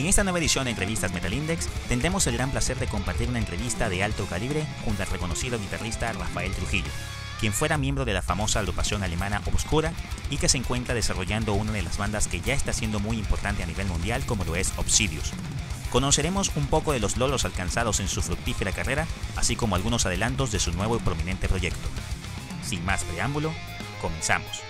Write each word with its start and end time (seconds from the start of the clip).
En 0.00 0.06
esta 0.06 0.24
nueva 0.24 0.38
edición 0.38 0.64
de 0.64 0.70
Entrevistas 0.70 1.12
Metal 1.12 1.34
Index 1.34 1.68
tendremos 1.86 2.26
el 2.26 2.38
gran 2.38 2.50
placer 2.50 2.78
de 2.78 2.86
compartir 2.86 3.28
una 3.28 3.38
entrevista 3.38 3.90
de 3.90 4.02
alto 4.02 4.24
calibre 4.24 4.66
junto 4.82 5.02
al 5.02 5.10
reconocido 5.10 5.58
guitarrista 5.58 6.10
Rafael 6.14 6.54
Trujillo, 6.54 6.90
quien 7.38 7.52
fuera 7.52 7.76
miembro 7.76 8.06
de 8.06 8.14
la 8.14 8.22
famosa 8.22 8.60
agrupación 8.60 9.02
alemana 9.02 9.42
Obscura 9.44 9.92
y 10.30 10.38
que 10.38 10.48
se 10.48 10.56
encuentra 10.56 10.94
desarrollando 10.94 11.52
una 11.52 11.72
de 11.72 11.82
las 11.82 11.98
bandas 11.98 12.28
que 12.28 12.40
ya 12.40 12.54
está 12.54 12.72
siendo 12.72 12.98
muy 12.98 13.18
importante 13.18 13.62
a 13.62 13.66
nivel 13.66 13.88
mundial 13.88 14.24
como 14.24 14.44
lo 14.44 14.56
es 14.56 14.72
Obsidius. 14.78 15.32
Conoceremos 15.90 16.50
un 16.56 16.66
poco 16.68 16.92
de 16.92 17.00
los 17.00 17.18
logros 17.18 17.44
alcanzados 17.44 18.00
en 18.00 18.08
su 18.08 18.22
fructífera 18.22 18.72
carrera, 18.72 19.06
así 19.36 19.54
como 19.54 19.76
algunos 19.76 20.06
adelantos 20.06 20.50
de 20.50 20.60
su 20.60 20.72
nuevo 20.72 20.96
y 20.96 21.00
prominente 21.00 21.46
proyecto. 21.46 21.90
Sin 22.64 22.82
más 22.86 23.04
preámbulo, 23.04 23.52
comenzamos. 24.00 24.69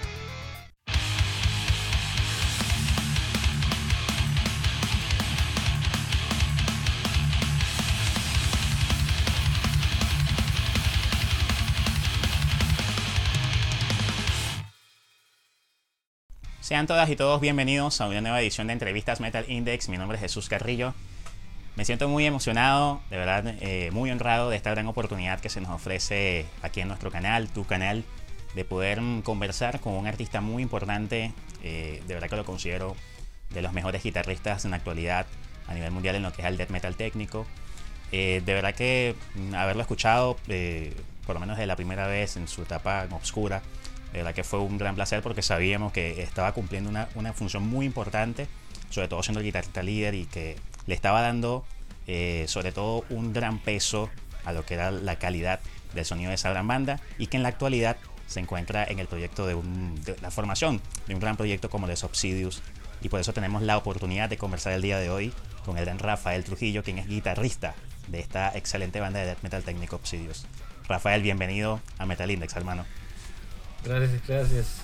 Sean 16.71 16.87
todas 16.87 17.11
y 17.11 17.17
todos 17.17 17.41
bienvenidos 17.41 18.01
a 18.01 18.07
una 18.07 18.21
nueva 18.21 18.41
edición 18.41 18.69
de 18.69 18.75
Entrevistas 18.75 19.19
Metal 19.19 19.45
Index. 19.49 19.89
Mi 19.89 19.99
nombre 19.99 20.15
es 20.15 20.23
Jesús 20.23 20.49
Carrillo. 20.49 20.95
Me 21.75 21.85
siento 21.85 22.09
muy 22.09 22.25
emocionado, 22.27 23.01
de 23.11 23.17
verdad, 23.17 23.57
eh, 23.61 23.91
muy 23.93 24.09
honrado 24.09 24.51
de 24.51 24.57
esta 24.57 24.71
gran 24.71 24.87
oportunidad 24.87 25.41
que 25.41 25.49
se 25.49 25.61
nos 25.61 25.73
ofrece 25.73 26.47
aquí 26.63 26.81
en 26.81 26.87
nuestro 26.87 27.11
canal, 27.11 27.49
tu 27.49 27.65
canal, 27.65 28.05
de 28.55 28.65
poder 28.65 29.01
mm, 29.01 29.23
conversar 29.23 29.81
con 29.81 29.95
un 29.95 30.07
artista 30.07 30.41
muy 30.41 30.63
importante. 30.63 31.33
Eh, 31.65 32.05
de 32.07 32.15
verdad 32.15 32.31
que 32.31 32.37
lo 32.37 32.45
considero 32.45 32.95
de 33.53 33.63
los 33.63 33.73
mejores 33.73 34.05
guitarristas 34.05 34.65
en 34.65 34.71
la 34.71 34.77
actualidad 34.77 35.27
a 35.67 35.75
nivel 35.75 35.91
mundial 35.91 36.15
en 36.15 36.23
lo 36.23 36.33
que 36.33 36.43
es 36.43 36.47
el 36.47 36.57
death 36.57 36.71
metal 36.71 36.95
técnico. 36.95 37.49
Eh, 38.13 38.43
de 38.47 38.55
verdad 38.55 38.77
que 38.77 39.17
mm, 39.35 39.57
haberlo 39.57 39.83
escuchado, 39.83 40.37
por 41.27 41.35
lo 41.35 41.41
menos 41.41 41.59
de 41.59 41.67
la 41.67 41.75
primera 41.75 42.07
vez 42.07 42.37
en 42.37 42.47
su 42.47 42.63
etapa 42.63 43.09
oscura, 43.11 43.61
de 44.13 44.19
verdad 44.19 44.35
que 44.35 44.45
fue 44.45 44.59
un 44.59 44.79
gran 44.79 44.95
placer 44.95 45.23
porque 45.23 45.43
sabíamos 45.43 45.93
que 45.93 46.23
estaba 46.23 46.53
cumpliendo 46.53 46.91
una, 46.91 47.09
una 47.15 47.33
función 47.33 47.67
muy 47.67 47.87
importante, 47.87 48.49
sobre 48.91 49.09
todo 49.09 49.23
siendo 49.23 49.41
el 49.41 49.47
guitarrista 49.47 49.83
líder 49.83 50.15
y 50.15 50.27
que 50.27 50.57
le 50.87 50.95
estaba 50.95 51.23
dando 51.23 51.65
eh, 52.07 52.47
sobre 52.49 52.73
todo 52.73 53.05
un 53.11 53.33
gran 53.33 53.61
peso 53.61 54.11
a 54.45 54.53
lo 54.53 54.65
que 54.67 54.75
era 54.75 54.91
la 54.91 55.17
calidad 55.17 55.61
del 55.95 56.05
sonido 56.05 56.31
de 56.31 56.35
esa 56.35 56.51
gran 56.51 56.67
banda 56.67 56.99
y 57.19 57.29
que 57.29 57.37
en 57.37 57.43
la 57.43 57.51
actualidad 57.51 57.99
se 58.27 58.41
encuentra 58.41 58.85
en 58.85 58.99
el 58.99 59.07
proyecto 59.07 59.47
de, 59.47 59.57
la 60.21 60.31
formación 60.31 60.81
de 61.07 61.15
un 61.15 61.21
gran 61.21 61.37
proyecto 61.37 61.71
como 61.71 61.87
The 61.87 61.97
Subsidius 61.97 62.63
y 63.03 63.09
por 63.09 63.21
eso 63.21 63.33
tenemos 63.33 63.63
la 63.63 63.77
oportunidad 63.77 64.29
de 64.29 64.39
conversar 64.39 64.73
el 64.73 64.83
día 64.83 64.99
de 64.99 65.11
hoy 65.11 65.33
con 65.65 65.79
el 65.79 65.85
gran 65.85 65.99
Rafael 65.99 66.45
Trujillo, 66.45 66.83
quien 66.83 66.99
es 66.99 67.07
guitarrista 67.07 67.75
de 68.09 68.21
esta 68.21 68.57
excelente 68.57 68.99
banda 68.99 69.21
de 69.21 69.27
death 69.27 69.43
metal 69.43 69.63
técnico 69.63 69.97
Obsidius. 69.97 70.47
Rafael, 70.89 71.23
bienvenido 71.23 71.81
a 71.99 72.07
Metal 72.07 72.31
Index, 72.31 72.57
hermano. 72.57 72.85
Gracias, 73.85 74.27
gracias. 74.27 74.83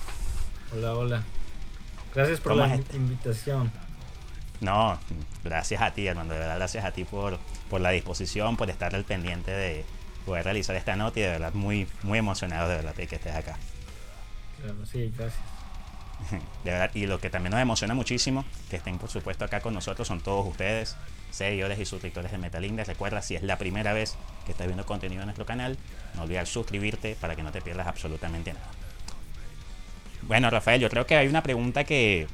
Hola, 0.73 0.95
hola. 0.95 1.23
Gracias 2.13 2.39
por 2.39 2.55
la 2.55 2.75
invitación. 2.93 3.71
No, 4.59 4.97
gracias 5.43 5.81
a 5.81 5.91
ti, 5.91 6.07
hermano. 6.07 6.33
De 6.33 6.39
verdad, 6.39 6.55
gracias 6.55 6.83
a 6.83 6.91
ti 6.91 7.03
por, 7.03 7.37
por 7.69 7.79
la 7.79 7.91
disposición, 7.91 8.57
por 8.57 8.69
estar 8.69 8.95
al 8.95 9.03
pendiente 9.03 9.51
de 9.51 9.85
poder 10.25 10.43
realizar 10.43 10.75
esta 10.75 10.95
nota 10.95 11.19
y 11.19 11.23
de 11.23 11.29
verdad 11.29 11.53
muy, 11.53 11.87
muy 12.03 12.17
emocionado 12.17 12.67
de 12.67 12.75
verdad 12.77 12.95
de 12.95 13.07
que 13.07 13.15
estés 13.15 13.35
acá. 13.35 13.57
Claro, 14.59 14.85
sí, 14.85 15.13
gracias. 15.15 15.43
De 16.63 16.71
verdad, 16.71 16.89
y 16.95 17.05
lo 17.05 17.19
que 17.19 17.29
también 17.29 17.51
nos 17.51 17.61
emociona 17.61 17.93
muchísimo, 17.93 18.43
que 18.71 18.77
estén 18.77 18.97
por 18.97 19.09
supuesto 19.09 19.45
acá 19.45 19.59
con 19.59 19.75
nosotros, 19.75 20.07
son 20.07 20.19
todos 20.19 20.47
ustedes, 20.47 20.95
seguidores 21.29 21.79
y 21.79 21.85
suscriptores 21.85 22.31
de 22.31 22.39
Metal 22.39 22.65
Index. 22.65 22.87
Recuerda, 22.87 23.21
si 23.21 23.35
es 23.35 23.43
la 23.43 23.59
primera 23.59 23.93
vez 23.93 24.15
que 24.45 24.51
estás 24.51 24.65
viendo 24.65 24.83
contenido 24.85 25.21
en 25.21 25.27
nuestro 25.27 25.45
canal, 25.45 25.77
no 26.15 26.23
olvides 26.23 26.49
suscribirte 26.49 27.15
para 27.21 27.35
que 27.35 27.43
no 27.43 27.51
te 27.51 27.61
pierdas 27.61 27.85
absolutamente 27.85 28.53
nada. 28.53 28.67
Bueno, 30.27 30.49
Rafael, 30.49 30.81
yo 30.81 30.89
creo 30.89 31.05
que 31.05 31.15
hay 31.15 31.27
una 31.27 31.41
pregunta 31.41 31.85
que, 31.85 32.27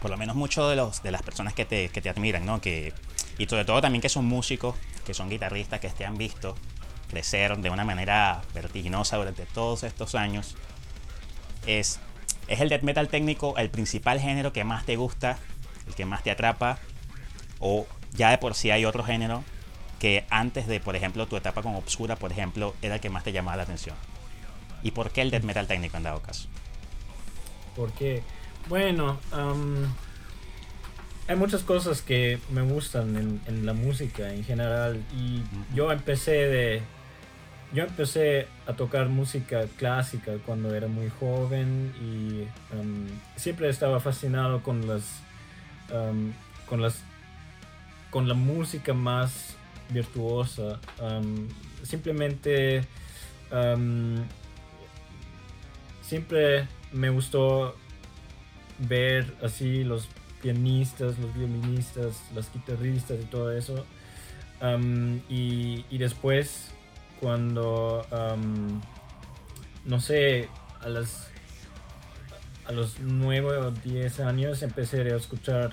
por 0.00 0.10
lo 0.10 0.16
menos 0.16 0.34
muchos 0.34 0.68
de, 0.68 0.74
los, 0.74 1.02
de 1.02 1.12
las 1.12 1.22
personas 1.22 1.54
que 1.54 1.64
te, 1.64 1.90
que 1.90 2.02
te 2.02 2.08
admiran, 2.08 2.44
¿no? 2.44 2.60
Que, 2.60 2.92
y 3.38 3.46
sobre 3.46 3.64
todo 3.64 3.80
también 3.80 4.02
que 4.02 4.08
son 4.08 4.24
músicos, 4.24 4.74
que 5.06 5.14
son 5.14 5.30
guitarristas, 5.30 5.78
que 5.78 5.88
te 5.90 6.04
han 6.04 6.18
visto 6.18 6.56
crecer 7.08 7.56
de 7.58 7.70
una 7.70 7.84
manera 7.84 8.42
vertiginosa 8.52 9.16
durante 9.16 9.46
todos 9.46 9.84
estos 9.84 10.16
años, 10.16 10.56
es, 11.66 12.00
¿es 12.48 12.60
el 12.60 12.68
death 12.68 12.82
metal 12.82 13.08
técnico 13.08 13.56
el 13.58 13.70
principal 13.70 14.18
género 14.18 14.52
que 14.52 14.64
más 14.64 14.84
te 14.84 14.96
gusta, 14.96 15.38
el 15.86 15.94
que 15.94 16.04
más 16.04 16.24
te 16.24 16.32
atrapa? 16.32 16.78
¿O 17.60 17.86
ya 18.12 18.30
de 18.30 18.38
por 18.38 18.54
sí 18.54 18.72
hay 18.72 18.84
otro 18.86 19.04
género 19.04 19.44
que 20.00 20.24
antes 20.30 20.66
de, 20.66 20.80
por 20.80 20.96
ejemplo, 20.96 21.28
tu 21.28 21.36
etapa 21.36 21.62
con 21.62 21.76
Obscura, 21.76 22.16
por 22.16 22.32
ejemplo, 22.32 22.74
era 22.82 22.96
el 22.96 23.00
que 23.00 23.08
más 23.08 23.22
te 23.22 23.30
llamaba 23.30 23.56
la 23.56 23.62
atención? 23.62 23.94
¿Y 24.82 24.90
por 24.90 25.12
qué 25.12 25.22
el 25.22 25.30
death 25.30 25.44
metal 25.44 25.68
técnico 25.68 25.96
en 25.96 26.02
dado 26.02 26.20
caso? 26.20 26.48
Porque, 27.76 28.22
bueno, 28.68 29.18
hay 31.28 31.36
muchas 31.36 31.62
cosas 31.62 32.02
que 32.02 32.38
me 32.50 32.62
gustan 32.62 33.40
en, 33.46 33.66
la 33.66 33.72
música 33.72 34.32
en 34.32 34.44
general. 34.44 35.02
Y 35.16 35.42
yo 35.74 35.92
empecé 35.92 36.32
de. 36.32 36.82
Yo 37.72 37.84
empecé 37.84 38.48
a 38.66 38.74
tocar 38.74 39.08
música 39.08 39.64
clásica 39.78 40.32
cuando 40.44 40.74
era 40.74 40.88
muy 40.88 41.08
joven 41.08 41.94
y 42.02 42.46
siempre 43.40 43.70
estaba 43.70 43.98
fascinado 43.98 44.62
con 44.62 44.86
las, 44.86 45.22
con 46.68 46.82
las, 46.82 47.02
con 48.10 48.28
la 48.28 48.34
música 48.34 48.92
más 48.92 49.56
virtuosa. 49.88 50.80
simplemente, 51.82 52.84
siempre 56.02 56.66
me 56.92 57.10
gustó 57.10 57.74
ver 58.78 59.34
así 59.42 59.84
los 59.84 60.08
pianistas, 60.42 61.18
los 61.18 61.34
violinistas, 61.34 62.20
las 62.34 62.52
guitarristas 62.52 63.18
y 63.20 63.24
todo 63.24 63.52
eso. 63.52 63.86
y, 65.28 65.98
después, 65.98 66.70
cuando, 67.20 68.06
no 69.84 70.00
sé, 70.00 70.48
a, 70.80 70.88
las, 70.88 71.28
a 72.66 72.72
los 72.72 72.98
9 73.00 73.56
o 73.58 73.70
10 73.70 74.20
años 74.20 74.62
empecé 74.62 75.02
a 75.12 75.16
escuchar 75.16 75.72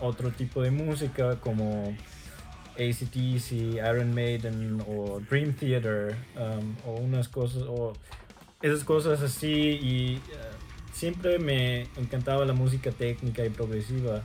otro 0.00 0.30
tipo 0.30 0.62
de 0.62 0.70
música 0.70 1.36
como 1.40 1.94
ACTC, 2.74 3.74
Iron 3.74 4.14
Maiden 4.14 4.80
o 4.86 5.20
Dream 5.28 5.52
Theater 5.54 6.14
o 6.86 6.92
unas 6.92 7.28
cosas, 7.28 7.64
o 7.66 7.92
esas 8.62 8.84
cosas 8.84 9.22
así 9.22 9.48
y 9.48 10.14
eh, 10.16 10.20
siempre 10.92 11.38
me 11.38 11.82
encantaba 11.96 12.44
la 12.44 12.52
música 12.52 12.90
técnica 12.90 13.44
y 13.44 13.50
progresiva. 13.50 14.22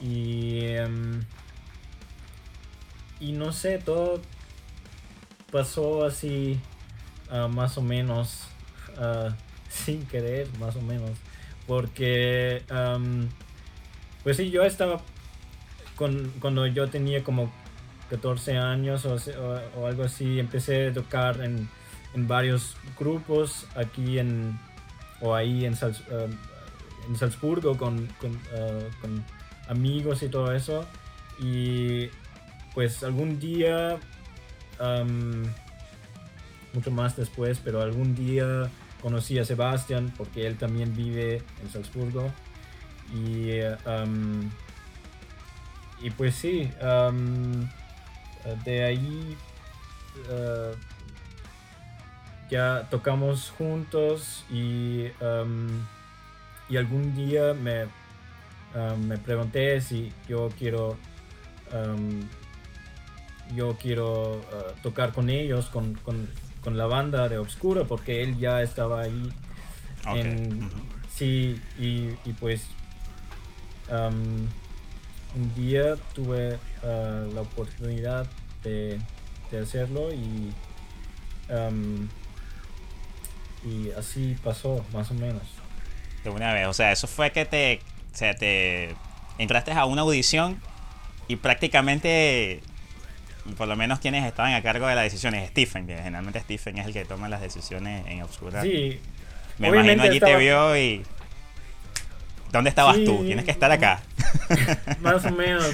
Y 0.00 0.64
em, 0.66 1.22
y 3.20 3.32
no 3.32 3.52
sé 3.52 3.78
todo 3.78 4.20
pasó 5.52 6.04
así 6.04 6.58
ah, 7.30 7.46
más 7.48 7.78
o 7.78 7.82
menos 7.82 8.48
ah, 8.98 9.34
sin 9.68 10.04
querer 10.06 10.48
más 10.58 10.76
o 10.76 10.82
menos. 10.82 11.12
Porque 11.66 12.64
pues 14.24 14.36
sí 14.36 14.50
yo 14.50 14.64
estaba 14.64 15.00
con, 15.96 16.32
cuando 16.40 16.66
yo 16.66 16.88
tenía 16.90 17.22
como 17.22 17.52
14 18.10 18.58
años 18.58 19.06
o, 19.06 19.16
o 19.78 19.86
algo 19.86 20.02
así 20.02 20.38
empecé 20.38 20.88
a 20.88 20.92
tocar 20.92 21.40
en 21.40 21.68
en 22.14 22.28
varios 22.28 22.76
grupos 22.98 23.66
aquí 23.74 24.18
en 24.18 24.58
o 25.20 25.34
ahí 25.34 25.64
en, 25.64 25.74
eh, 25.74 26.28
en 27.08 27.16
Salzburgo 27.16 27.76
con, 27.76 28.08
eh, 28.22 28.90
con, 29.00 29.24
amigos 29.68 30.22
y 30.22 30.28
todo 30.28 30.52
eso. 30.52 30.86
Y 31.38 32.08
pues 32.74 33.02
algún 33.02 33.38
día 33.38 33.98
mucho 36.72 36.90
más 36.90 37.16
después 37.16 37.60
pero 37.62 37.82
algún 37.82 38.16
día 38.16 38.68
conocí 39.00 39.38
a 39.38 39.44
Sebastián 39.44 40.12
porque 40.16 40.46
él 40.46 40.56
también 40.58 40.94
vive 40.94 41.42
en 41.62 41.70
Salzburgo. 41.70 42.30
Y 43.14 43.60
y 46.04 46.10
pues 46.10 46.34
sí 46.34 46.68
de 48.64 48.84
ahí 48.84 49.36
eh, 50.30 50.72
ya 52.52 52.86
tocamos 52.90 53.50
juntos 53.56 54.44
y, 54.50 55.06
um, 55.22 55.68
y 56.68 56.76
algún 56.76 57.14
día 57.14 57.54
me, 57.54 57.84
um, 58.74 59.06
me 59.06 59.16
pregunté 59.16 59.80
si 59.80 60.12
yo 60.28 60.50
quiero 60.58 60.98
um, 61.72 62.28
yo 63.56 63.78
quiero 63.80 64.34
uh, 64.34 64.82
tocar 64.82 65.14
con 65.14 65.30
ellos, 65.30 65.70
con, 65.70 65.96
la 66.76 66.86
banda 66.86 67.28
de 67.30 67.38
Obscura, 67.38 67.84
porque 67.84 68.22
él 68.22 68.38
ya 68.38 68.62
estaba 68.62 69.02
ahí. 69.02 69.32
Sí, 71.08 71.60
y, 71.78 72.10
pues 72.38 72.66
un 75.34 75.54
día 75.54 75.96
tuve 76.14 76.58
ah, 76.84 77.24
la 77.34 77.40
oportunidad 77.40 78.26
de, 78.62 79.00
de 79.50 79.58
hacerlo 79.58 80.12
y, 80.12 80.52
y 83.64 83.90
así 83.98 84.36
pasó, 84.42 84.84
más 84.92 85.10
o 85.10 85.14
menos. 85.14 85.42
De 86.24 86.30
una 86.30 86.52
vez, 86.52 86.66
o 86.68 86.72
sea, 86.72 86.92
eso 86.92 87.06
fue 87.06 87.30
que 87.32 87.44
te, 87.44 87.80
o 88.12 88.16
sea, 88.16 88.34
te 88.34 88.94
entraste 89.38 89.72
a 89.72 89.84
una 89.84 90.02
audición 90.02 90.60
y 91.28 91.36
prácticamente, 91.36 92.60
por 93.56 93.66
lo 93.68 93.76
menos 93.76 93.98
quienes 93.98 94.24
estaban 94.24 94.54
a 94.54 94.62
cargo 94.62 94.86
de 94.86 94.94
las 94.94 95.04
decisiones, 95.04 95.48
Stephen, 95.50 95.86
que 95.86 95.96
generalmente 95.96 96.40
Stephen 96.40 96.78
es 96.78 96.86
el 96.86 96.92
que 96.92 97.04
toma 97.04 97.28
las 97.28 97.40
decisiones 97.40 98.06
en 98.06 98.22
Obscura. 98.22 98.62
Sí, 98.62 99.00
Me 99.58 99.70
obviamente 99.70 99.94
imagino 99.94 100.02
allí 100.10 100.16
estaba- 100.18 100.32
te 100.32 100.38
vio 100.38 100.76
y... 100.76 101.02
¿Dónde 102.52 102.68
estabas 102.68 102.96
Sí. 102.96 103.04
tú? 103.06 103.24
Tienes 103.24 103.44
que 103.46 103.50
estar 103.50 103.72
acá. 103.72 104.02
más 105.00 105.24
o 105.24 105.30
menos. 105.30 105.64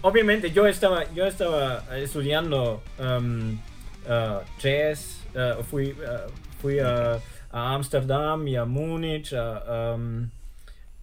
Obviamente 0.00 0.50
yo 0.52 0.66
estaba, 0.66 1.04
yo 1.12 1.26
estaba 1.26 1.84
estudiando 1.98 2.82
um, 2.98 3.58
uh, 4.06 4.40
jazz, 4.58 5.18
uh, 5.34 5.62
fui, 5.64 5.92
uh, 5.92 6.30
fui 6.60 6.78
a 6.80 7.20
a 7.50 7.74
Ámsterdam 7.74 8.46
y 8.46 8.56
a 8.56 8.64
Múnich 8.64 9.32
a, 9.32 9.94
um, 9.94 10.28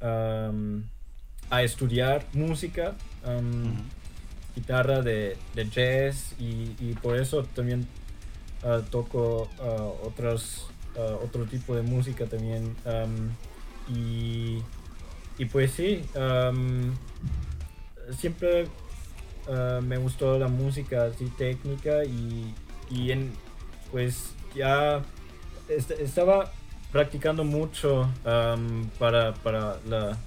um, 0.01 0.83
a 1.49 1.63
estudiar 1.63 2.23
música, 2.33 2.95
um, 3.25 3.73
guitarra 4.55 5.01
de, 5.01 5.37
de 5.53 5.69
jazz 5.69 6.33
y, 6.39 6.75
y 6.79 6.93
por 7.01 7.17
eso 7.17 7.43
también 7.55 7.87
uh, 8.63 8.81
toco 8.89 9.49
uh, 9.59 10.07
otros, 10.07 10.67
uh, 10.95 11.23
otro 11.23 11.45
tipo 11.45 11.75
de 11.75 11.81
música 11.81 12.25
también. 12.25 12.75
y, 13.87 14.61
y 15.37 15.45
pues 15.45 15.71
sí, 15.71 16.03
siempre 18.17 18.67
uh, 19.47 19.81
me 19.81 19.97
gustó 19.97 20.39
la 20.39 20.47
música 20.47 21.05
así 21.05 21.25
técnica 21.37 22.05
y, 22.05 22.53
y 22.89 23.11
en, 23.11 23.31
pues 23.91 24.31
ya 24.55 25.03
est- 25.69 25.91
estaba 25.91 26.51
practicando 26.91 27.43
mucho 27.43 28.09
um, 28.25 28.85
para, 28.99 29.33
para 29.33 29.77
la 29.87 30.17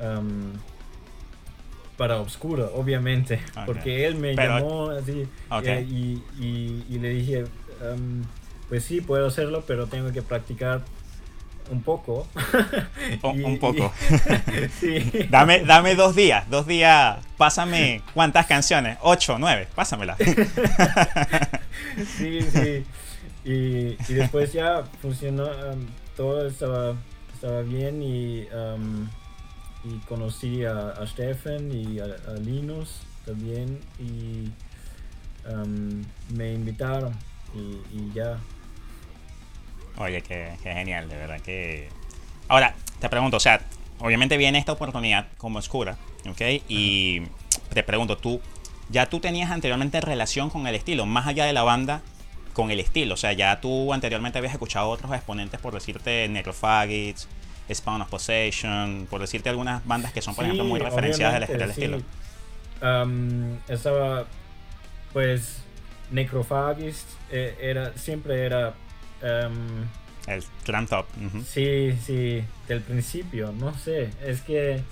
um, 0.00 0.52
para 1.96 2.18
Obscura, 2.20 2.64
obviamente, 2.74 3.40
porque 3.66 4.04
él 4.06 4.16
me 4.16 4.34
Pero- 4.34 4.58
llamó 4.58 4.90
así 4.90 5.28
eh, 5.62 5.86
y, 5.88 6.20
y- 6.40 6.84
y 6.90 6.98
le 6.98 7.10
dije, 7.10 7.44
um, 7.44 8.22
pues 8.68 8.84
sí, 8.84 9.00
puedo 9.00 9.26
hacerlo, 9.28 9.62
pero 9.66 9.86
tengo 9.86 10.10
que 10.12 10.20
practicar 10.22 10.82
un 11.70 11.82
poco. 11.82 12.26
Un, 13.22 13.40
Y- 13.40 13.44
un 13.44 13.58
poco. 13.60 13.92
sí. 14.80 14.98
Dame, 15.30 15.60
dame 15.64 15.94
dos 15.94 16.16
días, 16.16 16.50
dos 16.50 16.66
días. 16.66 17.18
Pásame 17.38 18.02
cuántas 18.12 18.46
canciones, 18.46 18.98
ocho, 19.02 19.36
nueve, 19.38 19.68
pásamelas. 19.74 20.18
Sí, 22.18 22.40
sí. 22.42 22.84
Y, 23.44 23.96
y 24.08 24.14
después 24.14 24.52
ya 24.52 24.84
funcionó, 25.02 25.44
um, 25.44 25.86
todo 26.16 26.46
estaba, 26.46 26.94
estaba 27.34 27.60
bien 27.60 28.02
y, 28.02 28.46
um, 28.54 29.06
y 29.84 29.98
conocí 30.06 30.64
a, 30.64 30.90
a 30.90 31.06
Stefan 31.06 31.70
y 31.70 31.98
a, 32.00 32.04
a 32.04 32.34
Linus 32.34 33.00
también 33.26 33.80
y 33.98 34.50
um, 35.46 36.02
me 36.34 36.54
invitaron 36.54 37.12
y, 37.54 37.98
y 37.98 38.12
ya. 38.14 38.38
Oye, 39.98 40.22
qué, 40.22 40.56
qué 40.62 40.72
genial, 40.72 41.08
de 41.08 41.16
verdad 41.16 41.40
que... 41.40 41.88
Ahora, 42.48 42.74
te 42.98 43.08
pregunto, 43.08 43.36
o 43.36 43.40
sea, 43.40 43.60
obviamente 43.98 44.36
viene 44.36 44.58
esta 44.58 44.72
oportunidad 44.72 45.28
como 45.36 45.58
oscura, 45.58 45.96
¿ok? 46.28 46.40
Y 46.68 47.22
te 47.72 47.82
pregunto, 47.82 48.16
tú, 48.16 48.40
¿ya 48.90 49.06
tú 49.06 49.20
tenías 49.20 49.50
anteriormente 49.50 50.00
relación 50.00 50.50
con 50.50 50.66
el 50.66 50.74
estilo, 50.74 51.06
más 51.06 51.26
allá 51.26 51.44
de 51.44 51.52
la 51.52 51.62
banda, 51.62 52.02
con 52.54 52.70
el 52.70 52.80
estilo? 52.80 53.14
O 53.14 53.16
sea, 53.18 53.34
ya 53.34 53.60
tú 53.60 53.92
anteriormente 53.92 54.38
habías 54.38 54.54
escuchado 54.54 54.88
otros 54.88 55.12
exponentes, 55.12 55.60
por 55.60 55.74
decirte 55.74 56.26
Necrophagics, 56.28 57.28
Spawn 57.72 58.00
of 58.02 58.08
Possession, 58.08 59.06
por 59.10 59.20
decirte 59.20 59.50
algunas 59.50 59.84
bandas 59.86 60.12
que 60.12 60.22
son, 60.22 60.34
por 60.34 60.44
Sí, 60.44 60.48
ejemplo, 60.50 60.64
muy 60.64 60.80
referenciadas 60.80 61.34
del, 61.34 61.44
obviamente, 61.44 61.66
del 61.66 61.74
sí. 61.74 61.82
estilo. 61.82 63.02
Um, 63.02 63.58
estaba, 63.68 64.24
pues, 65.12 65.58
Necrophagist 66.10 67.08
eh, 67.30 67.56
era, 67.60 67.96
siempre 67.96 68.44
era... 68.44 68.74
um, 69.22 69.86
El 70.26 70.42
Clan 70.64 70.86
Top. 70.86 71.06
Sí, 71.46 71.96
sí, 72.04 72.44
del 72.68 72.80
principio, 72.80 73.52
no 73.52 73.76
sé, 73.76 74.10
es 74.24 74.40
que... 74.42 74.82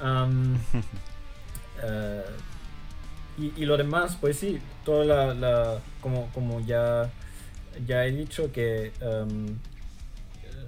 am, 0.00 0.56
eh, 1.82 2.22
y, 3.38 3.52
y 3.56 3.64
lo 3.66 3.76
demás, 3.76 4.16
pues 4.20 4.38
sí, 4.38 4.58
toda 4.84 5.04
la... 5.04 5.34
la- 5.34 5.78
como, 6.00 6.26
como 6.32 6.60
ya, 6.60 7.10
ya 7.86 8.04
he 8.06 8.12
dicho 8.12 8.52
que 8.52 8.92
am, 9.02 9.46
eh, 9.48 10.66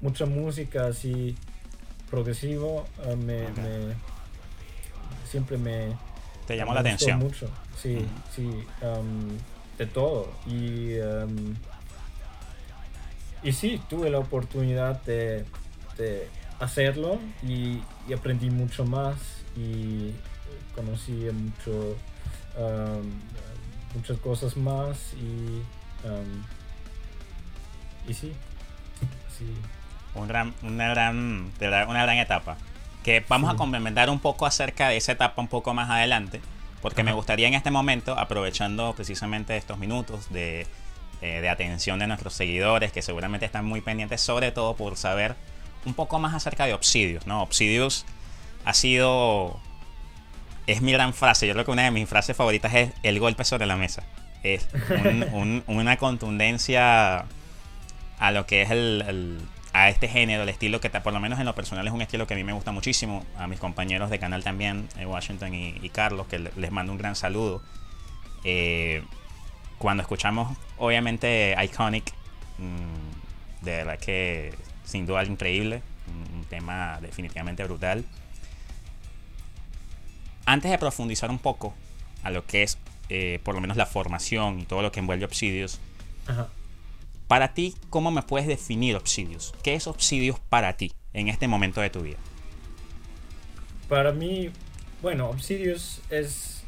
mucha 0.00 0.26
música 0.26 0.86
así 0.88 1.36
progresivo 2.10 2.86
eh, 3.06 3.14
me, 3.16 3.44
siempre 5.30 5.56
me... 5.58 5.96
Te 6.46 6.56
llamó 6.56 6.72
me 6.72 6.76
la 6.76 6.80
atención. 6.80 7.18
mucho, 7.18 7.48
sí, 7.80 8.04
sí, 8.34 8.48
am, 8.82 9.28
de 9.78 9.86
todo. 9.86 10.32
Y, 10.46 10.98
am, 11.00 11.54
y 13.42 13.52
sí, 13.52 13.80
tuve 13.88 14.10
la 14.10 14.18
oportunidad 14.18 15.00
de, 15.02 15.44
de 15.96 16.28
hacerlo 16.58 17.18
y, 17.46 17.80
y 18.08 18.12
aprendí 18.14 18.50
mucho 18.50 18.84
más 18.84 19.14
y 19.56 20.12
conocí 20.74 21.12
mucho, 21.32 21.96
am, 22.56 23.10
muchas 23.94 24.18
cosas 24.18 24.56
más 24.56 25.12
y, 25.14 25.62
am, 26.06 26.44
y 28.08 28.14
sí, 28.14 28.32
sí. 29.36 29.46
Un 30.14 30.26
gran, 30.28 30.54
una, 30.62 30.88
gran, 30.88 31.52
una 31.60 32.02
gran 32.02 32.18
etapa. 32.18 32.56
Que 33.04 33.24
vamos 33.28 33.50
Sí. 33.50 33.54
a 33.54 33.58
complementar 33.58 34.10
un 34.10 34.18
poco 34.18 34.46
acerca 34.46 34.88
de 34.88 34.96
esa 34.96 35.12
etapa 35.12 35.40
un 35.40 35.48
poco 35.48 35.72
más 35.74 35.88
adelante. 35.90 36.40
Porque 36.82 37.02
me 37.02 37.10
Ajá. 37.10 37.16
gustaría 37.16 37.48
en 37.48 37.54
este 37.54 37.70
momento, 37.70 38.18
aprovechando 38.18 38.92
precisamente 38.94 39.56
estos 39.56 39.78
minutos 39.78 40.30
de, 40.30 40.66
eh, 41.22 41.40
de 41.40 41.48
atención 41.48 41.98
de 41.98 42.06
nuestros 42.06 42.34
seguidores, 42.34 42.92
que 42.92 43.02
seguramente 43.02 43.46
están 43.46 43.64
muy 43.64 43.80
pendientes, 43.80 44.20
sobre 44.20 44.52
todo 44.52 44.76
por 44.76 44.96
saber 44.96 45.34
un 45.84 45.94
poco 45.94 46.18
más 46.18 46.34
acerca 46.34 46.66
de 46.66 46.74
Obsidios. 46.74 47.26
¿no? 47.26 47.42
Obsidios 47.42 48.04
ha 48.64 48.74
sido. 48.74 49.60
Es 50.68 50.82
mi 50.82 50.92
gran 50.92 51.12
frase. 51.14 51.46
Yo 51.46 51.54
creo 51.54 51.64
que 51.64 51.70
una 51.70 51.82
de 51.82 51.90
mis 51.90 52.08
frases 52.08 52.36
favoritas 52.36 52.72
es 52.74 52.90
el 53.02 53.18
golpe 53.18 53.44
sobre 53.44 53.66
la 53.66 53.76
mesa. 53.76 54.04
Es 54.44 54.68
un- 54.90 55.22
un- 55.32 55.62
una 55.66 55.96
contundencia 55.96 57.24
a 58.18 58.30
lo 58.32 58.46
que 58.46 58.62
es 58.62 58.70
el, 58.70 59.04
el- 59.08 59.40
a 59.72 59.88
este 59.90 60.08
género, 60.08 60.42
el 60.44 60.48
estilo 60.48 60.80
que 60.80 60.90
por 60.90 61.12
lo 61.12 61.20
menos 61.20 61.38
en 61.38 61.44
lo 61.46 61.54
personal 61.54 61.86
es 61.86 61.92
un 61.92 62.02
estilo 62.02 62.26
que 62.26 62.34
a 62.34 62.36
mí 62.36 62.44
me 62.44 62.52
gusta 62.52 62.72
muchísimo, 62.72 63.24
a 63.38 63.46
mis 63.46 63.58
compañeros 63.60 64.10
de 64.10 64.18
canal 64.18 64.42
también, 64.42 64.88
eh, 64.98 65.06
Washington 65.06 65.54
y, 65.54 65.74
y 65.82 65.88
Carlos, 65.90 66.26
que 66.26 66.38
le- 66.38 66.52
les 66.56 66.70
mando 66.70 66.92
un 66.92 66.98
gran 66.98 67.14
saludo. 67.16 67.62
Eh, 68.44 69.02
cuando 69.78 70.02
escuchamos, 70.02 70.56
obviamente, 70.78 71.54
Iconic, 71.62 72.12
mm, 72.58 73.64
de 73.64 73.70
verdad 73.76 73.98
que 73.98 74.54
sin 74.84 75.06
duda 75.06 75.22
increíble, 75.24 75.82
un 76.34 76.44
tema 76.44 76.98
definitivamente 77.00 77.62
brutal. 77.64 78.04
Antes 80.48 80.70
de 80.70 80.78
profundizar 80.78 81.28
un 81.28 81.38
poco 81.38 81.74
a 82.22 82.30
lo 82.30 82.46
que 82.46 82.62
es, 82.62 82.78
eh, 83.10 83.38
por 83.42 83.54
lo 83.54 83.60
menos, 83.60 83.76
la 83.76 83.84
formación 83.84 84.60
y 84.60 84.64
todo 84.64 84.80
lo 84.80 84.90
que 84.90 84.98
envuelve 84.98 85.26
Obsidios, 85.26 85.78
Ajá. 86.26 86.48
para 87.26 87.52
ti, 87.52 87.74
¿cómo 87.90 88.10
me 88.10 88.22
puedes 88.22 88.48
definir 88.48 88.96
Obsidios? 88.96 89.52
¿Qué 89.62 89.74
es 89.74 89.86
Obsidios 89.86 90.40
para 90.40 90.72
ti 90.78 90.90
en 91.12 91.28
este 91.28 91.48
momento 91.48 91.82
de 91.82 91.90
tu 91.90 92.00
vida? 92.00 92.16
Para 93.90 94.12
mí, 94.12 94.48
bueno, 95.02 95.28
Obsidios 95.28 96.00
es, 96.08 96.62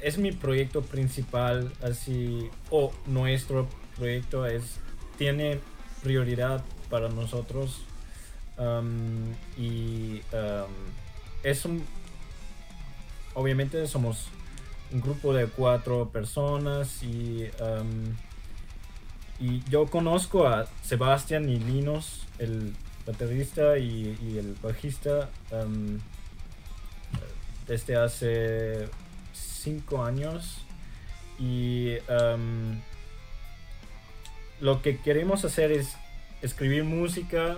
es 0.00 0.16
mi 0.16 0.32
proyecto 0.32 0.80
principal, 0.80 1.70
así, 1.82 2.48
o 2.70 2.94
nuestro 3.04 3.68
proyecto 3.94 4.46
es, 4.46 4.80
tiene 5.18 5.60
prioridad 6.02 6.64
para 6.88 7.10
nosotros 7.10 7.82
um, 8.56 9.34
y 9.58 10.22
um, 10.32 10.72
es 11.42 11.66
un, 11.66 11.84
obviamente 13.34 13.86
somos 13.86 14.28
un 14.92 15.00
grupo 15.00 15.32
de 15.32 15.46
cuatro 15.46 16.10
personas 16.10 17.02
y, 17.02 17.48
um, 17.60 18.16
y 19.38 19.62
yo 19.70 19.86
conozco 19.86 20.46
a 20.46 20.66
Sebastián 20.82 21.48
y 21.48 21.58
Linus, 21.58 22.26
el 22.38 22.74
baterista 23.06 23.78
y, 23.78 24.18
y 24.22 24.38
el 24.38 24.56
bajista, 24.62 25.30
um, 25.52 25.98
desde 27.66 27.96
hace 27.96 28.88
cinco 29.32 30.04
años. 30.04 30.64
Y 31.38 31.94
um, 32.08 32.80
lo 34.60 34.82
que 34.82 34.98
queremos 34.98 35.44
hacer 35.44 35.72
es 35.72 35.96
escribir 36.42 36.84
música 36.84 37.56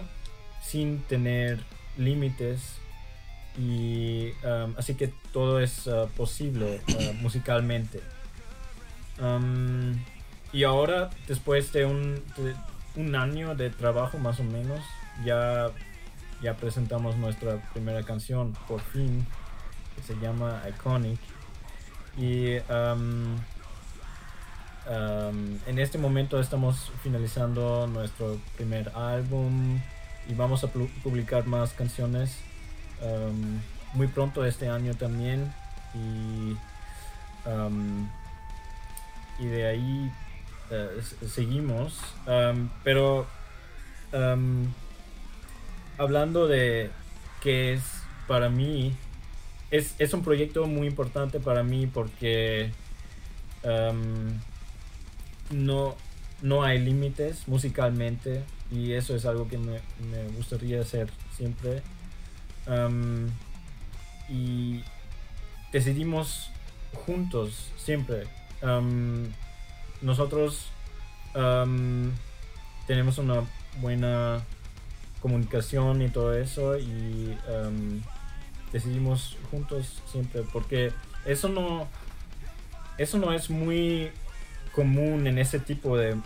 sin 0.63 1.01
tener 1.03 1.61
límites 1.97 2.82
y 3.59 4.31
um, 4.45 4.75
así 4.79 4.95
que 4.95 5.13
todo 5.33 5.61
es 5.61 5.87
uh, 5.87 6.09
posible 6.17 6.81
uh, 6.89 7.13
musicalmente. 7.23 8.01
Um, 9.21 10.03
y 10.53 10.65
ahora, 10.65 11.11
después 11.29 11.73
de 11.73 11.85
un, 11.85 12.23
un 12.97 13.15
año 13.15 13.55
de 13.55 13.71
trabajo 13.71 14.19
más 14.19 14.41
o 14.41 14.45
menos, 14.45 14.81
ya, 15.25 15.71
ya 16.43 16.55
presentamos 16.55 17.17
nuestra 17.17 17.61
primera 17.73 18.03
canción, 18.03 18.53
por 18.69 18.81
fin, 18.81 19.27
que 19.97 20.03
se 20.03 20.15
llama 20.21 20.63
Iconic. 20.69 21.19
Y 22.17 22.57
um, 22.71 23.37
en 25.67 25.79
este 25.79 25.97
momento 25.97 26.41
estamos 26.41 26.91
finalizando 27.03 27.87
nuestro 27.87 28.39
primer 28.57 28.91
álbum 28.97 29.81
y 30.29 30.35
vamos 30.35 30.65
a 30.65 30.73
pu- 30.73 30.91
publicar 31.03 31.47
más 31.47 31.73
canciones 31.73 32.37
um, 33.03 33.61
muy 33.95 34.07
pronto 34.07 34.45
este 34.45 34.69
año 34.69 34.95
también. 34.95 35.53
Y, 35.95 36.57
um, 37.49 38.09
y 39.39 39.47
de 39.47 39.67
ahí 39.67 40.13
eh, 40.71 40.89
seguimos. 41.29 41.99
Um, 42.27 42.71
pero 42.85 43.27
hablando 45.99 46.47
de 46.47 46.91
qué 47.41 47.73
es 47.75 47.83
para 48.27 48.49
mí, 48.49 48.95
es, 49.71 49.95
es 49.99 50.13
un 50.13 50.23
proyecto 50.23 50.67
muy 50.67 50.87
importante 50.87 51.41
para 51.41 51.63
mí 51.63 51.87
porque 51.87 52.71
no, 55.51 55.97
no 56.43 56.63
hay 56.63 56.79
límites 56.79 57.47
musicalmente 57.47 58.43
y 58.71 58.93
eso 58.93 59.15
es 59.15 59.25
algo 59.27 59.49
que 59.49 59.59
me, 59.59 59.81
me 60.11 60.29
gustaría 60.37 60.81
hacer 60.81 61.11
siempre. 61.37 61.83
Y 64.29 64.85
decidimos 65.73 66.51
juntos 67.07 67.71
siempre. 67.77 68.27
Nosotros 70.01 70.69
um, 71.35 72.11
tenemos 72.87 73.19
una 73.19 73.45
buena 73.81 74.45
comunicación 75.21 76.03
y 76.03 76.09
todo 76.09 76.35
eso 76.35 76.77
y 76.79 77.37
decidimos 78.73 79.37
juntos 79.51 80.03
siempre 80.11 80.43
porque 80.53 80.93
eso 81.27 81.49
no 81.49 81.87
eso 82.99 83.19
no 83.19 83.33
es 83.33 83.51
muy 83.51 84.11
común 84.75 85.27
en 85.27 85.39
ese 85.39 85.59
tipo 85.59 85.97
de 85.97 86.17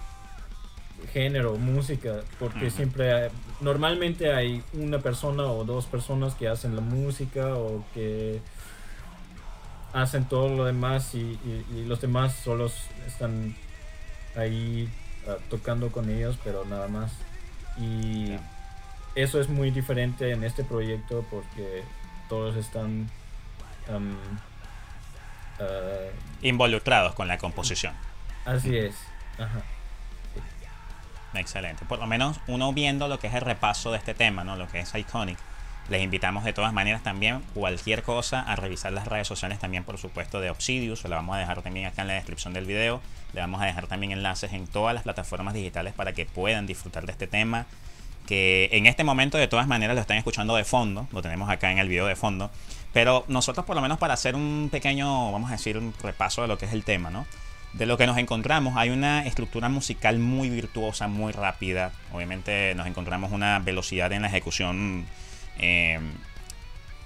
género 1.12 1.56
música 1.56 2.22
porque 2.38 2.70
siempre 2.70 3.12
hay- 3.12 3.30
normalmente 3.60 4.32
hay 4.32 4.62
una 4.72 4.98
persona 4.98 5.44
o 5.44 5.64
dos 5.64 5.86
personas 5.86 6.34
que 6.34 6.48
hacen 6.48 6.74
la 6.74 6.80
música 6.82 7.54
o 7.54 7.84
que 7.94 8.40
hacen 9.92 10.24
todo 10.26 10.48
lo 10.54 10.64
demás 10.64 11.14
y, 11.14 11.18
y- 11.18 11.64
y 11.76 11.84
los 11.86 12.00
demás 12.00 12.34
solos 12.34 12.74
están 13.06 13.54
ahí 14.36 14.88
ah, 15.28 15.36
tocando 15.48 15.90
con 15.90 16.10
ellos 16.10 16.36
pero 16.44 16.64
nada 16.64 16.88
más 16.88 17.12
y 17.78 18.36
eso 19.14 19.40
es 19.40 19.48
muy 19.48 19.70
diferente 19.70 20.30
en 20.32 20.44
este 20.44 20.64
proyecto 20.64 21.24
porque 21.30 21.82
todos 22.28 22.56
están 22.56 23.08
ah, 25.60 26.10
Involucrados 26.42 27.14
con 27.14 27.28
la 27.28 27.38
composición. 27.38 27.94
así 28.44 28.76
es 28.76 28.94
Ajá. 29.38 29.62
Excelente. 31.38 31.84
Por 31.84 31.98
lo 31.98 32.06
menos 32.06 32.40
uno 32.46 32.72
viendo 32.72 33.08
lo 33.08 33.18
que 33.18 33.26
es 33.26 33.34
el 33.34 33.40
repaso 33.40 33.92
de 33.92 33.98
este 33.98 34.14
tema, 34.14 34.44
¿no? 34.44 34.56
Lo 34.56 34.68
que 34.68 34.80
es 34.80 34.94
Iconic. 34.94 35.38
Les 35.88 36.02
invitamos 36.02 36.42
de 36.42 36.52
todas 36.52 36.72
maneras 36.72 37.04
también 37.04 37.42
cualquier 37.54 38.02
cosa 38.02 38.40
a 38.40 38.56
revisar 38.56 38.92
las 38.92 39.06
redes 39.06 39.28
sociales 39.28 39.60
también, 39.60 39.84
por 39.84 39.98
supuesto, 39.98 40.40
de 40.40 40.50
Obsidius. 40.50 41.00
Se 41.00 41.08
la 41.08 41.16
vamos 41.16 41.36
a 41.36 41.38
dejar 41.38 41.62
también 41.62 41.86
acá 41.86 42.02
en 42.02 42.08
la 42.08 42.14
descripción 42.14 42.52
del 42.52 42.66
video. 42.66 43.00
Le 43.32 43.40
vamos 43.40 43.62
a 43.62 43.66
dejar 43.66 43.86
también 43.86 44.10
enlaces 44.10 44.52
en 44.52 44.66
todas 44.66 44.94
las 44.94 45.04
plataformas 45.04 45.54
digitales 45.54 45.94
para 45.94 46.12
que 46.12 46.26
puedan 46.26 46.66
disfrutar 46.66 47.06
de 47.06 47.12
este 47.12 47.28
tema. 47.28 47.66
Que 48.26 48.68
en 48.72 48.86
este 48.86 49.04
momento 49.04 49.38
de 49.38 49.46
todas 49.46 49.68
maneras 49.68 49.94
lo 49.94 50.00
están 50.00 50.16
escuchando 50.16 50.56
de 50.56 50.64
fondo. 50.64 51.06
Lo 51.12 51.22
tenemos 51.22 51.48
acá 51.48 51.70
en 51.70 51.78
el 51.78 51.88
video 51.88 52.06
de 52.06 52.16
fondo. 52.16 52.50
Pero 52.92 53.24
nosotros 53.28 53.64
por 53.64 53.76
lo 53.76 53.82
menos 53.82 53.98
para 53.98 54.14
hacer 54.14 54.34
un 54.34 54.68
pequeño, 54.72 55.30
vamos 55.30 55.50
a 55.50 55.52
decir, 55.52 55.78
un 55.78 55.94
repaso 56.02 56.42
de 56.42 56.48
lo 56.48 56.58
que 56.58 56.64
es 56.64 56.72
el 56.72 56.82
tema, 56.82 57.10
¿no? 57.10 57.26
De 57.76 57.86
lo 57.86 57.98
que 57.98 58.06
nos 58.06 58.18
encontramos, 58.18 58.76
hay 58.76 58.90
una 58.90 59.26
estructura 59.26 59.68
musical 59.68 60.18
muy 60.18 60.48
virtuosa, 60.48 61.08
muy 61.08 61.32
rápida. 61.32 61.92
Obviamente 62.12 62.74
nos 62.74 62.86
encontramos 62.86 63.32
una 63.32 63.58
velocidad 63.58 64.12
en 64.12 64.22
la 64.22 64.28
ejecución. 64.28 65.06
eh, 65.58 66.00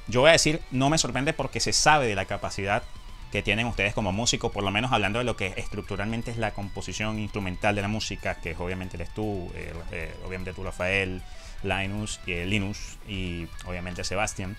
yo 0.06 0.22
voy 0.22 0.30
a 0.30 0.32
decir, 0.32 0.60
no 0.72 0.90
me 0.90 0.98
sorprende 0.98 1.32
porque 1.32 1.60
se 1.60 1.72
sabe 1.72 2.08
de 2.08 2.16
la 2.16 2.24
capacidad 2.24 2.82
que 3.30 3.42
tienen 3.42 3.66
ustedes 3.66 3.94
como 3.94 4.12
músicos, 4.12 4.50
por 4.50 4.64
lo 4.64 4.70
menos 4.70 4.92
hablando 4.92 5.20
de 5.20 5.24
lo 5.24 5.36
que 5.36 5.54
estructuralmente 5.56 6.32
es 6.32 6.36
la 6.36 6.52
composición 6.52 7.18
instrumental 7.18 7.76
de 7.76 7.82
la 7.82 7.88
música, 7.88 8.34
que 8.40 8.56
obviamente 8.58 8.96
eres 8.96 9.14
tú, 9.14 9.50
eh, 9.54 9.72
eh, 9.92 10.14
obviamente 10.26 10.52
tú 10.52 10.64
Rafael, 10.64 11.22
Linus, 11.62 12.20
eh, 12.26 12.44
Linus 12.46 12.98
y 13.08 13.46
obviamente 13.66 14.02
Sebastián. 14.02 14.56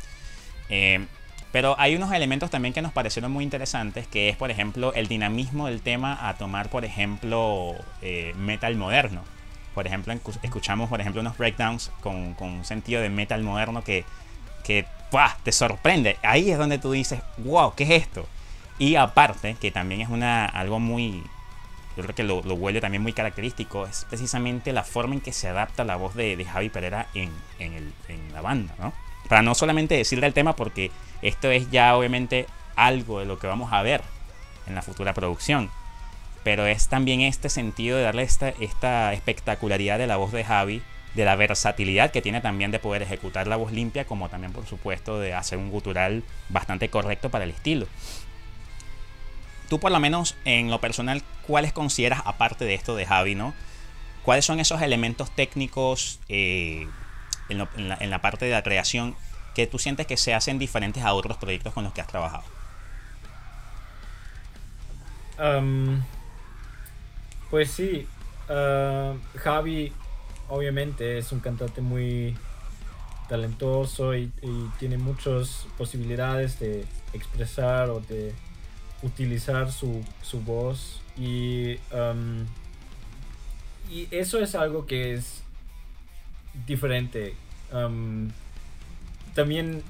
Pero 1.52 1.76
hay 1.78 1.96
unos 1.96 2.12
elementos 2.14 2.50
también 2.50 2.74
que 2.74 2.82
nos 2.82 2.94
parecieron 2.94 3.32
muy 3.32 3.44
interesantes, 3.44 4.08
que 4.08 4.30
es, 4.30 4.38
por 4.38 4.52
ejemplo, 4.52 4.94
el 4.94 5.08
dinamismo 5.08 5.68
del 5.68 5.82
tema 5.82 6.30
a 6.30 6.36
tomar, 6.36 6.70
por 6.70 6.86
ejemplo, 6.86 7.76
eh, 8.02 8.34
metal 8.38 8.76
moderno. 8.78 9.24
Por 9.76 9.86
ejemplo, 9.88 10.14
escuchamos, 10.44 10.90
por 10.90 11.02
ejemplo, 11.02 11.22
unos 11.22 11.38
breakdowns 11.38 11.92
con, 12.02 12.34
con 12.36 12.50
un 12.50 12.66
sentido 12.66 13.02
de 13.02 13.10
metal 13.10 13.44
moderno 13.44 13.84
que, 13.84 14.06
que 14.64 14.86
te 15.44 15.52
sorprende. 15.52 16.18
Ahí 16.24 16.52
es 16.52 16.58
donde 16.58 16.78
tú 16.78 16.92
dices, 16.94 17.20
wow, 17.38 17.74
¿qué 17.76 17.84
es 17.84 17.90
esto? 18.04 18.26
Y 18.80 18.96
aparte, 18.96 19.56
que 19.60 19.72
también 19.72 20.02
es 20.02 20.10
una, 20.10 20.46
algo 20.46 20.80
muy, 20.80 21.22
yo 21.98 22.04
creo 22.04 22.16
que 22.16 22.24
lo, 22.24 22.42
lo 22.44 22.56
vuelve 22.56 22.80
también 22.82 23.04
muy 23.04 23.12
característico, 23.14 23.86
es 23.86 24.06
precisamente 24.10 24.72
la 24.74 24.84
forma 24.84 25.16
en 25.16 25.22
que 25.22 25.34
se 25.34 25.50
adapta 25.50 25.84
la 25.84 25.98
voz 25.98 26.16
de, 26.16 26.36
de 26.38 26.46
Javi 26.46 26.70
Pereira 26.70 27.08
en, 27.14 27.30
en, 27.60 27.74
el- 27.74 27.94
en 28.08 28.34
la 28.34 28.42
banda, 28.42 28.74
¿no? 28.80 28.94
Para 29.32 29.44
no 29.44 29.56
solamente 29.56 29.96
decirle 29.96 30.28
el 30.28 30.34
tema, 30.34 30.58
porque 30.58 30.92
esto 31.22 31.50
es 31.50 31.72
ya 31.72 31.96
obviamente 31.96 32.48
algo 32.76 33.20
de 33.20 33.26
lo 33.26 33.40
que 33.40 33.48
vamos 33.48 33.72
a 33.72 33.82
ver 33.82 34.02
en 34.68 34.76
la 34.76 34.82
futura 34.82 35.14
producción. 35.14 35.72
Pero 36.44 36.66
es 36.66 36.90
también 36.90 37.22
este 37.22 37.48
sentido 37.48 37.96
de 37.96 38.04
darle 38.04 38.24
esta, 38.24 38.50
esta 38.50 39.14
espectacularidad 39.14 39.98
de 40.00 40.08
la 40.08 40.18
voz 40.18 40.34
de 40.34 40.44
Javi, 40.44 40.82
de 41.14 41.24
la 41.24 41.38
versatilidad 41.38 42.12
que 42.12 42.22
tiene 42.22 42.42
también 42.42 42.72
de 42.72 42.80
poder 42.80 43.04
ejecutar 43.04 43.48
la 43.48 43.56
voz 43.56 43.72
limpia, 43.72 44.04
como 44.04 44.28
también 44.28 44.52
por 44.52 44.66
supuesto 44.66 45.18
de 45.18 45.34
hacer 45.34 45.58
un 45.58 45.72
gutural 45.72 46.26
bastante 46.50 46.90
correcto 46.90 47.30
para 47.30 47.46
el 47.46 47.52
estilo. 47.52 47.88
Tú 49.70 49.80
por 49.80 49.94
lo 49.94 50.00
menos 50.02 50.36
en 50.44 50.70
lo 50.70 50.82
personal, 50.82 51.24
¿cuáles 51.48 51.72
consideras 51.72 52.22
aparte 52.26 52.66
de 52.66 52.74
esto 52.74 52.98
de 52.98 53.06
Javi, 53.06 53.36
no? 53.36 53.54
¿Cuáles 54.24 54.44
son 54.44 54.60
esos 54.60 54.82
elementos 54.82 55.32
técnicos 55.32 56.20
eh, 56.28 56.86
en, 57.50 58.10
la, 58.10 58.22
parte 58.22 58.46
de 58.46 58.52
la 58.52 58.64
creación 58.64 59.16
que 59.56 59.68
tú 59.68 59.80
sientes 59.80 60.08
que 60.08 60.18
se 60.18 60.34
hacen 60.34 60.60
diferentes 60.60 61.04
a 61.04 61.14
otros 61.14 61.38
proyectos 61.38 61.74
con 61.74 61.84
los 61.84 61.94
que 61.94 62.02
has 62.02 62.08
trabajado? 62.08 62.44
Pues 67.50 67.72
sí, 67.72 68.08
ah, 68.50 69.14
Javi 69.36 69.92
obviamente 70.48 71.18
es 71.18 71.32
un 71.32 71.40
cantante 71.40 71.82
muy 71.82 72.38
talentoso 73.28 74.14
y, 74.16 74.32
tiene 74.78 74.98
muchas 74.98 75.66
posibilidades 75.78 76.60
de 76.60 76.86
expresar 77.14 77.90
o 77.90 78.02
de 78.02 78.34
utilizar 79.04 79.72
su, 79.72 80.04
su 80.22 80.42
voz 80.42 81.02
y, 81.18 81.80
y 83.90 84.08
eso 84.12 84.40
es 84.40 84.54
algo 84.54 84.86
que 84.86 85.14
es 85.14 85.44
diferente. 86.68 87.36
Am, 87.72 88.32
también 89.36 89.82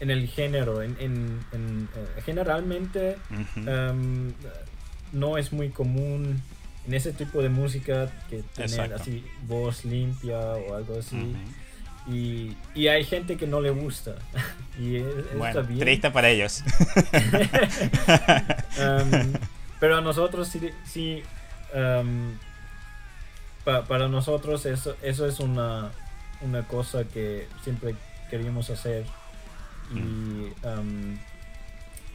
en 0.00 0.10
el 0.10 0.28
género, 0.28 0.82
en, 0.82 0.96
en- 1.00 1.40
en, 1.52 1.88
eh, 1.96 2.22
generalmente 2.24 3.16
no 5.12 5.38
es 5.38 5.52
muy 5.52 5.68
común 5.70 6.42
en 6.86 6.94
ese 6.94 7.12
tipo 7.12 7.40
de 7.42 7.48
música 7.48 8.10
que 8.28 8.42
tener 8.54 8.70
Exacto. 8.70 8.96
así 9.00 9.24
voz 9.46 9.84
limpia 9.84 10.38
o 10.38 10.74
algo 10.74 10.98
así. 10.98 11.34
Y, 12.08 12.56
y 12.74 12.88
hay 12.88 13.04
gente 13.04 13.36
que 13.36 13.46
no 13.46 13.60
le 13.60 13.70
gusta. 13.70 14.16
y 14.80 14.96
es- 14.96 15.06
está 15.06 15.36
Bueno, 15.36 15.62
bien. 15.64 15.78
triste 15.80 16.10
para 16.10 16.28
ellos. 16.30 16.64
Pero 19.80 19.96
a 19.96 20.00
nosotros 20.00 20.48
sí, 20.48 20.70
sí 20.84 21.22
pa- 23.64 23.84
para 23.84 24.08
nosotros 24.08 24.66
eso, 24.66 24.96
eso 25.02 25.26
es 25.26 25.40
una, 25.40 25.90
una 26.40 26.66
cosa 26.66 27.04
que 27.04 27.48
siempre 27.62 27.94
queríamos 28.30 28.70
hacer. 28.70 29.04
Y 29.94 30.52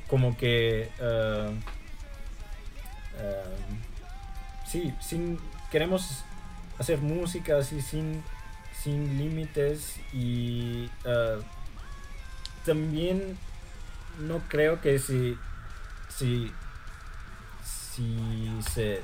como 0.09 0.35
que 0.37 0.89
em, 0.99 1.61
sí, 4.65 4.93
sin, 4.99 5.39
queremos 5.71 6.23
hacer 6.79 6.99
música 6.99 7.57
así 7.57 7.81
sin, 7.81 8.23
sin 8.83 9.17
límites 9.17 9.95
y 10.13 10.89
eh, 11.05 11.39
también 12.65 13.37
no 14.19 14.39
creo 14.49 14.81
que 14.81 14.99
si, 14.99 15.37
si, 16.09 16.51
si 17.63 18.59
se 18.73 19.01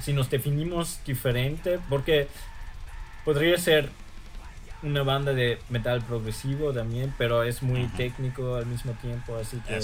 si 0.00 0.12
nos 0.12 0.30
definimos 0.30 1.00
diferente, 1.04 1.78
porque 1.88 2.28
podría 3.24 3.58
ser 3.58 3.90
una 4.82 5.02
banda 5.02 5.32
de 5.32 5.58
metal 5.70 6.02
progresivo 6.02 6.72
también, 6.72 7.14
pero 7.16 7.42
es 7.42 7.62
muy 7.62 7.86
técnico 7.96 8.56
al 8.56 8.66
mismo 8.66 8.92
tiempo, 9.00 9.36
así 9.36 9.58
que 9.66 9.80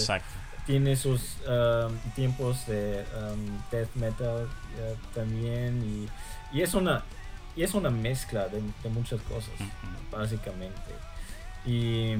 tiene 0.66 0.94
sus 0.94 1.36
um, 1.48 1.96
tiempos 2.14 2.66
de 2.66 3.04
um, 3.16 3.60
death 3.70 3.88
metal 3.94 4.46
también 5.14 5.82
y, 5.82 6.56
y, 6.56 6.62
es 6.62 6.74
una 6.74 7.02
y 7.56 7.62
es 7.62 7.74
una 7.74 7.90
mezcla 7.90 8.46
de, 8.48 8.62
muchas 8.90 9.20
cosas, 9.22 9.52
básicamente. 10.10 10.92
Y, 11.66 12.14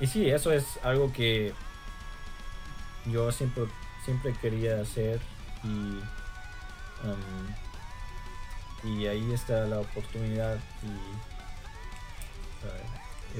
y 0.00 0.06
sí, 0.06 0.28
eso 0.30 0.52
es 0.52 0.64
algo 0.82 1.12
que 1.12 1.52
yo 3.06 3.30
siempre, 3.32 3.64
siempre 4.04 4.34
quería 4.40 4.80
hacer 4.80 5.20
y 5.62 6.00
y 8.84 9.06
ahí 9.06 9.32
está 9.32 9.66
la 9.66 9.80
oportunidad 9.80 10.56
y 10.82 11.26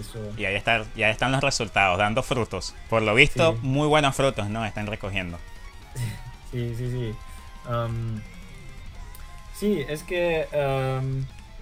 eso. 0.01 0.19
Y 0.37 0.45
ahí, 0.45 0.55
está, 0.57 0.85
ya 0.95 1.11
están 1.11 1.33
los 1.33 1.41
resultados, 1.43 1.99
dando 1.99 2.23
frutos. 2.23 2.75
Por 2.89 3.03
lo 3.03 3.15
visto, 3.15 3.55
muy 3.63 3.89
buenos 3.89 4.15
frutos, 4.15 4.49
¿no? 4.49 4.65
Están 4.65 4.87
recogiendo. 4.87 5.39
sí, 6.53 6.75
sí, 6.77 6.91
sí. 6.91 7.15
sí, 9.55 9.85
es 9.89 10.03
que 10.03 10.47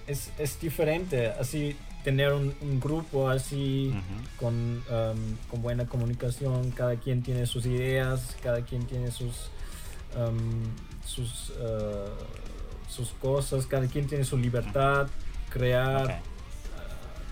es, 0.07 0.31
es, 0.37 0.59
diferente 0.59 1.31
así 1.39 1.77
tener 2.03 2.33
un, 2.33 2.79
grupo 2.79 3.29
así 3.29 3.93
con, 4.37 4.83
con 5.49 5.61
buena 5.61 5.85
comunicación, 5.85 6.71
cada 6.71 6.97
quien 6.97 7.23
tiene 7.23 7.45
sus 7.45 7.65
ideas, 7.65 8.37
cada 8.43 8.61
quien 8.61 8.85
tiene 8.85 9.11
sus 9.11 9.49
sus, 11.05 11.53
eh, 11.57 12.09
sus 12.89 13.11
cosas, 13.11 13.65
cada 13.65 13.87
quien 13.87 14.07
tiene 14.07 14.25
su 14.25 14.37
libertad, 14.37 15.07
crear 15.49 16.11
eh, 16.11 16.19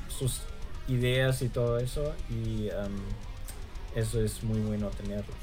sus 0.08 0.42
ideas 0.88 1.42
y 1.42 1.50
todo 1.50 1.80
eso, 1.80 2.13
y 2.30 2.70
um, 2.70 3.96
eso 3.96 4.22
es 4.22 4.44
muy 4.44 4.60
bueno 4.60 4.89
tenerlo. 4.89 5.34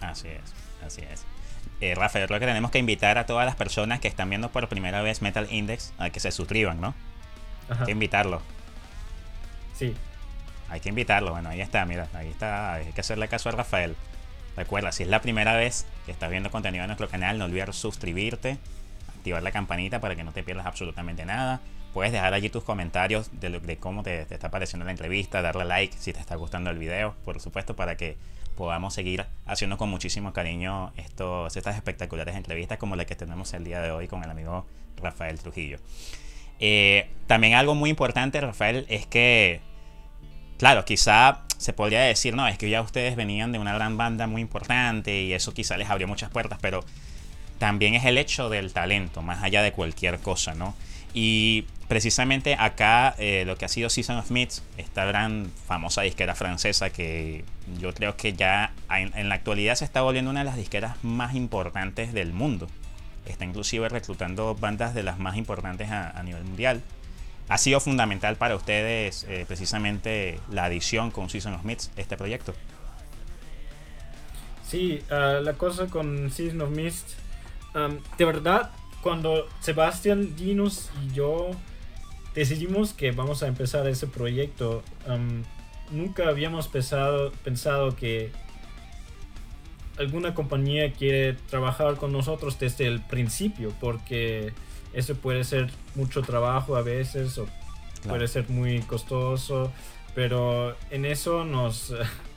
Así 0.00 0.28
es, 0.28 0.54
así 0.84 1.02
es. 1.02 1.24
Eh, 1.80 1.94
Rafael, 1.94 2.26
creo 2.26 2.40
que 2.40 2.46
tenemos 2.46 2.70
que 2.70 2.78
invitar 2.78 3.18
a 3.18 3.26
todas 3.26 3.46
las 3.46 3.54
personas 3.54 4.00
que 4.00 4.08
están 4.08 4.28
viendo 4.28 4.48
por 4.50 4.68
primera 4.68 5.00
vez 5.02 5.22
Metal 5.22 5.46
Index 5.50 5.92
a 5.98 6.10
que 6.10 6.18
se 6.18 6.32
suscriban, 6.32 6.80
¿no? 6.80 6.94
Hay 7.68 7.84
que 7.84 7.92
invitarlo. 7.92 8.40
Sí. 9.74 9.94
Hay 10.70 10.80
que 10.80 10.88
invitarlo, 10.88 11.32
bueno, 11.32 11.50
ahí 11.50 11.60
está, 11.60 11.84
mira, 11.84 12.08
ahí 12.14 12.28
está, 12.28 12.74
hay 12.74 12.92
que 12.92 13.00
hacerle 13.00 13.28
caso 13.28 13.48
a 13.48 13.52
Rafael. 13.52 13.94
Recuerda, 14.58 14.90
si 14.90 15.04
es 15.04 15.08
la 15.08 15.22
primera 15.22 15.54
vez 15.54 15.86
que 16.04 16.10
estás 16.10 16.28
viendo 16.32 16.50
contenido 16.50 16.82
en 16.82 16.88
nuestro 16.88 17.08
canal, 17.08 17.38
no 17.38 17.44
olvides 17.44 17.76
suscribirte, 17.76 18.58
activar 19.14 19.40
la 19.40 19.52
campanita 19.52 20.00
para 20.00 20.16
que 20.16 20.24
no 20.24 20.32
te 20.32 20.42
pierdas 20.42 20.66
absolutamente 20.66 21.24
nada. 21.24 21.60
Puedes 21.94 22.10
dejar 22.10 22.34
allí 22.34 22.50
tus 22.50 22.64
comentarios 22.64 23.30
de, 23.40 23.76
cómo 23.78 24.02
te, 24.02 24.22
está 24.22 24.50
pareciendo 24.50 24.84
la 24.84 24.90
entrevista, 24.90 25.42
darle 25.42 25.64
like 25.64 25.96
si 25.96 26.12
te 26.12 26.18
está 26.18 26.34
gustando 26.34 26.70
el 26.70 26.78
video, 26.78 27.14
por 27.24 27.40
supuesto, 27.40 27.76
para 27.76 27.96
que 27.96 28.16
podamos 28.56 28.94
seguir 28.94 29.26
haciendo 29.46 29.78
con 29.78 29.90
muchísimo 29.90 30.32
cariño 30.32 30.92
estos, 30.96 31.56
estas 31.56 31.76
espectaculares 31.76 32.34
entrevistas 32.34 32.78
como 32.78 32.96
la 32.96 33.04
que 33.04 33.14
tenemos 33.14 33.54
el 33.54 33.62
día 33.62 33.80
de 33.80 33.92
hoy 33.92 34.08
con 34.08 34.24
el 34.24 34.30
amigo 34.30 34.66
Rafael 34.96 35.38
Trujillo. 35.38 35.78
Eh, 36.58 37.08
también 37.28 37.54
algo 37.54 37.76
muy 37.76 37.90
importante, 37.90 38.40
Rafael, 38.40 38.86
es 38.88 39.06
que, 39.06 39.60
claro, 40.58 40.84
quizá 40.84 41.42
se 41.56 41.72
podría 41.72 42.02
decir, 42.02 42.34
no, 42.34 42.46
es 42.46 42.58
que 42.58 42.70
ya 42.70 42.82
ustedes 42.82 43.16
venían 43.16 43.52
de 43.52 43.58
una 43.58 43.74
gran 43.74 43.96
banda 43.96 44.26
muy 44.26 44.42
importante 44.42 45.22
y 45.22 45.32
eso 45.32 45.54
quizá 45.54 45.76
les 45.76 45.88
abrió 45.90 46.06
muchas 46.06 46.30
puertas, 46.30 46.58
pero 46.60 46.84
también 47.58 47.94
es 47.94 48.04
el 48.04 48.18
hecho 48.18 48.48
del 48.48 48.72
talento, 48.72 49.22
más 49.22 49.42
allá 49.42 49.62
de 49.62 49.72
cualquier 49.72 50.20
cosa, 50.20 50.54
¿no? 50.54 50.76
Y 51.14 51.64
precisamente 51.88 52.54
acá 52.54 53.14
eh, 53.18 53.44
lo 53.46 53.56
que 53.56 53.64
ha 53.64 53.68
sido 53.68 53.90
Season 53.90 54.18
of 54.18 54.30
esta 54.76 55.04
gran 55.06 55.50
famosa 55.66 56.02
disquera 56.02 56.34
francesa 56.34 56.90
que 56.90 57.44
yo 57.80 57.94
creo 57.94 58.16
que 58.16 58.34
ya 58.34 58.72
en, 58.90 59.28
la 59.28 59.34
actualidad 59.34 59.74
se 59.74 59.84
está 59.84 60.02
volviendo 60.02 60.30
una 60.30 60.40
de 60.40 60.44
las 60.44 60.56
disqueras 60.56 61.02
más 61.02 61.34
importantes 61.34 62.12
del 62.12 62.32
mundo. 62.32 62.68
Está 63.26 63.44
inclusive 63.44 63.88
reclutando 63.88 64.54
bandas 64.54 64.94
de 64.94 65.02
las 65.02 65.18
más 65.18 65.36
importantes 65.36 65.90
a 65.90 66.22
nivel 66.22 66.44
mundial 66.44 66.82
ha 67.48 67.58
sido 67.58 67.80
fundamental 67.80 68.36
para 68.36 68.56
ustedes 68.56 69.24
eh, 69.28 69.44
precisamente 69.46 70.40
la 70.50 70.64
adición 70.64 71.10
con 71.10 71.30
Season 71.30 71.54
of 71.54 71.64
Myths, 71.64 71.90
este 71.96 72.16
proyecto. 72.16 72.54
Sí, 74.66 75.02
ah, 75.10 75.40
la 75.42 75.54
cosa 75.54 75.86
con 75.86 76.30
Season 76.30 76.60
of 76.60 76.70
Mist, 76.70 77.10
de 78.16 78.24
verdad, 78.24 78.72
cuando 79.02 79.46
Sebastián, 79.60 80.34
Dinos 80.34 80.90
y 81.02 81.14
yo 81.14 81.50
decidimos 82.34 82.92
que 82.92 83.12
vamos 83.12 83.42
a 83.42 83.46
empezar 83.46 83.86
ese 83.86 84.06
proyecto, 84.08 84.82
nunca 85.90 86.28
habíamos 86.28 86.68
pensado, 86.68 87.32
pensado 87.44 87.94
que 87.94 88.32
alguna 89.98 90.34
compañía 90.34 90.92
quiere 90.92 91.34
trabajar 91.34 91.96
con 91.96 92.12
nosotros 92.12 92.58
desde 92.58 92.86
el 92.86 93.00
principio, 93.00 93.72
porque 93.80 94.52
eso 94.92 95.14
puede 95.14 95.44
ser 95.44 95.70
mucho 95.94 96.22
trabajo 96.22 96.76
a 96.76 96.82
veces 96.82 97.38
o 97.38 97.46
puede 98.06 98.28
ser 98.28 98.48
muy 98.48 98.80
costoso, 98.82 99.72
pero 100.14 100.76
en 100.90 101.04
eso 101.04 101.44
nos 101.44 101.94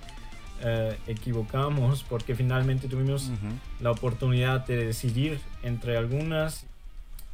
eh, 0.61 0.97
equivocamos 1.07 2.03
porque 2.03 2.35
finalmente 2.35 2.87
tuvimos 2.87 3.31
la 3.79 3.91
oportunidad 3.91 4.65
de 4.65 4.85
decidir 4.85 5.39
entre 5.63 5.97
algunas 5.97 6.65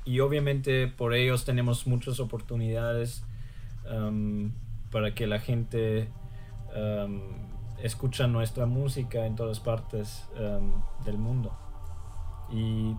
y 0.06 0.22
obviamente 0.22 0.88
por 0.88 1.14
ellos 1.14 1.44
tenemos 1.44 1.86
muchas 1.86 2.22
oportunidades 2.22 3.24
um, 3.92 4.52
para 4.90 5.14
que 5.14 5.28
la 5.28 5.40
gente 5.40 6.08
um, 6.74 7.20
escucha 7.84 8.28
nuestra 8.28 8.66
música 8.66 9.26
en 9.26 9.36
todas 9.36 9.60
partes 9.60 10.26
um, 10.40 10.72
del 11.04 11.18
mundo. 11.18 11.52
Y, 12.50 12.96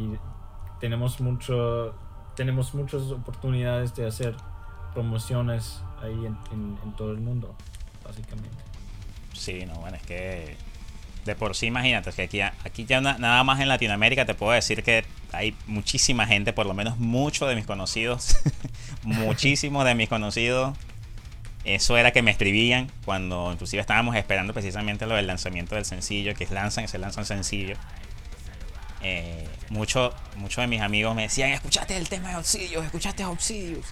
y 0.00 0.18
tenemos 0.80 1.20
mucho 1.20 1.94
tenemos 2.36 2.72
muchas 2.74 3.02
oportunidades 3.10 3.94
de 3.96 4.06
hacer 4.06 4.36
promociones 4.94 5.82
ahí 6.00 6.26
en, 6.26 6.94
todo 6.96 7.10
el 7.10 7.18
mundo 7.18 7.54
básicamente. 8.04 8.56
Sí 9.32 9.64
no 9.66 9.74
bueno 9.74 9.96
es 9.96 10.02
que 10.02 10.56
de 11.24 11.34
por 11.34 11.54
sí 11.54 11.66
imagínate 11.66 12.12
que 12.12 12.22
aquí, 12.22 12.40
aquí 12.40 12.84
ya 12.84 13.00
nada 13.00 13.44
más 13.44 13.60
en 13.60 13.68
Latinoamérica 13.68 14.24
te 14.24 14.34
puedo 14.34 14.52
decir 14.52 14.82
que 14.82 15.04
hay 15.32 15.54
muchísima 15.66 16.26
gente 16.26 16.52
por 16.52 16.66
lo 16.66 16.74
menos 16.74 16.98
muchos 16.98 17.48
de 17.48 17.54
mis 17.54 17.66
conocidos 17.66 18.38
muchísimos 19.02 19.84
de 19.84 19.94
mis 19.94 20.08
conocidos. 20.08 20.76
Eso 21.64 21.98
era 21.98 22.12
que 22.12 22.22
me 22.22 22.30
escribían 22.30 22.90
cuando 23.04 23.52
inclusive 23.52 23.80
estábamos 23.80 24.16
esperando 24.16 24.54
precisamente 24.54 25.06
lo 25.06 25.16
del 25.16 25.26
lanzamiento 25.26 25.74
del 25.74 25.84
sencillo 25.84 26.34
que 26.34 26.44
es 26.44 26.50
lanzan 26.50 26.88
se 26.88 26.98
lanzan 26.98 27.26
sencillo 27.26 27.76
eh, 29.02 29.48
muchos 29.70 30.12
mucho 30.36 30.60
de 30.60 30.66
mis 30.66 30.80
amigos 30.80 31.14
me 31.14 31.22
decían, 31.22 31.50
escuchaste 31.50 31.96
el 31.96 32.08
tema 32.08 32.30
de 32.30 32.36
Obsidios, 32.36 32.84
escuchaste 32.84 33.24
Obsidios. 33.24 33.86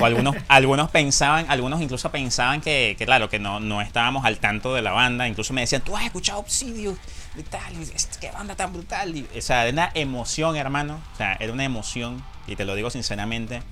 O 0.00 0.04
algunos, 0.04 0.34
algunos 0.48 0.90
pensaban, 0.90 1.46
algunos 1.48 1.80
incluso 1.82 2.10
pensaban 2.10 2.60
que, 2.60 2.96
claro, 2.98 3.28
que 3.28 3.38
no, 3.38 3.60
no 3.60 3.82
estábamos 3.82 4.24
al 4.24 4.38
tanto 4.38 4.74
de 4.74 4.82
la 4.82 4.92
banda. 4.92 5.28
Incluso 5.28 5.52
me 5.52 5.62
decían, 5.62 5.82
tú 5.82 5.96
has 5.96 6.04
escuchado 6.04 6.38
Obsidios 6.38 6.98
y 7.36 7.42
tal, 7.42 7.74
qué 8.20 8.30
banda 8.30 8.54
tan 8.56 8.72
brutal. 8.72 9.14
Y, 9.14 9.28
o 9.36 9.42
sea, 9.42 9.64
era 9.66 9.72
una 9.72 9.90
emoción, 9.94 10.56
hermano. 10.56 11.00
O 11.12 11.16
sea, 11.16 11.36
era 11.38 11.52
una 11.52 11.64
emoción, 11.64 12.24
y 12.46 12.56
te 12.56 12.64
lo 12.64 12.74
digo 12.74 12.90
sinceramente, 12.90 13.62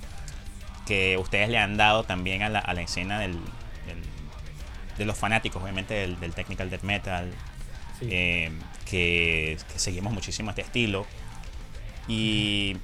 que 0.86 1.16
ustedes 1.16 1.48
le 1.48 1.58
han 1.58 1.76
dado 1.76 2.04
también 2.04 2.42
a 2.42 2.50
la, 2.50 2.58
a 2.58 2.74
la 2.74 2.82
escena 2.82 3.18
del, 3.18 3.38
de 4.98 5.04
los 5.04 5.16
fanáticos, 5.16 5.62
obviamente, 5.62 5.94
del, 5.94 6.20
del 6.20 6.34
technical 6.34 6.70
death 6.70 6.82
metal. 6.82 7.32
Eh, 8.10 8.50
que, 8.84 9.58
seguimos 9.76 10.12
muchísimo 10.12 10.50
este 10.50 10.62
estilo. 10.62 11.06
Y, 12.06 12.76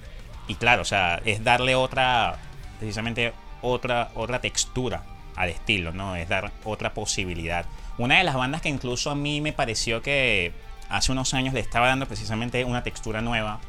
y, 0.49 0.55
claro, 0.57 0.83
o 0.83 0.85
sea, 0.85 1.21
es 1.25 1.45
darle 1.45 1.75
otra, 1.75 2.39
precisamente 2.79 3.33
otra, 3.63 4.11
otra 4.15 4.41
textura 4.41 5.05
al 5.37 5.51
estilo, 5.51 5.93
¿no? 5.93 6.17
Es 6.17 6.29
dar 6.29 6.53
otra 6.65 6.95
posibilidad. 6.95 7.67
Una 7.99 8.19
de 8.19 8.25
las 8.25 8.35
bandas 8.35 8.63
que 8.63 8.69
incluso 8.69 9.11
a 9.11 9.15
mí 9.15 9.41
me 9.41 9.53
pareció 9.53 10.03
que 10.03 10.53
hace 10.89 11.13
unos 11.13 11.35
años 11.35 11.55
le 11.55 11.61
estaba 11.61 11.89
dando 11.89 12.07
precisamente 12.07 12.65
una 12.65 12.83
textura 12.83 13.21
nueva 13.21 13.61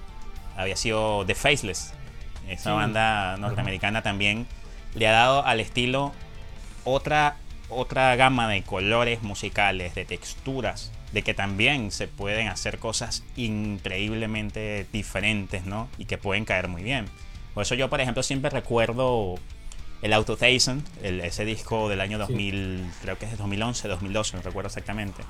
había 0.57 0.75
sido 0.75 1.25
The 1.25 1.35
Faceless. 1.35 1.93
Esa 2.47 2.73
banda 2.73 3.37
norteamericana 3.37 4.01
también 4.01 4.47
le 4.93 5.07
ha 5.07 5.11
dado 5.11 5.45
al 5.45 5.59
estilo 5.59 6.11
otra, 6.83 7.37
otra 7.69 8.15
gama 8.15 8.47
de 8.49 8.63
colores 8.63 9.21
musicales, 9.21 9.95
de 9.95 10.05
texturas 10.05 10.91
de 11.11 11.21
que 11.23 11.33
también 11.33 11.91
se 11.91 12.07
pueden 12.07 12.47
hacer 12.47 12.79
cosas 12.79 13.23
increíblemente 13.35 14.85
diferentes, 14.91 15.65
¿no? 15.65 15.89
Y 15.97 16.05
que 16.05 16.17
pueden 16.17 16.45
caer 16.45 16.67
muy 16.67 16.83
bien. 16.83 17.05
Por 17.53 17.63
eso 17.63 17.75
yo, 17.75 17.89
por 17.89 17.99
ejemplo, 17.99 18.23
siempre 18.23 18.49
recuerdo 18.49 19.35
el 20.01 20.13
Auto 20.13 20.37
el, 20.41 21.21
ese 21.21 21.45
disco 21.45 21.89
del 21.89 22.01
año 22.01 22.17
2000, 22.17 22.89
creo 23.01 23.17
que 23.17 23.25
es 23.25 23.31
de 23.31 23.37
2011, 23.37 23.87
2012, 23.87 24.37
no 24.37 24.43
recuerdo 24.43 24.67
exactamente. 24.67 25.23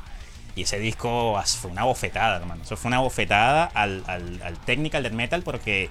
Y 0.56 0.64
ese 0.64 0.80
disco 0.80 1.42
fue 1.62 1.72
una 1.72 1.84
bofetada, 1.84 2.38
hermano. 2.38 2.64
Eso 2.64 2.78
fue 2.78 2.90
una 2.90 3.00
bofetada 3.00 3.66
al, 3.66 4.04
al, 4.08 4.42
al 4.44 4.58
technical 4.60 5.04
del 5.04 5.14
metal 5.14 5.44
porque 5.44 5.90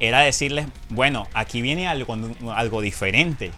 era 0.00 0.20
decirles, 0.20 0.66
bueno, 0.88 1.28
aquí 1.32 1.62
viene 1.62 1.86
algo, 1.86 2.16
algo 2.54 2.80
diferente. 2.80 3.52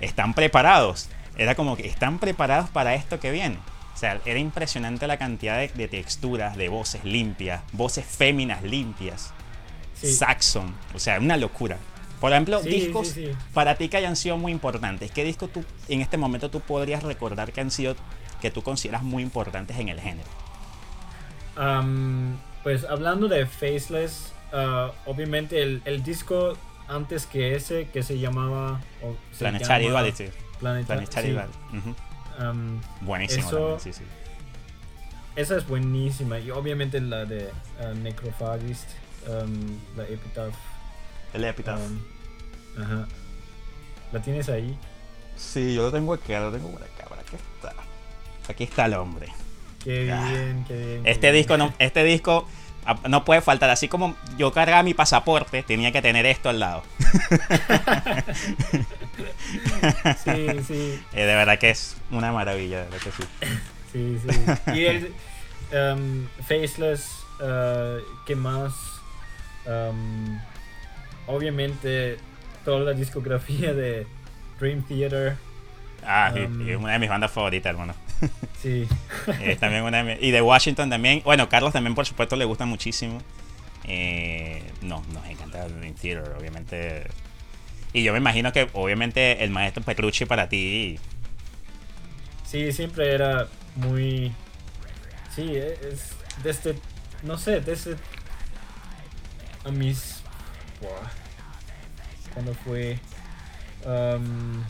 ¿Están 0.00 0.34
preparados? 0.34 1.08
Era 1.38 1.54
como 1.54 1.76
que 1.76 1.86
están 1.86 2.18
preparados 2.18 2.68
para 2.70 2.94
esto 2.94 3.18
que 3.18 3.30
viene. 3.30 3.58
O 3.96 3.98
sea, 3.98 4.20
era 4.26 4.38
impresionante 4.38 5.06
la 5.06 5.16
cantidad 5.16 5.58
de, 5.58 5.88
texturas, 5.88 6.54
de 6.58 6.68
voces 6.68 7.02
limpias, 7.02 7.62
voces 7.72 8.04
féminas 8.04 8.62
limpias. 8.62 9.32
Saxon, 9.94 10.74
o 10.94 10.98
sea, 10.98 11.18
una 11.18 11.38
locura. 11.38 11.78
Por 12.20 12.30
ejemplo, 12.30 12.60
discos 12.60 13.14
para 13.54 13.76
ti 13.76 13.88
que 13.88 13.96
hayan 13.96 14.14
sido 14.14 14.36
muy 14.36 14.52
importantes. 14.52 15.10
¿Qué 15.10 15.24
discos 15.24 15.50
tú 15.50 15.64
en 15.88 16.02
este 16.02 16.18
momento 16.18 16.50
tú 16.50 16.60
podrías 16.60 17.04
recordar 17.04 17.52
que 17.52 17.62
han 17.62 17.70
sido 17.70 17.96
que 18.42 18.50
tú 18.50 18.60
consideras 18.62 19.02
muy 19.02 19.22
importantes 19.22 19.78
en 19.78 19.88
el 19.88 19.98
género? 19.98 20.28
pues 22.62 22.84
hablando 22.84 23.28
de 23.28 23.46
Faceless, 23.46 24.34
uh, 24.52 24.90
obviamente 25.10 25.62
el, 25.62 26.02
disco 26.02 26.58
antes 26.86 27.24
que 27.24 27.56
ese 27.56 27.88
que 27.88 28.02
se 28.02 28.18
llamaba 28.18 28.82
Planetary 29.38 29.88
Duality. 29.88 30.24
Planetary, 30.60 31.30
Duality. 31.30 31.58
Buenísimo. 33.00 33.78
sí, 33.78 33.92
sí. 33.92 34.02
Esa 35.34 35.56
es 35.56 35.66
buenísima. 35.66 36.38
Y 36.38 36.50
obviamente 36.50 37.00
la 37.00 37.24
de 37.24 37.50
uh, 37.80 37.94
Necrophagist, 37.94 38.88
la 39.96 40.04
Epitaph. 40.04 40.54
El 41.34 41.44
Epitaph. 41.44 41.80
ajá. 42.78 43.06
¿La 44.12 44.22
tienes 44.22 44.48
ahí? 44.48 44.78
Sí, 45.36 45.74
yo 45.74 45.82
lo 45.82 45.92
tengo 45.92 46.14
aquí, 46.14 46.32
lo 46.32 46.50
tengo 46.50 46.70
por 46.70 46.82
acá. 46.82 47.06
Aquí 47.26 47.36
está. 47.36 47.74
Aquí 48.48 48.64
está 48.64 48.86
el 48.86 48.94
hombre. 48.94 49.28
Qué 49.82 50.10
ah. 50.12 50.28
bien, 50.30 50.64
qué 50.66 50.74
bien. 50.74 51.06
Este 51.06 51.32
disco 51.32 51.56
no, 51.56 51.72
este 51.78 52.04
disco 52.04 52.48
no 53.08 53.24
puede 53.24 53.40
faltar. 53.40 53.68
Así 53.70 53.88
como 53.88 54.16
yo 54.38 54.52
cargaba 54.52 54.82
mi 54.82 54.94
pasaporte, 54.94 55.62
tenía 55.62 55.92
que 55.92 56.00
tener 56.02 56.24
esto 56.24 56.48
al 56.48 56.60
lado. 56.60 56.82
sí, 60.24 60.46
sí. 60.66 61.00
Eh, 61.12 61.24
de 61.24 61.34
verdad 61.34 61.58
que 61.58 61.70
es 61.70 61.96
una 62.10 62.32
maravilla, 62.32 62.78
de 62.78 62.84
verdad 62.84 62.98
que 62.98 63.10
sí. 63.10 63.22
Sí, 63.92 64.18
sí. 64.20 64.72
Y 64.74 64.84
el 64.84 65.14
um, 65.72 66.26
Faceless, 66.46 67.24
uh, 67.40 68.02
¿qué 68.26 68.36
más? 68.36 68.74
Um, 69.64 70.38
obviamente, 71.26 72.18
toda 72.64 72.80
la 72.80 72.92
discografía 72.92 73.72
de 73.72 74.06
Dream 74.60 74.82
Theater. 74.82 75.36
Ah, 76.04 76.30
um, 76.36 76.82
una 76.82 76.92
de 76.92 76.98
mis 76.98 77.08
bandas 77.08 77.30
favoritas, 77.30 77.70
hermano. 77.70 77.94
Sí. 78.62 78.88
es 79.42 79.58
también 79.58 79.84
una 79.84 80.02
de 80.02 80.18
y 80.20 80.30
de 80.30 80.42
Washington 80.42 80.90
también. 80.90 81.22
Bueno, 81.24 81.48
Carlos 81.48 81.72
también, 81.72 81.94
por 81.94 82.04
supuesto, 82.04 82.36
le 82.36 82.44
gusta 82.44 82.66
muchísimo. 82.66 83.18
Eh, 83.84 84.62
no, 84.82 85.02
nos 85.12 85.24
encanta 85.26 85.68
Dream 85.68 85.94
Theater, 85.94 86.34
obviamente 86.38 87.06
y 87.96 88.02
yo 88.02 88.12
me 88.12 88.18
imagino 88.18 88.52
que 88.52 88.68
obviamente 88.74 89.42
el 89.42 89.50
maestro 89.50 89.82
Petrucci 89.82 90.26
para 90.26 90.50
ti. 90.50 90.98
Sí, 92.44 92.70
siempre 92.70 93.10
era 93.10 93.48
muy. 93.74 94.32
Sí, 95.34 95.56
es 95.56 96.10
desde. 96.42 96.76
No 97.22 97.38
sé, 97.38 97.62
desde. 97.62 97.96
A 99.64 99.70
mis. 99.70 100.20
Cuando 102.34 102.52
fue. 102.52 102.98
Um, 103.86 104.62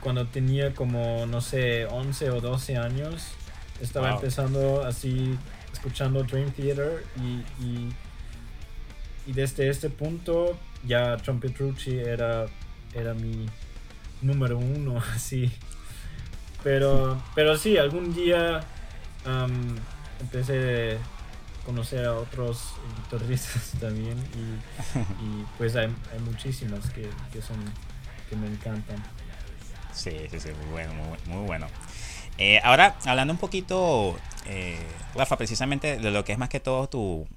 cuando 0.00 0.26
tenía 0.26 0.74
como, 0.74 1.26
no 1.26 1.42
sé, 1.42 1.84
11 1.84 2.30
o 2.30 2.40
12 2.40 2.78
años. 2.78 3.26
Estaba 3.78 4.12
empezando 4.12 4.86
así, 4.86 5.38
escuchando 5.70 6.22
Dream 6.22 6.50
Theater 6.52 7.04
y, 7.16 7.62
y, 7.62 7.92
y 9.26 9.32
desde 9.32 9.68
este 9.68 9.90
punto 9.90 10.56
ya 10.84 11.16
Trumpetrucci 11.16 11.98
era, 11.98 12.46
era 12.94 13.14
mi 13.14 13.46
número 14.20 14.58
uno, 14.58 14.98
así. 15.14 15.50
Pero, 16.62 17.20
pero 17.34 17.56
sí, 17.56 17.76
algún 17.76 18.14
día 18.14 18.60
empecé 20.20 20.96
a 20.96 21.66
conocer 21.66 22.06
a 22.06 22.14
otros 22.14 22.74
guitarristas 22.96 23.72
también 23.80 24.18
y, 24.18 25.44
pues 25.58 25.76
hay, 25.76 25.88
muchísimas 26.24 26.88
que, 26.90 27.08
son 27.42 27.56
que 28.28 28.36
me 28.36 28.46
encantan. 28.46 29.02
Sí, 29.92 30.12
sí, 30.30 30.40
sí, 30.40 30.48
muy 30.62 30.70
bueno, 30.70 30.92
muy, 31.26 31.46
bueno. 31.46 31.66
Eh, 32.38 32.60
ahora, 32.64 32.96
hablando 33.04 33.32
un 33.34 33.38
poquito, 33.38 34.16
eh, 34.46 34.78
Rafa, 35.14 35.36
precisamente 35.36 35.98
de 35.98 36.10
lo 36.10 36.24
que 36.24 36.32
es 36.32 36.38
más 36.38 36.48
que 36.48 36.60
todo 36.60 36.88
tu, 36.88 37.28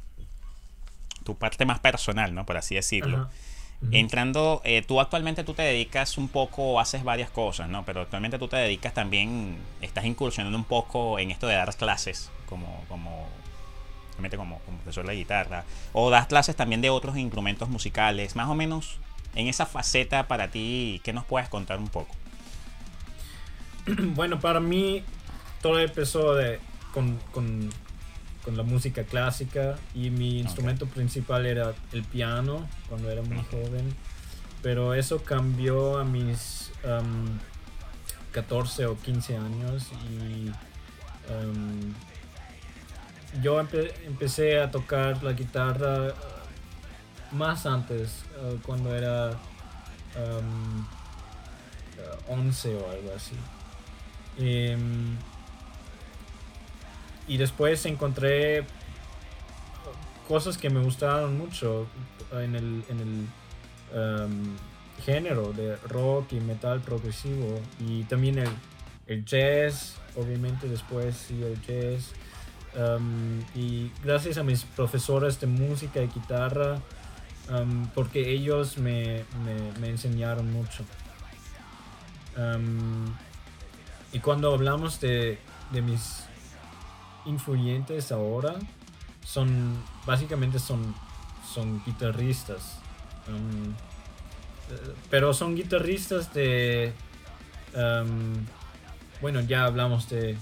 tu 1.25 1.35
parte 1.35 1.65
más 1.65 1.79
personal, 1.79 2.33
¿no? 2.33 2.45
Por 2.45 2.55
así 2.55 2.75
decirlo. 2.75 3.29
Entrando, 3.91 4.61
eh, 4.63 4.81
tú 4.88 4.99
actualmente 4.99 5.43
tú 5.43 5.53
te 5.53 5.61
dedicas 5.61 6.17
un 6.17 6.29
poco, 6.29 6.79
haces 6.79 7.03
varias 7.03 7.29
cosas, 7.29 7.69
¿no? 7.69 7.83
Pero 7.85 8.01
actualmente 8.01 8.39
tú 8.39 8.47
te 8.47 8.55
dedicas 8.55 8.93
también, 8.93 9.57
estás 9.81 10.05
incursionando 10.05 10.57
un 10.57 10.63
poco 10.63 11.19
en 11.19 11.29
esto 11.29 11.45
de 11.45 11.55
dar 11.55 11.75
clases, 11.75 12.31
como, 12.47 12.83
como, 12.88 13.27
como, 14.17 14.59
como 14.65 14.77
profesor 14.77 15.05
de 15.05 15.15
guitarra, 15.15 15.65
o 15.93 16.09
das 16.09 16.25
clases 16.27 16.55
también 16.55 16.81
de 16.81 16.89
otros 16.89 17.17
instrumentos 17.17 17.69
musicales, 17.69 18.35
más 18.35 18.47
o 18.47 18.55
menos 18.55 18.97
en 19.35 19.47
esa 19.47 19.65
faceta 19.65 20.27
para 20.27 20.49
ti, 20.49 21.01
¿qué 21.03 21.13
nos 21.13 21.25
puedes 21.25 21.49
contar 21.49 21.77
un 21.77 21.89
poco? 21.89 22.15
Bueno, 24.15 24.39
para 24.39 24.59
mí 24.59 25.03
todo 25.61 25.79
empezó 25.79 26.33
de, 26.33 26.59
con, 26.91 27.19
con 27.31 27.69
con 28.45 28.55
la 28.55 28.63
música 28.63 29.03
clásica 29.03 29.75
y 29.95 30.12
mi 30.12 30.39
instrumento 30.39 30.86
principal 30.86 31.47
era 31.47 31.73
el 31.91 32.03
piano 32.03 32.69
cuando 32.88 33.10
era 33.10 33.23
muy 33.23 33.43
joven. 33.45 33.93
Pero 34.62 34.93
eso 34.93 35.23
cambió 35.23 35.97
a 35.97 36.05
mis 36.05 36.71
14 38.31 38.86
o 38.86 38.97
15 38.97 39.38
años 39.38 39.89
y 40.10 40.51
yo 43.41 43.60
empecé 43.60 44.60
a 44.62 44.69
tocar 44.71 45.23
la 45.23 45.34
guitarra 45.34 46.13
más 47.31 47.65
antes, 47.65 48.23
uh, 48.41 48.58
cuando 48.62 48.95
era 48.95 49.31
11 52.27 52.75
o 52.75 52.91
algo 52.91 53.12
así. 53.15 53.36
Em, 54.38 55.17
y 57.27 57.38
después 57.38 57.85
encontré 57.85 58.65
cosas 60.27 60.57
que 60.57 60.69
me 60.69 60.81
gustaron 60.81 61.38
mucho 61.38 61.88
en 62.31 62.55
el, 62.55 62.83
en 62.89 62.99
el 62.99 64.23
um, 64.23 64.55
género 65.03 65.53
de 65.53 65.75
rock 65.88 66.33
y 66.33 66.39
metal 66.39 66.81
progresivo 66.81 67.59
y 67.79 68.03
también 68.03 68.39
el, 68.39 68.49
el 69.07 69.25
jazz, 69.25 69.95
obviamente 70.15 70.67
después 70.67 71.15
sí 71.15 71.41
el 71.43 71.61
jazz. 71.61 72.11
Um, 72.77 73.39
y 73.55 73.89
gracias 74.03 74.38
a 74.38 74.43
mis 74.43 74.63
profesores 74.63 75.39
de 75.39 75.47
música 75.47 76.01
y 76.01 76.07
guitarra, 76.07 76.81
um, 77.49 77.88
porque 77.95 78.29
ellos 78.31 78.77
me, 78.77 79.23
me, 79.45 79.79
me 79.79 79.89
enseñaron 79.89 80.51
mucho. 80.51 80.83
y 84.11 84.19
cuando 84.19 84.53
hablamos 84.53 84.99
de, 84.99 85.39
de 85.71 85.81
mis 85.81 86.24
influyentes 87.25 88.11
ahora 88.11 88.55
son 89.25 89.83
básicamente 90.05 90.59
son, 90.59 90.95
son 91.53 91.83
guitarristas. 91.85 92.77
Um, 93.27 93.71
eh, 94.71 94.93
pero 95.09 95.33
son 95.33 95.55
guitarristas 95.55 96.33
de... 96.33 96.93
Um, 97.73 98.45
bueno, 99.21 99.41
ya 99.41 99.65
hablamos 99.65 100.07
de 100.09 100.38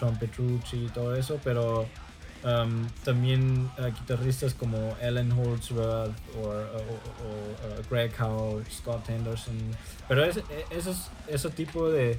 John 0.00 0.16
Petrucci 0.18 0.86
y 0.86 0.88
todo 0.88 1.14
eso, 1.14 1.38
pero 1.44 1.86
um, 2.44 2.88
también 3.04 3.70
uh, 3.78 3.86
guitarristas 3.86 4.54
como 4.54 4.96
Ellen 5.00 5.30
Holdsworth 5.32 6.14
o, 6.36 6.48
uh, 6.48 7.90
Greg 7.90 8.12
Howe, 8.18 8.64
Scott 8.70 9.08
Henderson. 9.08 9.56
Pero 10.08 10.24
es, 10.24 10.40
esos, 10.70 11.10
ese 11.28 11.50
tipo 11.50 11.90
de 11.90 12.18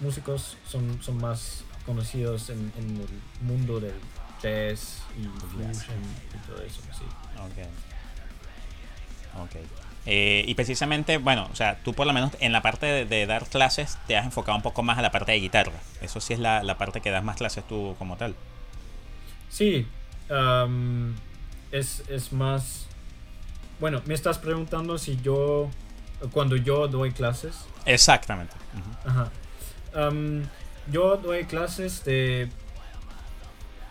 músicos 0.00 0.56
son, 0.66 1.00
son 1.00 1.16
más 1.18 1.62
conocidos 1.88 2.50
en, 2.50 2.70
el 2.76 3.08
mundo 3.40 3.80
del 3.80 3.94
jazz 4.42 5.02
y 5.18 5.24
fusion 5.24 5.98
y 6.34 6.46
todo 6.46 6.62
eso, 6.62 6.82
sí. 6.92 7.04
Ok. 7.38 7.66
Ok. 9.42 9.56
Eh, 10.04 10.44
y 10.46 10.54
precisamente, 10.54 11.16
bueno, 11.16 11.48
o 11.50 11.56
sea, 11.56 11.78
tú 11.82 11.94
por 11.94 12.06
lo 12.06 12.12
menos 12.12 12.32
en 12.40 12.52
la 12.52 12.60
parte 12.60 13.06
de, 13.06 13.26
dar 13.26 13.46
clases 13.46 13.98
te 14.06 14.18
has 14.18 14.26
enfocado 14.26 14.56
un 14.56 14.62
poco 14.62 14.82
más 14.82 14.98
a 14.98 15.02
la 15.02 15.10
parte 15.10 15.32
de 15.32 15.40
guitarra. 15.40 15.72
Eso 16.02 16.20
sí 16.20 16.34
es 16.34 16.38
la, 16.38 16.76
parte 16.76 17.00
que 17.00 17.10
das 17.10 17.24
más 17.24 17.36
clases 17.36 17.66
tú 17.66 17.96
como 17.98 18.16
tal. 18.16 18.34
Sí. 19.48 19.86
es, 21.72 22.02
es 22.08 22.32
más... 22.34 22.86
Bueno, 23.80 24.02
me 24.04 24.12
estás 24.12 24.36
preguntando 24.38 24.98
si 24.98 25.18
yo 25.22 25.70
cuando 26.32 26.56
yo 26.56 26.86
doy 26.86 27.12
clases. 27.12 27.64
Exactamente. 27.86 28.54
Ajá. 29.06 29.30
Yo 30.90 31.16
doy 31.16 31.44
clases 31.44 32.04
de... 32.04 32.48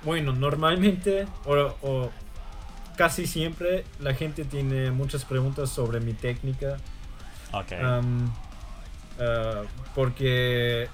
Bueno, 0.04 0.32
normalmente 0.32 1.28
o, 1.46 2.10
casi 2.96 3.28
siempre 3.28 3.84
la 4.00 4.14
gente 4.14 4.46
tiene 4.46 4.92
muchas 4.92 5.26
preguntas 5.26 5.70
sobre 5.70 6.00
mi 6.00 6.14
técnica. 6.14 6.78
Ok. 7.52 7.74
Ah, 9.20 9.64
porque 9.96 10.88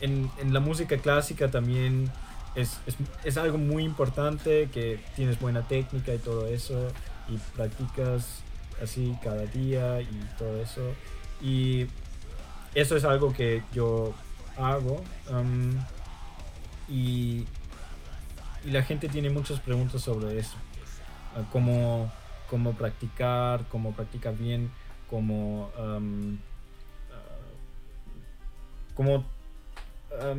en, 0.00 0.30
en, 0.38 0.52
la 0.52 0.60
música 0.60 0.98
clásica 0.98 1.50
también 1.50 2.10
es, 2.54 2.78
es, 2.86 2.96
es, 3.24 3.38
algo 3.38 3.56
muy 3.56 3.84
importante 3.84 4.68
que 4.70 5.00
tienes 5.16 5.40
buena 5.40 5.66
técnica 5.66 6.12
y 6.12 6.18
todo 6.18 6.46
eso 6.46 6.88
y 7.28 7.38
practicas 7.56 8.42
así 8.82 9.16
cada 9.22 9.46
día 9.46 10.00
y 10.02 10.20
todo 10.38 10.60
eso. 10.60 10.92
Y 11.42 11.86
eso 12.74 12.96
es 12.96 13.04
algo 13.04 13.32
que 13.32 13.62
yo 13.72 14.12
hago. 14.56 15.02
y, 16.88 17.46
y, 18.64 18.70
la 18.70 18.82
gente 18.82 19.08
tiene 19.08 19.30
muchas 19.30 19.60
preguntas 19.60 20.02
sobre 20.02 20.38
eso. 20.38 20.56
Uh, 21.36 21.44
cómo, 21.52 22.12
cómo, 22.50 22.72
practicar, 22.72 23.64
cómo 23.68 23.92
practicar 23.92 24.36
bien, 24.36 24.70
cómo, 25.08 25.70
uh, 25.78 26.36
cómo 28.94 29.24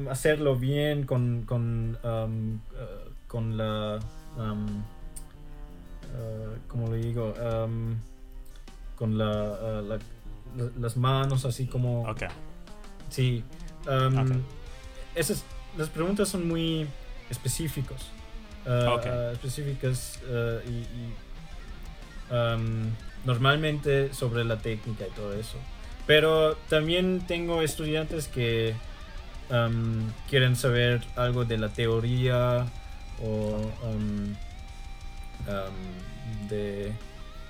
hacerlo 0.10 0.56
bien 0.56 1.06
con, 1.06 1.44
con, 1.46 1.98
uh, 2.04 3.28
con 3.28 3.58
la... 3.58 4.00
como 6.68 6.90
le 6.90 6.98
digo? 6.98 7.34
con 8.98 9.18
la, 9.18 10.00
las 10.80 10.98
manos 10.98 11.46
así 11.46 11.66
como... 11.66 12.10
Ok. 12.10 12.24
Sí. 13.10 13.44
Esas, 15.16 15.44
las 15.78 15.90
preguntas 15.90 16.30
son 16.30 16.48
muy 16.48 16.88
específicos. 17.30 18.10
Uh, 18.66 19.32
específicas 19.32 20.20
uh, 20.28 20.60
y, 20.68 21.14
normalmente 23.24 24.12
sobre 24.14 24.44
la 24.44 24.58
técnica 24.58 25.06
y 25.08 25.12
todo 25.12 25.34
eso. 25.34 25.58
Pero 26.08 26.56
también 26.70 27.26
tengo 27.28 27.62
estudiantes 27.62 28.28
que 28.28 28.74
quieren 30.30 30.56
saber 30.56 31.04
algo 31.16 31.46
de 31.46 31.58
la 31.60 31.70
teoría 31.70 32.66
o 33.24 33.72
de 36.50 36.92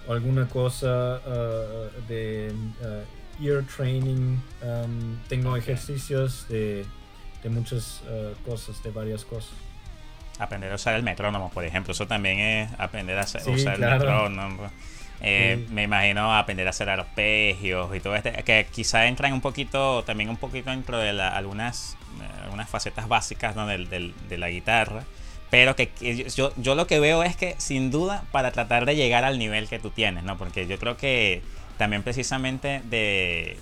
alguna 0.09 0.47
cosa 0.47 1.21
uh, 1.25 2.07
de 2.07 2.51
uh, 2.81 3.43
ear 3.43 3.63
training. 3.63 4.39
Um, 4.61 5.17
tengo 5.27 5.55
ejercicios 5.55 6.47
de, 6.47 6.85
de 7.43 7.49
muchas 7.49 8.01
uh, 8.07 8.33
cosas, 8.47 8.81
de 8.83 8.91
varias 8.91 9.23
cosas. 9.25 9.53
Aprender 10.39 10.71
a 10.71 10.75
usar 10.75 10.95
el 10.95 11.03
metrónomo, 11.03 11.49
por 11.49 11.63
ejemplo, 11.63 11.93
eso 11.93 12.07
también 12.07 12.39
es 12.39 12.69
aprender 12.77 13.17
a 13.17 13.23
usar 13.23 13.75
el 13.75 13.79
metrónomo. 13.79 14.69
Eh, 15.21 15.65
me 15.69 15.83
imagino 15.83 16.35
aprender 16.35 16.67
a 16.67 16.71
hacer 16.71 16.89
arpegios 16.89 17.95
y 17.95 18.01
todo 18.01 18.15
este, 18.17 18.33
que 18.43 18.67
quizá 18.69 19.05
entran 19.05 19.31
un 19.31 19.39
poquito, 19.39 20.03
también 20.03 20.29
un 20.29 20.35
poquito 20.35 20.71
dentro 20.71 20.97
de 20.97 21.09
algunas, 21.21 21.95
algunas 22.43 22.69
facetas 22.69 23.07
básicas 23.07 23.55
de 23.55 24.37
la 24.37 24.49
guitarra 24.49 25.05
pero 25.55 25.73
que, 25.77 25.89
yo, 26.35 26.51
yo 26.57 26.75
lo 26.75 26.85
que 26.85 26.99
veo 26.99 27.23
es 27.23 27.37
que 27.37 27.55
sin 27.59 27.89
duda 27.89 28.25
para 28.33 28.51
tratar 28.51 28.85
de 28.85 28.97
llegar 28.97 29.23
al 29.23 29.39
nivel 29.39 29.69
que 29.69 29.79
tú 29.79 29.89
tienes, 29.89 30.25
¿no? 30.25 30.37
Porque 30.37 30.67
yo 30.67 30.77
creo 30.77 30.97
que 30.97 31.43
también 31.77 32.03
precisamente 32.03 32.81
de, 32.83 33.57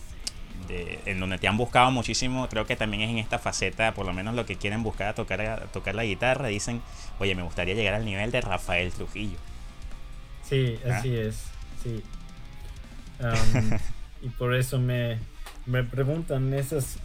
en 1.05 1.19
donde 1.19 1.37
te 1.37 1.47
han 1.47 1.55
buscado 1.55 1.91
muchísimo, 1.91 2.49
creo 2.49 2.65
que 2.65 2.75
también 2.75 3.03
es 3.03 3.11
en 3.11 3.19
esta 3.19 3.37
faceta, 3.37 3.93
por 3.93 4.07
lo 4.07 4.13
menos 4.13 4.33
lo 4.33 4.43
que 4.47 4.55
quieren 4.55 4.81
buscar 4.81 5.09
a 5.09 5.13
tocar, 5.13 5.39
a 5.41 5.57
tocar 5.67 5.93
la 5.93 6.03
guitarra, 6.03 6.47
dicen, 6.47 6.81
oye, 7.19 7.35
me 7.35 7.43
gustaría 7.43 7.75
llegar 7.75 7.93
al 7.93 8.05
nivel 8.05 8.31
de 8.31 8.41
Rafael 8.41 8.91
Trujillo. 8.91 9.37
Sí, 10.49 10.79
¿Ah? 10.89 10.97
así 10.97 11.15
es, 11.15 11.43
sí. 11.83 12.03
y 14.23 14.29
por 14.29 14.55
eso 14.55 14.79
me, 14.79 15.19
me 15.67 15.83
preguntan 15.83 16.55
esas, 16.55 16.97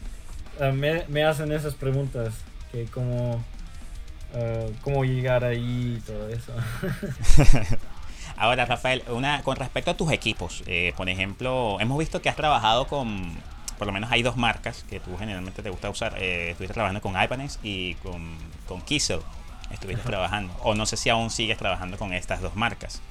ah, 0.59 0.71
me, 0.73 1.05
me 1.09 1.25
hacen 1.25 1.53
esas 1.53 1.75
preguntas, 1.75 2.33
que 2.73 2.87
como 2.87 3.45
eh, 4.35 4.73
cómo 4.83 5.05
llegar 5.05 5.45
ahí 5.45 5.97
y 5.99 6.01
todo 6.01 6.29
eso. 6.29 6.53
Ahora, 8.37 8.67
Rafael, 8.67 9.03
una, 9.09 9.43
con 9.43 9.57
respecto 9.57 9.91
a 9.91 9.97
tus 9.97 10.13
equipos, 10.13 10.63
eh, 10.67 10.93
por 10.97 11.09
ejemplo, 11.09 11.79
hemos 11.81 11.99
visto 11.99 12.23
que 12.23 12.29
has 12.29 12.37
trabajado 12.37 12.87
con, 12.87 13.37
por 13.79 13.87
lo 13.87 13.93
menos 13.93 14.13
hay 14.13 14.23
dos 14.23 14.37
marcas 14.37 14.85
que 14.89 15.01
tú 15.01 15.17
generalmente 15.19 15.63
te 15.63 15.71
gusta 15.71 15.91
usar. 15.91 16.15
Eh, 16.19 16.51
estuviste 16.51 16.75
trabajando 16.75 17.01
con 17.01 17.21
Ibanez 17.21 17.59
y 17.63 17.95
con, 17.95 18.37
con 18.67 18.83
Kiesel. 18.83 19.21
Estuviste 19.71 20.03
trabajando. 20.05 20.55
O 20.63 20.75
no 20.75 20.87
sé 20.87 20.97
si 20.97 21.09
aún 21.09 21.31
sigues 21.31 21.59
trabajando 21.59 21.99
con 21.99 22.13
estas 22.13 22.41
dos 22.41 22.55
marcas. 22.55 23.03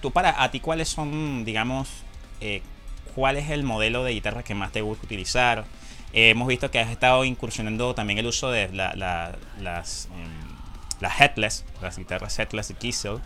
tú 0.00 0.10
para, 0.12 0.42
a 0.42 0.50
ti, 0.50 0.60
¿cuáles 0.60 0.88
son, 0.88 1.44
digamos, 1.44 1.88
cuál 3.14 3.36
es 3.36 3.50
el 3.50 3.64
modelo 3.64 4.04
de 4.04 4.12
guitarra 4.12 4.42
que 4.42 4.54
más 4.54 4.72
te 4.72 4.82
gusta 4.82 5.04
utilizar? 5.04 5.64
Eh, 6.14 6.30
hemos 6.30 6.46
visto 6.46 6.70
que 6.70 6.78
has 6.78 6.90
estado 6.90 7.24
incursionando 7.24 7.92
también 7.96 8.20
el 8.20 8.26
uso 8.26 8.50
de 8.52 8.68
las, 8.72 10.08
em, 10.14 10.30
las 11.00 11.20
headless, 11.20 11.64
las 11.82 11.98
guitarras 11.98 12.38
headless 12.38 12.68
de 12.68 12.74
Kiesel. 12.74 13.18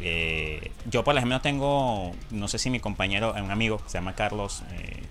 Eh, 0.00 0.72
yo 0.90 1.04
por 1.04 1.16
ejemplo 1.16 1.40
tengo, 1.40 2.12
no 2.30 2.48
sé 2.48 2.58
si 2.58 2.70
mi 2.70 2.80
compañero, 2.80 3.34
un 3.40 3.52
amigo, 3.52 3.80
se 3.86 3.98
llama 3.98 4.16
Carlos, 4.16 4.64
eh, 4.72 5.04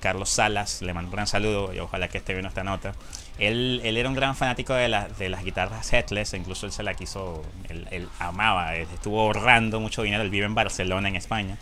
Carlos 0.00 0.30
Salas, 0.30 0.80
le 0.80 0.94
mando 0.94 1.10
un 1.10 1.12
gran 1.12 1.26
saludo 1.26 1.74
y 1.74 1.78
ojalá 1.78 2.08
que 2.08 2.16
esté 2.16 2.32
viendo 2.32 2.48
esta 2.48 2.64
nota. 2.64 2.94
Él, 3.38 3.82
él 3.84 3.98
era 3.98 4.08
un 4.08 4.14
gran 4.14 4.34
fanático 4.34 4.72
de, 4.72 4.88
de 5.18 5.28
las 5.28 5.44
guitarras 5.44 5.92
headless, 5.92 6.32
incluso 6.32 6.64
él 6.64 6.72
se 6.72 6.82
la 6.82 6.94
quiso, 6.94 7.42
él, 7.68 7.86
él 7.90 8.08
amaba, 8.18 8.76
estuvo 8.76 9.20
ahorrando 9.20 9.78
mucho 9.78 10.02
dinero, 10.02 10.22
él 10.22 10.30
vive 10.30 10.46
en 10.46 10.54
Barcelona, 10.54 11.08
en 11.10 11.16
España 11.16 11.58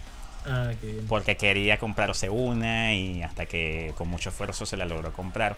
Ah, 0.49 0.73
porque 1.09 1.37
quería 1.37 1.79
comprarse 1.79 2.31
una 2.31 2.95
y 2.95 3.23
hasta 3.23 3.45
que 3.45 3.93
con 3.97 4.09
mucho 4.09 4.31
esfuerzo 4.31 4.65
se 4.65 4.77
la 4.77 4.87
logró 4.87 5.13
comprar. 5.13 5.57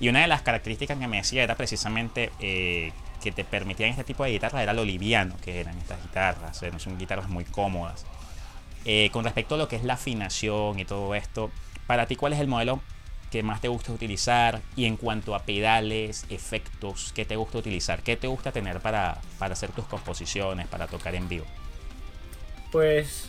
Y 0.00 0.08
una 0.08 0.22
de 0.22 0.26
las 0.26 0.42
características 0.42 0.98
que 0.98 1.06
me 1.06 1.18
decía 1.18 1.42
era 1.42 1.54
precisamente 1.54 2.32
eh, 2.40 2.92
que 3.22 3.30
te 3.30 3.44
permitían 3.44 3.90
este 3.90 4.04
tipo 4.04 4.24
de 4.24 4.30
guitarras 4.30 4.62
era 4.62 4.72
lo 4.72 4.84
liviano 4.84 5.36
que 5.44 5.60
eran 5.60 5.76
estas 5.78 6.02
guitarras, 6.02 6.60
son 6.78 6.98
guitarras 6.98 7.28
muy 7.28 7.44
cómodas. 7.44 8.06
Eh, 8.84 9.10
con 9.12 9.24
respecto 9.24 9.54
a 9.54 9.58
lo 9.58 9.68
que 9.68 9.76
es 9.76 9.84
la 9.84 9.94
afinación 9.94 10.80
y 10.80 10.84
todo 10.84 11.14
esto, 11.14 11.50
para 11.86 12.06
ti, 12.06 12.16
¿cuál 12.16 12.32
es 12.32 12.40
el 12.40 12.48
modelo 12.48 12.80
que 13.30 13.42
más 13.42 13.60
te 13.60 13.68
gusta 13.68 13.92
utilizar? 13.92 14.60
Y 14.76 14.86
en 14.86 14.96
cuanto 14.96 15.34
a 15.34 15.44
pedales, 15.44 16.26
efectos, 16.30 17.12
¿qué 17.14 17.24
te 17.24 17.36
gusta 17.36 17.58
utilizar? 17.58 18.02
¿Qué 18.02 18.16
te 18.16 18.26
gusta 18.26 18.50
tener 18.50 18.80
para, 18.80 19.20
para 19.38 19.52
hacer 19.52 19.70
tus 19.70 19.84
composiciones, 19.84 20.66
para 20.68 20.86
tocar 20.86 21.14
en 21.14 21.28
vivo? 21.28 21.44
Pues 22.72 23.28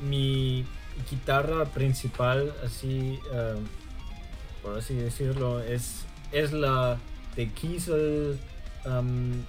mi 0.00 0.64
guitarra 1.10 1.66
principal, 1.66 2.54
así 2.64 3.18
por 4.62 4.78
así 4.78 4.94
decirlo, 4.94 5.60
es, 5.60 6.04
es 6.30 6.52
la 6.52 6.98
de 7.36 7.48
Kiesel 7.50 8.38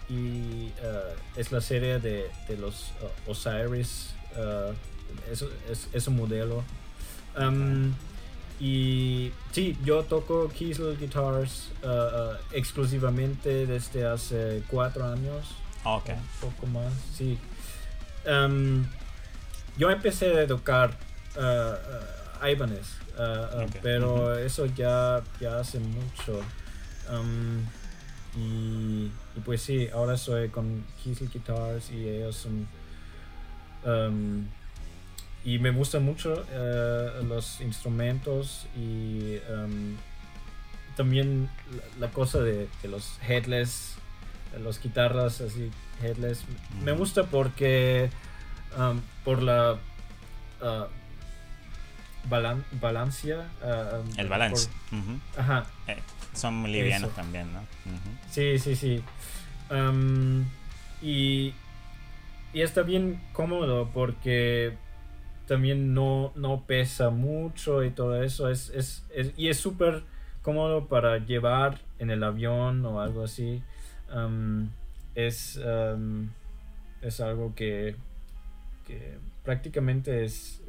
y 0.10 0.68
uh, 0.68 1.40
es 1.40 1.52
la 1.52 1.62
serie 1.62 2.00
de, 2.00 2.30
de 2.48 2.58
los 2.58 2.92
uh, 3.28 3.32
Osiris. 3.32 4.14
Uh, 4.36 4.74
es, 5.32 5.88
es, 5.94 6.08
un 6.08 6.16
modelo. 6.16 6.64
y 8.60 9.32
sí, 9.52 9.78
yo 9.86 10.04
toco 10.04 10.50
Kiesel 10.50 10.98
Guitars 10.98 11.70
exclusivamente 12.52 13.68
desde 13.68 14.08
hace 14.08 14.64
cuatro 14.68 15.06
años. 15.06 15.56
Ok. 15.84 16.10
Un 16.10 16.50
poco 16.50 16.68
más, 16.68 16.94
sí. 17.16 17.38
Em, 18.26 18.86
yo 19.78 19.90
empecé 19.90 20.38
a 20.38 20.42
educar 20.42 20.92
uh, 21.36 22.46
Ibanez, 22.46 22.88
uh, 23.18 23.70
pero 23.82 24.38
eso 24.38 24.66
ya, 24.66 25.22
ya 25.40 25.60
hace 25.60 25.80
mucho. 25.80 26.42
Em, 27.10 27.66
y, 28.36 29.12
pues 29.46 29.62
sí, 29.62 29.90
ahora 29.94 30.18
soy 30.18 30.50
con 30.50 30.84
Kiesel 31.04 31.30
Guitars 31.30 31.92
y 31.92 32.08
ellos 32.08 32.36
son... 32.36 32.68
Um, 33.86 34.48
y 35.46 35.60
me 35.60 35.72
gustan 35.72 36.06
mucho 36.06 36.46
los 37.28 37.60
instrumentos 37.60 38.66
y 38.78 39.40
también 40.96 41.50
la, 42.00 42.10
cosa 42.12 42.40
de, 42.40 42.70
de, 42.82 42.88
los 42.88 43.20
headless, 43.28 43.96
los 44.60 44.82
guitarras 44.82 45.42
así 45.42 45.72
headless. 46.02 46.44
Me 46.84 46.92
gusta 46.92 47.24
porque 47.24 48.10
um, 48.78 49.02
por 49.24 49.42
la 49.42 49.80
uh, 50.62 50.88
balancia. 52.80 53.48
Uh, 53.62 53.98
um, 53.98 54.20
el 54.20 54.28
balance. 54.28 54.70
Ajá. 55.38 55.66
Eh, 55.88 55.98
son 56.34 56.56
muy 56.56 56.72
livianos 56.72 57.14
también, 57.14 57.52
¿no? 57.54 57.62
Sí, 58.30 58.58
sí, 58.60 58.76
sí. 58.76 59.04
Um, 59.70 60.46
y 61.02 61.54
y 62.54 62.62
está 62.62 62.84
bien 62.84 63.20
cómodo 63.34 63.90
porque 63.94 64.78
también 65.48 65.94
no, 65.94 66.32
no 66.36 66.62
pesa 66.62 67.10
mucho 67.10 67.84
y 67.84 67.90
todo 67.90 68.22
eso. 68.24 68.50
Es, 68.50 68.70
es, 68.70 69.04
y 69.36 69.50
es 69.50 69.58
súper 69.58 70.04
cómodo 70.44 70.88
para 70.88 71.18
llevar 71.18 71.80
en 71.98 72.12
el 72.12 72.24
avión 72.24 72.86
o 72.86 73.02
algo 73.02 73.24
así. 73.24 73.64
Es, 75.16 75.60
es 77.02 77.20
algo 77.22 77.56
que, 77.56 77.96
que 78.86 79.18
prácticamente 79.44 80.24
es, 80.24 80.62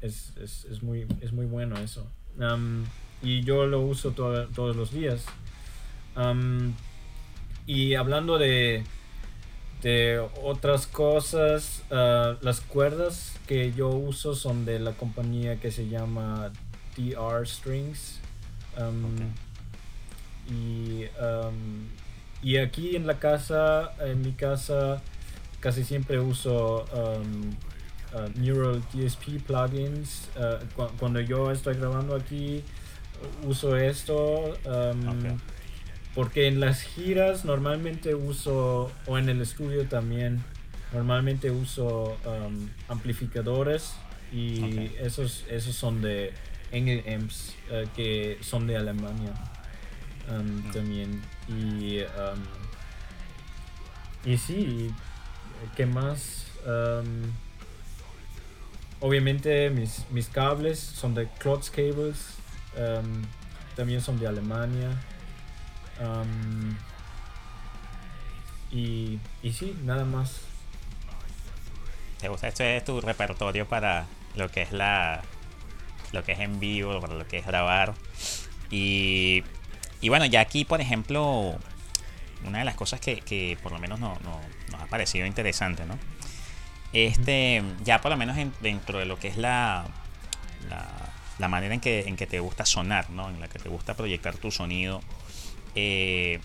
es, 0.00 0.36
es, 0.36 0.82
muy, 0.82 1.06
es 1.20 1.32
muy 1.32 1.46
bueno 1.46 1.76
eso. 1.78 2.06
y 3.22 3.42
yo 3.42 3.66
lo 3.66 3.80
uso 3.80 4.12
todos 4.12 4.76
los 4.76 4.92
días. 4.92 5.24
y 7.66 7.94
hablando 7.94 8.38
de, 8.38 8.84
de 9.84 10.18
otras 10.42 10.86
cosas, 10.86 11.82
ah, 11.90 12.36
las 12.40 12.60
cuerdas 12.62 13.36
que 13.46 13.72
yo 13.72 13.88
uso 13.90 14.34
son 14.34 14.64
de 14.64 14.78
la 14.78 14.92
compañía 14.92 15.60
que 15.60 15.70
se 15.70 15.88
llama 15.88 16.50
DR 16.96 17.46
Strings. 17.46 18.20
y, 20.50 21.04
y 22.44 22.58
aquí 22.58 22.94
en 22.94 23.06
la 23.06 23.18
casa, 23.18 23.92
en 24.04 24.20
mi 24.20 24.32
casa, 24.32 25.02
casi 25.60 25.82
siempre 25.82 26.20
uso 26.20 26.84
uh, 26.92 28.38
Neural 28.38 28.82
DSP 28.92 29.42
plugins. 29.46 30.28
Uh, 30.36 30.84
cuando 30.98 31.20
yo 31.20 31.50
estoy 31.50 31.74
grabando 31.76 32.14
aquí, 32.14 32.62
uso 33.46 33.76
esto. 33.76 34.56
Um, 34.66 35.38
porque 36.14 36.46
en 36.46 36.60
las 36.60 36.82
giras 36.82 37.44
normalmente 37.44 38.14
uso, 38.14 38.92
o 39.06 39.18
en 39.18 39.28
el 39.28 39.40
estudio 39.40 39.86
también, 39.88 40.44
normalmente 40.92 41.50
uso 41.50 42.16
um, 42.24 42.68
amplificadores 42.88 43.94
y 44.32 44.92
esos, 45.00 45.44
esos 45.50 45.74
son 45.74 46.02
de 46.02 46.32
Engel 46.70 47.02
Amps, 47.12 47.54
uh, 47.70 47.88
que 47.96 48.38
son 48.42 48.66
de 48.66 48.76
Alemania 48.76 49.32
um, 50.28 50.68
mm. 50.68 50.72
también. 50.72 51.22
Y, 51.48 52.00
y 54.24 54.38
sí, 54.38 54.94
¿qué 55.76 55.86
más? 55.86 56.46
Obviamente 59.04 59.68
mis, 59.68 60.08
mis 60.10 60.28
cables 60.28 60.78
son 60.78 61.14
de 61.14 61.28
Klotz 61.38 61.68
Cables, 61.68 62.36
um, 62.74 63.22
también 63.76 64.00
son 64.00 64.18
de 64.18 64.26
Alemania. 64.26 64.88
Um, 66.00 66.74
y, 68.70 69.20
y 69.42 69.52
sí, 69.52 69.76
nada 69.84 70.06
más. 70.06 70.40
¿Te 72.18 72.28
gusta? 72.28 72.48
Este 72.48 72.78
es 72.78 72.84
tu 72.84 72.98
repertorio 73.02 73.68
para 73.68 74.06
lo 74.36 74.50
que 74.50 74.62
es 74.62 74.72
la 74.72 75.22
lo 76.12 76.24
que 76.24 76.32
es 76.32 76.40
en 76.40 76.58
vivo, 76.58 76.98
para 76.98 77.12
lo 77.12 77.28
que 77.28 77.36
es 77.36 77.46
grabar. 77.46 77.92
Y, 78.70 79.42
y 80.04 80.10
bueno, 80.10 80.26
ya 80.26 80.42
aquí, 80.42 80.66
por 80.66 80.82
ejemplo, 80.82 81.56
una 82.46 82.58
de 82.58 82.66
las 82.66 82.74
cosas 82.74 83.00
que, 83.00 83.22
que 83.22 83.56
por 83.62 83.72
lo 83.72 83.78
menos 83.78 83.98
no, 83.98 84.18
no, 84.22 84.38
nos 84.70 84.82
ha 84.82 84.86
parecido 84.86 85.24
interesante, 85.24 85.86
¿no? 85.86 85.98
Este, 86.92 87.62
ya 87.84 88.02
por 88.02 88.10
lo 88.10 88.18
menos 88.18 88.36
dentro 88.60 88.98
de 88.98 89.06
lo 89.06 89.18
que 89.18 89.28
es 89.28 89.38
la, 89.38 89.86
la, 91.38 91.48
manera 91.48 91.72
en 91.72 91.80
que, 91.80 92.00
en 92.00 92.16
que 92.16 92.26
te 92.26 92.38
gusta 92.40 92.66
sonar, 92.66 93.08
¿no? 93.08 93.30
En 93.30 93.40
la 93.40 93.48
que 93.48 93.58
te 93.58 93.70
gusta 93.70 93.94
proyectar 93.94 94.36
tu 94.36 94.50
sonido. 94.50 95.00
Eh, 95.74 96.38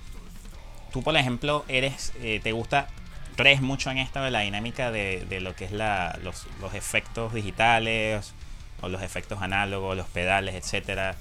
tú, 0.94 1.04
por 1.04 1.18
ejemplo, 1.18 1.66
eres, 1.68 2.14
eh, 2.22 2.40
te 2.42 2.54
gusta, 2.54 2.88
crees 3.36 3.60
mucho 3.60 3.92
en 3.92 3.98
esto 3.98 4.24
de 4.24 4.32
la 4.32 4.40
dinámica 4.40 4.90
de, 4.90 5.26
de 5.26 5.42
lo 5.42 5.54
que 5.54 5.66
es 5.66 5.74
la, 5.74 6.18
los, 6.24 6.48
los 6.62 6.76
efectos 6.76 7.34
digitales 7.34 8.34
o 8.80 8.88
los 8.88 9.02
efectos 9.02 9.42
análogos, 9.42 9.98
los 9.98 10.08
pedales, 10.08 10.56
etcétera 10.56 11.18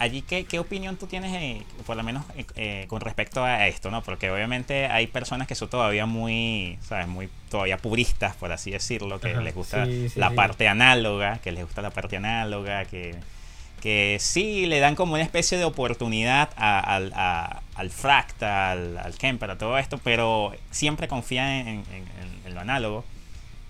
allí, 0.00 0.22
¿qué, 0.22 0.44
¿qué, 0.44 0.58
opinión 0.58 0.96
tú 0.96 1.06
tienes, 1.06 1.32
eh, 1.34 1.62
por 1.86 1.96
lo 1.96 2.02
menos 2.02 2.24
eh, 2.34 2.46
eh, 2.56 2.84
con 2.88 3.00
respecto 3.00 3.44
a 3.44 3.68
esto, 3.68 3.90
¿no? 3.90 4.02
Porque 4.02 4.30
obviamente 4.30 4.86
hay 4.86 5.06
personas 5.06 5.46
que 5.46 5.54
son 5.54 5.68
todavía 5.68 6.06
muy, 6.06 6.78
¿sabes? 6.80 7.06
Muy 7.06 7.28
todavía 7.50 7.76
puristas, 7.76 8.34
por 8.34 8.50
así 8.50 8.70
decirlo, 8.70 9.20
que 9.20 9.36
les 9.36 9.54
gusta 9.54 9.86
la 10.16 10.30
parte 10.30 10.66
análoga, 10.68 11.38
que 11.38 11.52
les 11.52 11.64
gusta 11.64 11.82
la 11.82 11.90
parte 11.90 12.16
análoga, 12.16 12.86
que, 12.86 13.14
que 13.82 14.16
sí 14.20 14.66
le 14.66 14.80
dan 14.80 14.96
como 14.96 15.14
una 15.14 15.22
especie 15.22 15.58
de 15.58 15.64
oportunidad 15.64 16.48
al, 16.56 17.12
al 17.12 17.90
fractal, 17.90 18.96
al 18.96 19.14
Kemper, 19.16 19.50
a 19.50 19.58
todo 19.58 19.76
esto, 19.76 19.98
pero 20.02 20.52
siempre 20.70 21.08
confían 21.08 21.84
en 22.44 22.54
lo 22.54 22.60
análogo. 22.60 23.04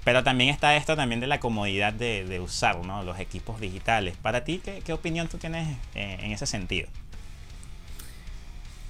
Pero 0.05 0.23
también 0.23 0.51
está 0.51 0.77
esto 0.77 0.97
también 0.97 1.21
de 1.21 1.27
la 1.27 1.41
comodidad 1.41 1.93
de, 1.93 2.41
usar 2.41 2.85
¿no? 2.85 3.03
los 3.03 3.19
equipos 3.19 3.61
digitales. 3.61 4.17
Para 4.17 4.45
ti, 4.45 4.61
¿qué, 4.85 4.93
opinión 4.93 5.29
tú 5.29 5.39
tienes 5.39 5.77
eh, 5.95 6.19
en 6.21 6.33
ese 6.33 6.47
sentido? 6.47 6.89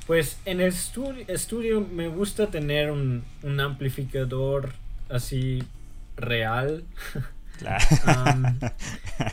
Pues 0.06 0.38
en 0.44 0.60
el 0.60 0.74
estudio 1.28 1.80
me 1.80 2.08
gusta 2.08 2.48
tener 2.48 2.90
un, 2.90 3.24
amplificador 3.60 4.74
así 5.08 5.62
real. 6.16 6.84
Claro. 7.58 7.84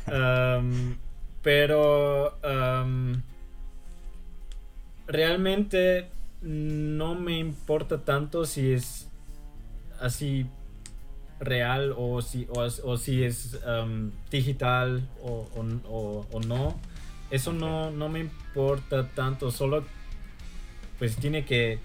pero 1.41 2.37
realmente 5.07 6.09
no 6.41 7.15
me 7.15 7.39
importa 7.39 7.99
tanto 7.99 8.45
si 8.45 8.73
es 8.73 9.09
así 9.99 10.45
real 11.39 11.93
o 11.97 12.21
si, 12.21 12.47
o, 12.49 12.97
si 12.97 13.23
es 13.23 13.59
um, 13.65 14.11
digital 14.29 15.07
o, 15.21 15.47
o, 16.31 16.39
no. 16.41 16.79
Eso 17.29 17.53
no, 17.53 17.91
no 17.91 18.09
me 18.09 18.19
importa 18.19 19.07
tanto, 19.09 19.51
solo 19.51 19.83
pues 20.97 21.15
tiene 21.17 21.45
que 21.45 21.79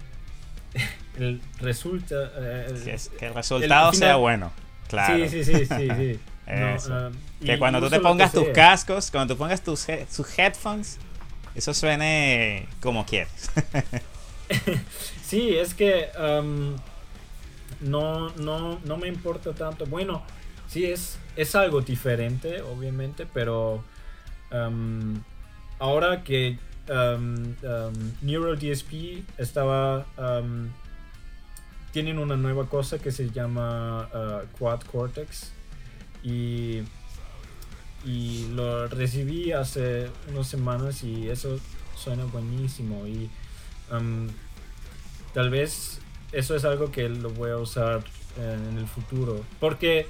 el 1.17 1.41
resulta 1.59 2.31
eh, 2.35 2.97
que 3.19 3.27
el 3.27 3.33
resultado 3.35 3.93
sea 3.93 4.15
bueno 4.15 4.51
claro. 4.87 5.29
Sí 5.29 5.43
sí 5.43 5.65
sí 5.65 5.65
sí, 5.67 6.19
um, 6.47 7.13
que 7.45 7.59
cuando 7.59 7.79
tú 7.79 7.89
te 7.89 7.99
pongas 7.99 8.31
tus 8.31 8.47
cascos 8.49 9.11
cuando 9.11 9.35
tú 9.35 9.37
pongas 9.37 9.61
tus, 9.61 9.85
tus 10.15 10.39
headphones 10.39 10.97
eso 11.55 11.73
suene 11.73 12.67
como 12.81 13.05
quieres. 13.05 13.51
Sí 15.25 15.55
es 15.55 15.73
que 15.73 16.09
um, 16.19 16.75
no, 17.83 18.29
no, 18.37 18.79
no 18.85 18.97
me 18.97 19.07
importa 19.07 19.53
tanto. 19.53 19.85
Bueno, 19.85 20.23
sí 20.67 20.85
es, 20.85 21.19
es 21.35 21.55
algo 21.55 21.81
diferente, 21.81 22.61
obviamente, 22.61 23.27
pero 23.31 23.83
um, 24.51 25.21
ahora 25.79 26.23
que 26.23 26.57
um, 26.89 27.55
um, 27.63 28.11
Neural 28.21 28.57
DSP 28.57 29.23
estaba... 29.37 30.05
tienen 31.91 32.17
una 32.17 32.35
nueva 32.35 32.67
cosa 32.67 32.97
que 32.97 33.11
se 33.11 33.29
llama 33.29 34.09
uh, 34.11 34.57
Quad 34.57 34.81
Cortex 34.81 35.51
y, 36.23 36.81
y 38.03 38.47
lo 38.55 38.87
recibí 38.87 39.51
hace 39.51 40.09
unas 40.31 40.47
semanas 40.47 41.03
y 41.03 41.29
eso 41.29 41.59
suena 41.95 42.25
buenísimo 42.25 43.05
y 43.05 43.29
tal 45.35 45.51
vez 45.51 45.99
eso 46.33 46.55
es 46.55 46.65
algo 46.65 46.91
que 46.91 47.07
lo 47.09 47.29
voy 47.29 47.51
a 47.51 47.57
usar 47.57 48.03
en 48.37 48.77
el 48.77 48.87
futuro. 48.87 49.41
Porque 49.59 50.07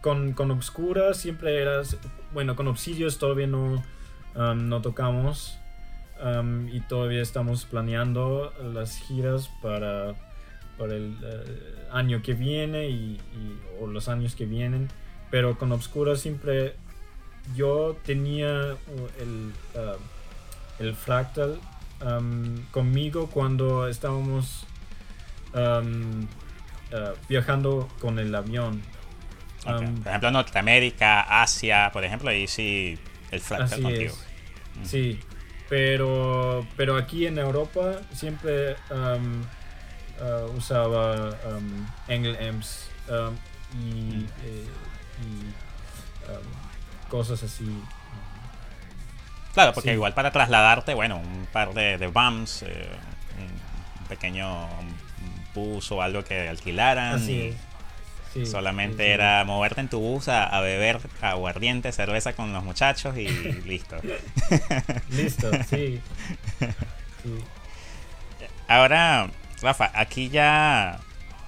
con, 0.00 0.32
con, 0.32 0.50
Obscura 0.50 1.14
siempre 1.14 1.60
eras. 1.60 1.96
Bueno, 2.32 2.56
con 2.56 2.68
Obsidios 2.68 3.18
todavía 3.18 3.46
no, 3.46 3.82
no 4.34 4.82
tocamos. 4.82 5.58
y 6.72 6.80
todavía 6.80 7.22
estamos 7.22 7.64
planeando 7.64 8.52
las 8.72 8.96
giras 8.96 9.50
para, 9.60 10.14
para 10.78 10.94
el 10.94 11.16
eh, 11.22 11.88
año 11.90 12.22
que 12.22 12.34
viene 12.34 12.88
y, 12.88 13.20
o 13.80 13.86
los 13.86 14.08
años 14.08 14.34
que 14.34 14.46
vienen. 14.46 14.88
Pero 15.30 15.58
con 15.58 15.72
Obscura 15.72 16.16
siempre 16.16 16.76
yo 17.54 17.96
tenía 18.04 18.76
el, 19.18 19.52
uh, 19.74 20.82
el 20.82 20.94
fractal 20.94 21.58
conmigo 22.70 23.28
cuando 23.32 23.88
estábamos 23.88 24.66
Um, 25.54 26.24
uh, 26.92 27.14
viajando 27.28 27.88
con 28.00 28.18
el 28.18 28.34
avión. 28.34 28.82
Um, 29.66 30.02
por 30.02 30.08
ejemplo, 30.08 30.30
Norteamérica, 30.30 31.42
Asia, 31.42 31.90
por 31.92 32.04
ejemplo, 32.04 32.30
ahí 32.30 32.46
sí 32.46 32.98
el 33.30 33.40
fractal 33.40 33.82
contigo. 33.82 34.14
Mm. 34.80 34.84
Sí, 34.84 35.20
pero, 35.68 36.66
pero 36.76 36.96
aquí 36.96 37.26
en 37.26 37.38
Europa 37.38 38.00
siempre 38.12 38.76
um, 38.90 39.42
uh, 40.20 40.56
usaba 40.56 41.30
um, 41.46 41.86
Engel 42.08 42.36
Amps 42.48 42.90
y, 43.72 43.76
mm. 43.76 44.26
eh, 44.44 44.64
cosas 47.08 47.42
así. 47.42 47.64
Claro, 49.52 49.72
porque 49.72 49.92
igual 49.92 50.14
para 50.14 50.32
trasladarte, 50.32 50.94
bueno, 50.94 51.18
un 51.18 51.46
par 51.52 51.74
de, 51.74 51.96
de 51.96 52.08
BAMs, 52.08 52.62
eh, 52.62 52.88
un 54.00 54.06
pequeño 54.08 54.68
bus 55.54 55.90
o 55.92 56.02
algo 56.02 56.24
que 56.24 56.48
alquilaran. 56.48 57.14
Así 57.14 57.54
es. 58.34 58.50
solamente 58.50 59.12
era 59.12 59.44
moverte 59.44 59.80
en 59.80 59.88
tu 59.88 60.00
bus 60.00 60.28
a, 60.28 60.60
beber 60.60 61.00
aguardiente, 61.20 61.92
cerveza 61.92 62.34
con 62.34 62.52
los 62.52 62.64
muchachos 62.64 63.16
y 63.16 63.28
listo. 63.66 63.96
listo, 65.10 65.50
sí. 65.70 66.00
Ahora, 68.66 69.30
Rafa, 69.62 69.90
aquí 69.94 70.28
ya 70.28 71.00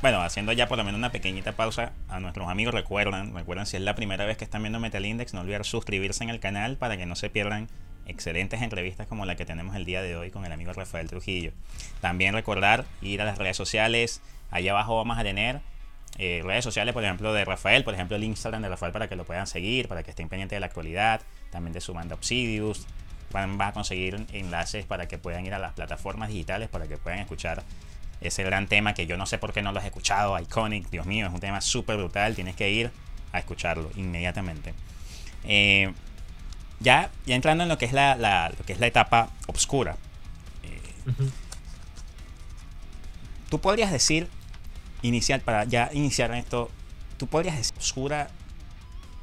bueno, 0.02 0.22
haciendo 0.22 0.52
ya 0.52 0.68
por 0.68 0.78
lo 0.78 0.84
menos 0.84 0.98
una 0.98 1.10
pequeñita 1.10 1.52
pausa 1.52 1.92
a 2.08 2.20
nuestros 2.20 2.48
amigos, 2.48 2.74
recuerdan, 2.74 3.34
recuerdan 3.34 3.66
si 3.66 3.76
es 3.76 3.82
la 3.82 3.94
primera 3.94 4.24
vez 4.24 4.36
que 4.36 4.44
están 4.44 4.62
viendo 4.62 4.78
Metal 4.78 5.04
Index, 5.04 5.34
no 5.34 5.40
olvidar 5.40 5.64
suscribirse 5.64 6.22
en 6.22 6.30
el 6.30 6.38
canal 6.38 6.76
para 6.76 6.96
que 6.96 7.06
no 7.06 7.16
se 7.16 7.30
pierdan 7.30 7.68
excelentes 8.06 8.62
entrevistas 8.62 9.06
como 9.06 9.26
la 9.26 9.36
que 9.36 9.44
tenemos 9.44 9.76
el 9.76 9.84
día 9.84 10.02
de 10.02 10.16
hoy 10.16 10.30
con 10.30 10.44
el 10.44 10.52
amigo 10.52 10.72
Rafael 10.72 11.08
Trujillo. 11.08 11.52
También 12.00 12.34
recordar 12.34 12.84
ir 13.02 13.20
a 13.22 13.24
las 13.24 13.38
redes 13.38 13.56
sociales, 13.56 14.20
allá 14.50 14.72
abajo 14.72 14.96
vamos 14.96 15.18
a 15.18 15.22
tener 15.22 15.60
eh, 16.18 16.40
redes 16.44 16.64
sociales, 16.64 16.94
por 16.94 17.04
ejemplo, 17.04 17.32
de 17.32 17.44
Rafael, 17.44 17.84
por 17.84 17.94
ejemplo, 17.94 18.16
el 18.16 18.24
Instagram 18.24 18.62
de 18.62 18.68
Rafael 18.68 18.92
para 18.92 19.08
que 19.08 19.16
lo 19.16 19.24
puedan 19.24 19.46
seguir, 19.46 19.86
para 19.88 20.02
que 20.02 20.10
estén 20.10 20.28
pendientes 20.28 20.56
de 20.56 20.60
la 20.60 20.66
actualidad, 20.66 21.20
también 21.50 21.72
de 21.72 21.80
su 21.80 21.92
banda 21.92 22.14
Obsidius. 22.14 22.86
Van, 23.32 23.60
a 23.60 23.72
conseguir 23.72 24.24
enlaces 24.32 24.86
para 24.86 25.08
que 25.08 25.18
puedan 25.18 25.44
ir 25.44 25.52
a 25.52 25.58
las 25.58 25.74
plataformas 25.74 26.30
digitales, 26.30 26.68
para 26.68 26.86
que 26.86 26.96
puedan 26.96 27.18
escuchar 27.18 27.64
ese 28.22 28.42
gran 28.44 28.66
tema 28.66 28.94
que 28.94 29.06
yo 29.06 29.18
no 29.18 29.26
sé 29.26 29.36
por 29.36 29.52
qué 29.52 29.60
no 29.60 29.72
lo 29.72 29.80
has 29.80 29.84
escuchado, 29.84 30.38
Iconic, 30.38 30.88
Dios 30.88 31.04
mío, 31.04 31.26
es 31.26 31.34
un 31.34 31.40
tema 31.40 31.60
súper 31.60 31.98
brutal, 31.98 32.34
tienes 32.34 32.56
que 32.56 32.70
ir 32.70 32.90
a 33.32 33.38
escucharlo 33.38 33.90
inmediatamente. 33.96 34.72
Eh, 35.44 35.92
ya, 36.80 37.10
ya 37.26 37.34
entrando 37.34 37.62
en 37.62 37.68
lo 37.68 37.78
que 37.78 37.86
es 37.86 37.92
la, 37.92 38.52
que 38.66 38.72
es 38.72 38.80
la 38.80 38.86
etapa 38.86 39.30
oscura, 39.46 39.96
eh, 40.62 40.80
tú 43.50 43.60
podrías 43.60 43.90
decir, 43.92 44.28
inicial, 45.02 45.40
para 45.40 45.64
ya 45.64 45.90
iniciar 45.92 46.32
esto, 46.34 46.70
tú 47.16 47.26
podrías 47.26 47.56
decir, 47.56 47.76
oscura, 47.78 48.28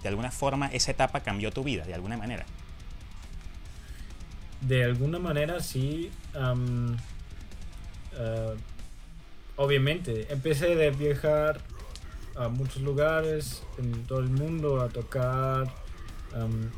de 0.01 0.09
alguna 0.09 0.31
forma, 0.31 0.67
esa 0.67 0.91
etapa 0.91 1.21
cambió 1.21 1.51
tu 1.51 1.63
vida, 1.63 1.85
de 1.85 1.93
alguna 1.93 2.17
manera. 2.17 2.45
De 4.61 4.83
alguna 4.83 5.19
manera 5.19 5.61
sí. 5.61 6.11
Eh, 8.15 8.55
obviamente, 9.55 10.31
empecé 10.31 10.75
de 10.75 10.91
viajar 10.91 11.61
a 12.35 12.47
muchos 12.49 12.81
lugares 12.81 13.63
en 13.77 14.05
todo 14.05 14.19
el 14.19 14.29
mundo 14.29 14.81
a 14.81 14.89
tocar, 14.89 15.73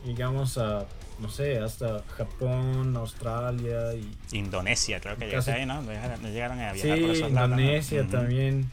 digamos 0.06 0.58
a, 0.58 0.86
no 1.20 1.30
sé, 1.30 1.60
hasta 1.60 2.04
Japón, 2.18 2.96
Australia 2.98 3.94
y... 3.94 4.38
Indonesia, 4.38 5.00
creo 5.00 5.18
que 5.18 5.30
casi, 5.30 5.52
ahí, 5.52 5.66
¿no? 5.66 5.82
Llegaron 5.82 6.60
a 6.60 6.74
viajar 6.74 6.98
sí, 6.98 7.04
por 7.06 7.16
Indonesia 7.16 8.08
también. 8.08 8.70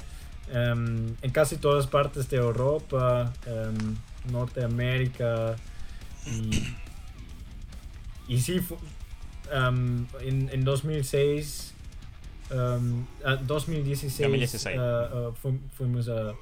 en 0.52 1.30
casi 1.32 1.56
todas 1.56 1.86
partes 1.86 2.28
de 2.28 2.38
Europa, 2.38 3.32
Norteamérica 4.30 5.56
y, 6.26 6.74
y 8.28 8.40
sí, 8.40 8.60
en, 9.50 10.08
en 10.52 10.64
2006 10.64 11.72
2016, 13.46 14.18
2016. 14.18 14.80
fuimos 15.76 16.08
a 16.08 16.34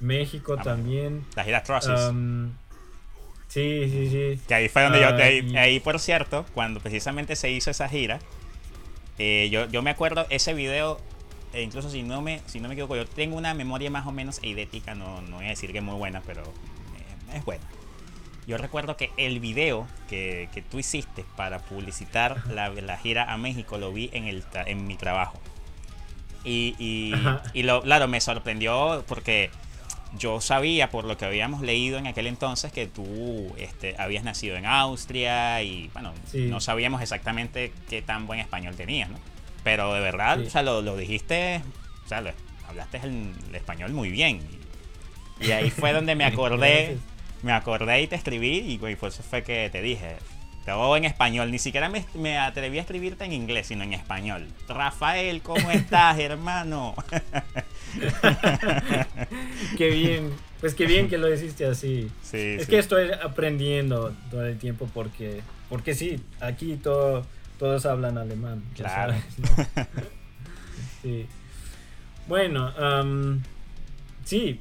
México 0.00 0.56
ah, 0.58 0.62
también. 0.62 1.24
La 1.36 1.44
gira 1.44 1.62
Crosses. 1.62 2.12
Sí, 3.54 3.90
sí, 3.90 4.10
sí. 4.10 4.40
Que 4.46 4.54
ahí 4.54 4.68
fue 4.68 4.82
donde 4.82 5.00
yo. 5.00 5.08
Ah, 5.08 5.60
ahí, 5.60 5.80
por 5.80 5.98
cierto, 6.00 6.44
cuando 6.54 6.80
precisamente 6.80 7.36
se 7.36 7.50
hizo 7.50 7.70
esa 7.70 7.88
gira, 7.88 8.18
eh, 9.18 9.48
yo, 9.50 9.68
yo 9.68 9.82
me 9.82 9.90
acuerdo 9.90 10.26
ese 10.30 10.54
video. 10.54 11.00
E 11.52 11.62
incluso 11.62 11.88
si 11.88 12.02
no 12.02 12.20
me 12.20 12.40
si 12.46 12.58
no 12.58 12.66
me 12.66 12.74
equivoco, 12.74 12.96
yo 12.96 13.06
tengo 13.06 13.36
una 13.36 13.54
memoria 13.54 13.88
más 13.88 14.06
o 14.08 14.12
menos 14.12 14.40
eidética, 14.42 14.96
no, 14.96 15.22
no 15.22 15.36
voy 15.36 15.46
a 15.46 15.50
decir 15.50 15.70
que 15.70 15.78
es 15.78 15.84
muy 15.84 15.94
buena, 15.94 16.20
pero 16.26 16.42
eh, 16.42 17.36
es 17.36 17.44
buena. 17.44 17.64
Yo 18.46 18.58
recuerdo 18.58 18.96
que 18.96 19.10
el 19.16 19.38
video 19.40 19.86
que, 20.08 20.48
que 20.52 20.60
tú 20.62 20.78
hiciste 20.78 21.24
para 21.36 21.60
publicitar 21.60 22.46
la, 22.48 22.68
la, 22.70 22.96
gira 22.98 23.32
a 23.32 23.38
México 23.38 23.78
lo 23.78 23.92
vi 23.92 24.10
en, 24.12 24.24
el, 24.24 24.44
en 24.66 24.86
mi 24.86 24.96
trabajo. 24.96 25.40
Y, 26.44 26.74
y, 26.78 27.14
y 27.54 27.62
lo, 27.62 27.80
claro, 27.82 28.06
me 28.06 28.20
sorprendió 28.20 29.02
porque 29.08 29.50
yo 30.18 30.40
sabía 30.40 30.90
por 30.90 31.04
lo 31.04 31.16
que 31.16 31.24
habíamos 31.24 31.62
leído 31.62 31.98
en 31.98 32.06
aquel 32.06 32.26
entonces 32.26 32.72
que 32.72 32.86
tú 32.86 33.54
este, 33.58 33.96
habías 33.98 34.24
nacido 34.24 34.56
en 34.56 34.66
Austria 34.66 35.62
y 35.62 35.90
bueno, 35.92 36.12
no 36.32 36.60
sabíamos 36.60 37.02
exactamente 37.02 37.72
qué 37.88 38.02
tan 38.02 38.26
buen 38.26 38.40
español 38.40 38.74
tenías, 38.76 39.10
¿no? 39.10 39.18
Pero 39.62 39.92
de 39.94 40.00
verdad, 40.00 40.40
o 40.40 40.50
sea, 40.50 40.62
lo, 40.62 40.82
lo, 40.82 40.96
dijiste, 40.96 41.62
o 42.04 42.08
sea, 42.08 42.22
hablaste 42.68 42.98
el, 43.02 43.32
el, 43.48 43.54
español 43.54 43.92
muy 43.92 44.10
bien. 44.10 44.40
Y, 45.40 45.46
y 45.46 45.52
ahí 45.52 45.70
fue 45.70 45.92
donde 45.92 46.14
me 46.14 46.24
acordé 46.26 46.98
me 47.44 47.52
acordé 47.52 48.00
y 48.02 48.06
te 48.06 48.16
escribí 48.16 48.58
y 48.66 48.78
por 48.78 49.08
eso 49.08 49.22
fue 49.22 49.42
que 49.42 49.68
te 49.70 49.82
dije. 49.82 50.16
Todo 50.64 50.96
en 50.96 51.04
español, 51.04 51.50
ni 51.50 51.58
siquiera 51.58 51.90
me, 51.90 52.38
atreví 52.38 52.78
a 52.78 52.80
escribirte 52.80 53.24
en 53.24 53.32
inglés, 53.32 53.66
sino 53.66 53.84
en 53.84 53.92
español. 53.92 54.46
Rafael, 54.66 55.42
¿cómo 55.42 55.70
estás, 55.70 56.18
hermano? 56.18 56.94
qué 59.76 59.90
bien, 59.90 60.30
pues 60.60 60.74
qué 60.74 60.86
bien 60.86 61.08
que 61.08 61.18
lo 61.18 61.32
hiciste 61.32 61.66
así. 61.66 62.10
es 62.32 62.66
que 62.66 62.78
estoy 62.78 63.10
aprendiendo 63.12 64.14
todo 64.30 64.46
el 64.46 64.58
tiempo 64.58 64.88
porque, 64.94 65.42
porque 65.68 65.94
sí, 65.94 66.18
aquí 66.40 66.76
todo, 66.76 67.26
todos 67.58 67.84
hablan 67.84 68.16
alemán. 68.16 68.64
Claro. 68.74 69.14
sí. 71.02 71.26
Bueno, 72.26 72.72
sí, 74.24 74.60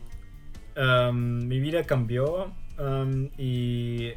mi 1.13 1.59
vida 1.61 1.83
cambió 1.83 2.51
y 3.37 4.09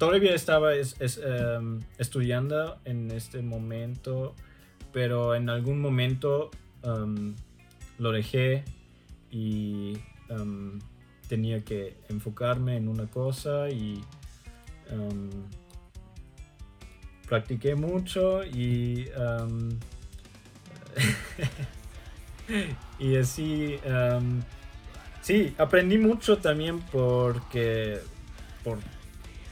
todavía 0.00 0.34
estaba 0.34 0.72
estudiando 0.74 2.78
en 2.86 3.10
este 3.10 3.42
momento, 3.42 4.34
pero 4.94 5.34
en 5.34 5.50
algún 5.50 5.78
momento 5.78 6.50
lo 7.98 8.10
dejé 8.10 8.64
y 9.30 9.98
tenía 11.28 11.62
que 11.64 11.98
enfocarme 12.08 12.78
en 12.78 12.88
una 12.88 13.08
cosa 13.08 13.68
y 13.68 14.00
practiqué 17.28 17.74
mucho 17.74 18.42
y 18.42 19.06
y 22.98 23.16
así 23.16 23.78
Sí, 25.20 25.54
aprendí 25.58 25.98
mucho 25.98 26.38
también 26.38 26.80
porque 26.90 27.98
por 28.64 28.78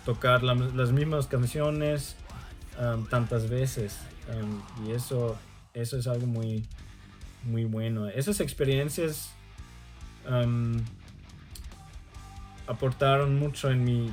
tocar 0.09 0.43
las 0.43 0.91
mismas 0.91 1.27
canciones 1.27 2.17
tantas 3.11 3.51
veces 3.51 3.99
y 4.83 4.93
eso 4.93 5.37
eso 5.75 5.99
es 5.99 6.07
algo 6.07 6.27
muy 6.27 6.65
muy 7.45 7.67
bueno. 7.67 8.09
Esas 8.09 8.41
experiencias 8.41 9.35
aportaron 12.67 13.39
mucho 13.39 13.71
en 13.71 13.85
mi 13.85 14.11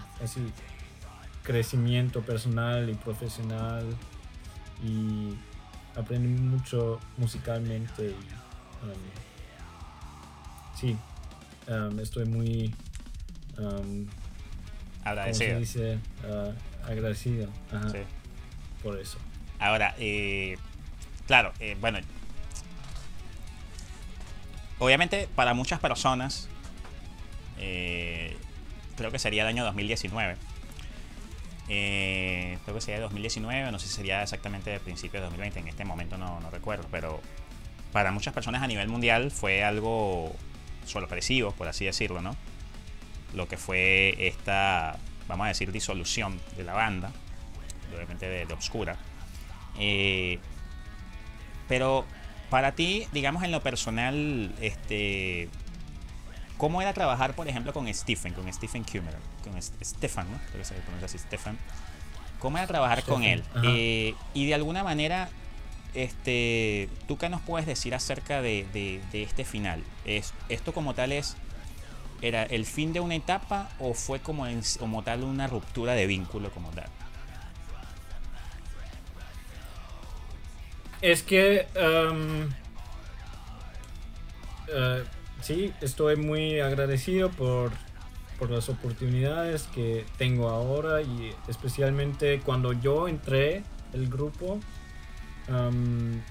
crecimiento 1.43 2.19
personal 2.23 2.89
y 2.89 2.95
profesional 2.95 3.85
y 4.83 5.33
aprendí 5.97 6.27
mucho 6.41 6.99
musicalmente. 7.15 8.09
Y, 8.09 8.15
sí, 10.77 10.97
estoy 12.01 12.25
muy 12.25 12.75
agradecido. 15.05 15.59
Dice? 15.59 15.99
Ah, 16.23 16.51
agradecido 16.87 17.49
por 18.83 18.99
eso. 18.99 19.17
Ahora, 19.59 19.95
eh, 19.97 20.57
claro, 21.27 21.53
eh, 21.59 21.77
bueno, 21.79 21.99
obviamente 24.79 25.29
para 25.35 25.53
muchas 25.53 25.79
personas, 25.79 26.49
eh, 27.57 28.35
creo 28.97 29.11
que 29.11 29.19
sería 29.19 29.43
el 29.43 29.47
año 29.47 29.63
2019. 29.63 30.35
creo 31.67 32.75
que 32.75 32.81
sería 32.81 32.99
2019, 32.99 33.71
no 33.71 33.79
sé 33.79 33.87
si 33.87 33.93
sería 33.93 34.21
exactamente 34.21 34.73
el 34.73 34.81
principio 34.81 35.19
de 35.19 35.25
2020, 35.25 35.59
en 35.59 35.67
este 35.67 35.85
momento 35.85 36.17
no, 36.17 36.39
no 36.39 36.51
recuerdo, 36.51 36.87
pero 36.91 37.21
para 37.91 38.11
muchas 38.11 38.33
personas 38.33 38.61
a 38.61 38.67
nivel 38.67 38.87
mundial 38.87 39.31
fue 39.31 39.63
algo 39.63 40.35
sorpresivos, 40.85 41.53
por 41.53 41.67
así 41.67 41.85
decirlo, 41.85 42.21
¿no? 42.21 42.35
Lo 43.33 43.47
que 43.47 43.57
fue 43.57 44.15
esta, 44.19 44.97
vamos 45.27 45.45
a 45.45 45.47
decir, 45.49 45.71
disolución 45.71 46.39
de 46.55 46.63
la 46.63 46.73
banda, 46.73 47.11
obviamente 47.93 48.27
de, 48.27 48.45
de 48.45 48.53
Obscura. 48.53 48.97
Eh, 49.77 50.39
pero 51.67 52.05
para 52.49 52.73
ti, 52.73 53.07
digamos 53.11 53.43
en 53.43 53.51
lo 53.51 53.61
personal, 53.61 54.53
este, 54.61 55.49
¿cómo 56.57 56.81
era 56.81 56.93
trabajar, 56.93 57.35
por 57.35 57.47
ejemplo, 57.47 57.73
con 57.73 57.91
Stephen, 57.93 58.33
con 58.33 58.51
Stephen 58.53 58.83
Kummer, 58.83 59.15
con 59.43 59.61
Stefan, 59.61 60.31
¿no? 60.31 60.37
Creo 60.47 60.59
que 60.59 60.65
se 60.65 60.75
pronuncia 60.75 61.05
así, 61.05 61.17
Stefan. 61.17 61.57
¿Cómo 62.39 62.57
era 62.57 62.67
trabajar 62.67 63.03
con 63.03 63.23
él? 63.23 63.43
Eh, 63.63 64.13
y 64.33 64.45
de 64.45 64.53
alguna 64.53 64.83
manera, 64.83 65.29
este, 65.93 66.89
¿tú 67.07 67.17
qué 67.17 67.29
nos 67.29 67.41
puedes 67.41 67.65
decir 67.65 67.95
acerca 67.95 68.41
de, 68.41 68.67
de, 68.73 69.23
este 69.23 69.45
final? 69.45 69.83
¿Es, 70.05 70.33
¿Esto 70.49 70.73
como 70.73 70.93
tal 70.93 71.11
es, 71.11 71.37
era 72.21 72.43
el 72.43 72.65
fin 72.65 72.93
de 72.93 72.99
una 72.99 73.15
etapa 73.15 73.69
o 73.79 73.93
fue 73.93 74.19
como, 74.19 74.45
como 74.79 75.03
tal 75.03 75.23
una 75.23 75.47
ruptura 75.47 75.93
de 75.93 76.07
vínculo 76.07 76.49
como 76.51 76.69
tal? 76.71 76.87
Es 81.01 81.23
que... 81.23 81.67
Um, 81.75 82.45
uh, 84.69 85.03
sí, 85.41 85.73
estoy 85.81 86.15
muy 86.15 86.59
agradecido 86.59 87.29
por, 87.29 87.71
por 88.39 88.49
las 88.49 88.69
oportunidades 88.69 89.63
que 89.73 90.05
tengo 90.17 90.49
ahora 90.49 91.01
y 91.01 91.33
especialmente 91.47 92.39
cuando 92.39 92.73
yo 92.73 93.07
entré 93.07 93.63
el 93.93 94.09
grupo 94.09 94.59
Um, 95.47 96.21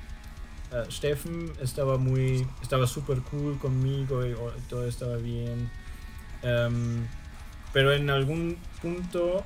Steffen 0.91 1.53
estaba 1.61 1.99
muy, 1.99 2.47
estaba 2.63 2.87
súper 2.87 3.21
cool 3.23 3.59
conmigo 3.59 4.25
y, 4.27 4.35
todo 4.69 4.87
estaba 4.87 5.17
bien. 5.17 5.71
pero 7.73 7.93
en 7.93 8.11
algún 8.11 8.59
punto 8.83 9.43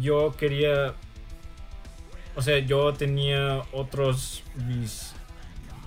yo 0.00 0.34
quería, 0.36 0.94
o 2.34 2.42
sea, 2.42 2.58
yo 2.58 2.92
tenía 2.94 3.62
otros 3.72 4.42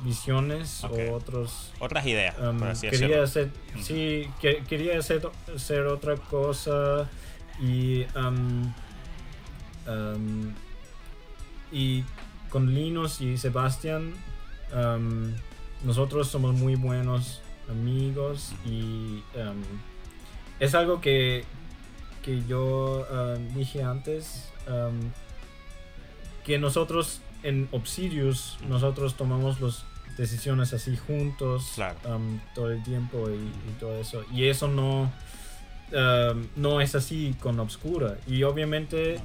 visiones 0.03 0.83
o 0.85 1.13
otros 1.13 1.73
otras 1.79 2.05
ideas 2.05 2.33
quería 2.89 3.21
hacer 3.21 3.51
sí 3.81 4.29
quería 4.39 4.97
hacer, 4.97 5.29
hacer 5.53 5.87
otra 5.87 6.15
cosa 6.15 7.09
y 7.59 8.05
y 11.71 12.03
con 12.49 12.73
Linus 12.73 13.21
y 13.21 13.37
Sebastián, 13.37 14.13
nosotros 15.83 16.27
somos 16.27 16.55
muy 16.55 16.75
buenos 16.75 17.41
amigos 17.69 18.53
y 18.65 19.23
es 20.59 20.75
algo 20.75 21.01
que, 21.01 21.45
que 22.23 22.43
yo 22.47 23.05
dije 23.55 23.83
antes, 23.83 24.51
que 26.43 26.57
nosotros 26.57 27.21
en 27.43 27.69
Obsidius, 27.71 28.57
nosotros 28.67 29.15
tomamos 29.15 29.61
las 29.61 29.85
decisiones 30.17 30.73
así 30.73 30.97
juntos 30.97 31.73
todo 32.53 32.71
el 32.71 32.83
tiempo 32.83 33.29
y, 33.29 33.79
todo 33.79 33.95
eso. 33.95 34.23
Y 34.33 34.45
eso 34.45 34.67
no, 34.67 35.11
no 36.55 36.81
es 36.81 36.95
así 36.95 37.35
con 37.39 37.59
Obscura. 37.59 38.17
Y 38.27 38.43
obviamente 38.43 39.21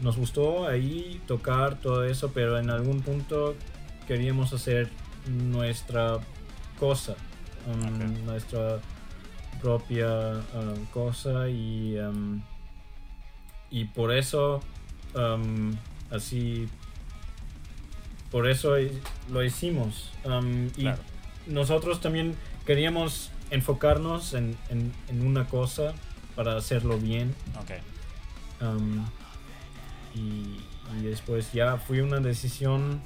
nos 0.00 0.16
gustó 0.16 0.66
ahí 0.66 1.20
tocar 1.26 1.80
todo 1.80 2.04
eso, 2.04 2.30
pero 2.32 2.58
en 2.58 2.70
algún 2.70 3.00
punto 3.02 3.54
queríamos 4.06 4.52
hacer 4.52 4.88
nuestra 5.28 6.18
cosa, 6.78 7.16
um, 7.66 8.24
nuestra 8.24 8.80
propia 9.60 10.40
um, 10.54 10.84
cosa 10.92 11.48
y, 11.48 11.98
um, 11.98 12.40
y 13.70 13.84
por 13.86 14.14
eso 14.14 14.60
así 16.10 16.68
por 18.30 18.48
eso 18.48 18.74
lo 19.30 19.42
hicimos. 19.42 20.10
Y 20.76 20.88
nosotros 21.50 22.00
también 22.00 22.36
queríamos 22.66 23.30
enfocarnos 23.50 24.34
en, 24.34 24.56
una 25.10 25.46
cosa 25.46 25.94
para 26.36 26.56
hacerlo 26.56 26.98
bien 26.98 27.34
y, 30.14 30.60
después 31.02 31.52
ya 31.52 31.76
fue 31.76 32.02
una 32.02 32.18
decisión, 32.18 33.00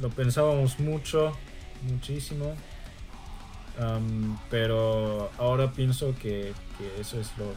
lo 0.00 0.10
pensábamos 0.14 0.78
mucho, 0.80 1.32
muchísimo, 1.82 2.54
pero 4.50 5.30
ahora 5.38 5.70
pienso 5.72 6.14
que, 6.20 6.52
eso 6.98 7.20
es 7.20 7.30
lo, 7.38 7.54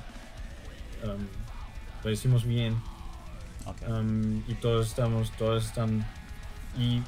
lo 2.03 2.11
hicimos 2.11 2.45
bien. 2.45 2.81
y 4.47 4.53
todos 4.55 4.87
estamos, 4.87 5.31
todos 5.31 5.65
están, 5.65 6.05
y 6.77 7.01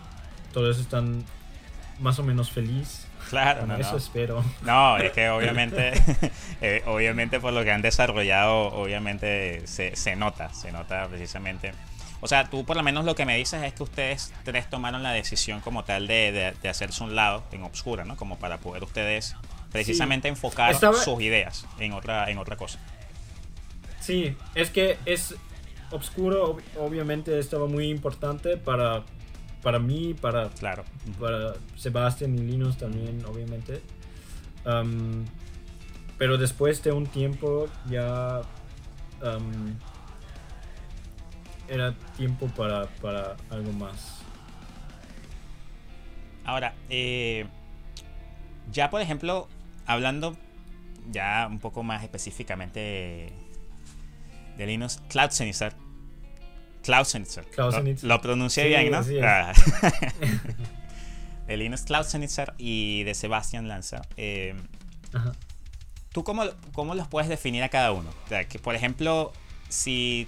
todos 0.54 0.80
están 0.80 1.24
más 2.00 2.20
o 2.20 2.24
menos 2.24 2.52
feliz 2.52 3.08
Claro, 3.30 3.66
no, 3.66 3.76
eso 3.76 3.98
espero. 3.98 4.44
No, 4.62 4.98
es 4.98 5.12
que 5.12 5.30
obviamente, 5.30 5.94
eh, 6.62 6.84
obviamente 6.86 7.40
por 7.40 7.54
lo 7.54 7.64
que 7.64 7.72
han 7.72 7.82
desarrollado, 7.82 8.74
obviamente 8.74 9.66
se, 9.68 9.96
se 9.96 10.16
nota, 10.16 10.54
se 10.54 10.72
nota 10.72 11.08
precisamente. 11.08 11.74
O 12.22 12.28
sea, 12.28 12.50
tú 12.50 12.66
por 12.66 12.76
lo 12.76 12.84
menos 12.84 13.06
lo 13.06 13.16
que 13.16 13.26
me 13.26 13.38
dices 13.38 13.62
es 13.64 13.74
que 13.74 13.84
ustedes 13.84 14.34
tres 14.44 14.70
tomaron 14.70 15.04
la 15.04 15.12
decisión 15.12 15.62
como 15.62 15.84
tal 15.84 16.08
de, 16.08 16.54
de, 16.62 16.70
hacerse 16.70 17.04
un 17.04 17.16
lado 17.16 17.44
en 17.52 17.64
obscura, 17.64 18.06
¿no? 18.06 18.16
Como 18.16 18.40
para 18.40 18.58
poder 18.58 18.84
ustedes 18.84 19.36
precisamente 19.72 20.28
enfocar 20.28 20.76
sus 20.76 21.22
ideas 21.22 21.68
en 21.80 21.94
otra, 21.94 22.30
en 22.30 22.38
otra 22.38 22.56
cosa. 22.56 22.80
Sí, 24.00 24.36
es 24.54 24.70
que 24.70 24.98
es 25.06 25.36
obscuro, 25.92 26.58
obviamente 26.80 27.38
estaba 27.40 27.68
muy 27.68 27.90
importante 27.90 28.58
para 28.58 29.04
para 29.66 29.80
mí, 29.80 30.14
para, 30.14 30.50
claro. 30.50 30.86
para 31.20 31.56
Sebastián 31.76 32.36
y 32.36 32.42
Linus 32.44 32.78
también, 32.78 33.26
obviamente. 33.26 33.82
pero 36.20 36.38
después 36.38 36.84
de 36.84 36.92
un 36.92 37.08
tiempo 37.08 37.68
ya 37.90 38.44
era 41.68 41.96
tiempo 42.16 42.46
para, 42.50 42.86
para 43.02 43.38
algo 43.50 43.72
más. 43.72 44.22
Ahora, 46.44 46.76
eh, 46.92 47.48
ya 48.72 48.92
por 48.92 49.02
ejemplo, 49.02 49.48
hablando 49.88 50.38
ya 51.10 51.48
un 51.50 51.58
poco 51.58 51.82
más 51.82 52.04
específicamente 52.04 53.34
de 54.58 54.68
Linus, 54.68 55.02
Cloud 55.10 55.32
Klausenitzer. 56.86 57.46
Lo, 58.04 58.22
pronuncié 58.22 58.68
bien, 58.68 58.92
¿no? 58.92 59.04
Ah. 59.24 59.54
de 61.48 61.58
Linus 61.58 61.82
Klausenitzer 61.82 62.54
y 62.58 63.04
de 63.04 63.16
Sebastian 63.16 63.68
Lanza. 63.68 64.04
Eh, 64.18 64.56
¿Tú 66.12 66.24
cómo, 66.24 66.44
cómo, 66.74 66.94
los 66.96 67.08
puedes 67.08 67.28
definir 67.28 67.64
a 67.64 67.70
cada 67.70 67.92
uno? 67.92 68.10
O 68.26 68.30
sea, 68.30 68.48
que, 68.48 68.60
por 68.60 68.76
ejemplo, 68.76 69.34
si 69.70 70.28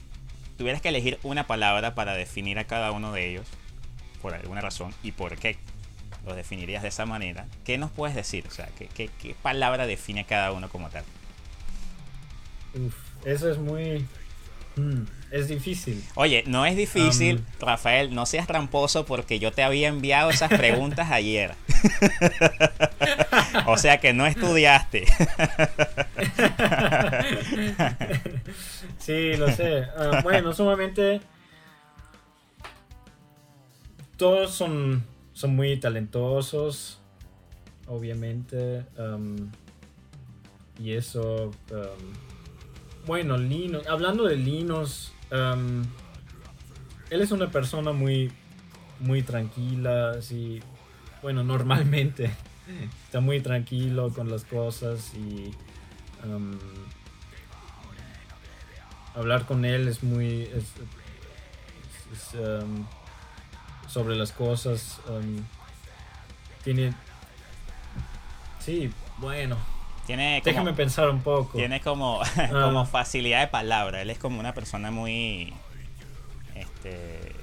tuvieras 0.58 0.82
que 0.82 0.90
elegir 0.90 1.20
una 1.24 1.46
palabra 1.46 1.94
para 1.94 2.14
definir 2.14 2.58
a 2.58 2.66
cada 2.66 2.92
uno 2.92 3.14
de 3.14 3.30
ellos, 3.30 3.48
por 4.22 4.34
alguna 4.34 4.62
razón, 4.62 4.94
y 5.04 5.12
por 5.12 5.38
qué 5.38 5.58
los 6.26 6.36
definirías 6.36 6.82
de 6.82 6.90
esa 6.90 7.06
manera, 7.06 7.46
¿qué 7.64 7.78
nos 7.78 7.92
puedes 7.92 8.16
decir? 8.16 8.46
O 8.48 8.52
sea, 8.52 8.68
¿qué, 8.78 8.88
qué, 8.88 9.36
palabra 9.42 9.86
define 9.86 10.22
a 10.22 10.26
cada 10.26 10.52
uno 10.52 10.70
como 10.70 10.90
tal? 10.90 11.06
Uf, 12.74 12.96
eso 13.26 13.50
es 13.52 13.58
muy... 13.58 14.06
Mm, 14.76 15.04
es 15.32 15.48
difícil. 15.50 16.04
Oye, 16.16 16.44
no 16.48 16.66
es 16.66 16.78
difícil, 16.78 17.44
Rafael, 17.60 18.16
no 18.16 18.26
seas 18.26 18.48
tramposo 18.48 19.06
porque 19.06 19.40
yo 19.40 19.52
te 19.52 19.64
había 19.64 19.90
enviado 19.90 20.30
esas 20.30 20.50
preguntas 20.50 21.12
ayer. 21.12 21.54
o 23.68 23.78
sea 23.78 24.00
que 24.00 24.14
no 24.14 24.26
estudiaste. 24.26 25.06
sí, 29.00 29.36
lo 29.36 29.52
sé. 29.52 29.84
Ah, 29.98 30.22
bueno, 30.24 30.54
sumamente 30.54 31.20
todos 34.16 34.52
son, 34.52 35.04
son 35.34 35.56
muy 35.56 35.78
talentosos, 35.78 37.00
obviamente. 37.86 38.86
y 40.80 40.94
eso... 40.94 41.52
bueno, 43.06 43.38
Linus, 43.38 43.86
hablando 43.88 44.24
de 44.24 44.38
Linus, 44.38 45.12
Em, 45.32 45.84
él 47.10 47.22
es 47.22 47.32
una 47.32 47.50
persona 47.52 47.92
muy, 47.92 48.32
muy 49.00 49.22
tranquila, 49.22 50.12
así, 50.12 50.62
bueno, 51.22 51.44
normalmente 51.44 52.32
está 53.06 53.20
muy 53.20 53.42
tranquilo 53.42 54.12
con 54.14 54.30
las 54.30 54.44
cosas 54.44 55.14
y 55.16 55.52
em, 56.24 56.58
hablar 59.16 59.46
con 59.46 59.66
él 59.66 59.88
es 59.88 60.04
muy 60.04 60.50
em, 62.34 62.86
sobre 63.88 64.16
las 64.16 64.32
cosas. 64.32 65.00
tiene, 66.64 66.94
sí, 68.60 68.92
bueno, 69.18 69.58
tiene 70.08 70.42
Déjame 70.44 70.74
pensar 70.74 71.10
un 71.10 71.22
poco. 71.22 71.58
Tiene 71.58 71.82
como, 71.82 72.22
como 72.50 72.80
ah. 72.80 72.86
facilidad 72.86 73.42
de 73.42 73.48
palabra. 73.48 74.02
Él 74.02 74.10
es 74.10 74.18
como 74.18 74.40
una 74.40 74.54
persona 74.54 74.90
muy. 74.90 75.54
Este. 76.56 77.34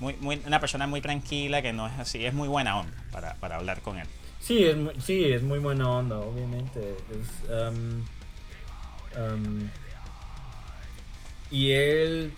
Muy, 0.00 0.14
muy, 0.20 0.40
una 0.46 0.60
persona 0.60 0.86
muy 0.86 1.00
tranquila 1.00 1.60
que 1.60 1.74
no 1.74 1.86
es 1.86 1.98
así. 1.98 2.24
Es 2.24 2.32
muy 2.32 2.48
buena 2.48 2.78
onda 2.78 2.96
para, 3.12 3.34
para 3.34 3.56
hablar 3.56 3.82
con 3.82 3.98
él. 3.98 4.06
Sí, 4.40 4.64
es, 4.64 4.76
sí, 5.04 5.24
es 5.24 5.42
muy 5.42 5.58
buena 5.58 5.90
onda, 5.90 6.18
obviamente. 6.18 6.96
Um, 7.50 8.04
um, 9.20 9.68
y 11.50 11.72
él 11.72 12.32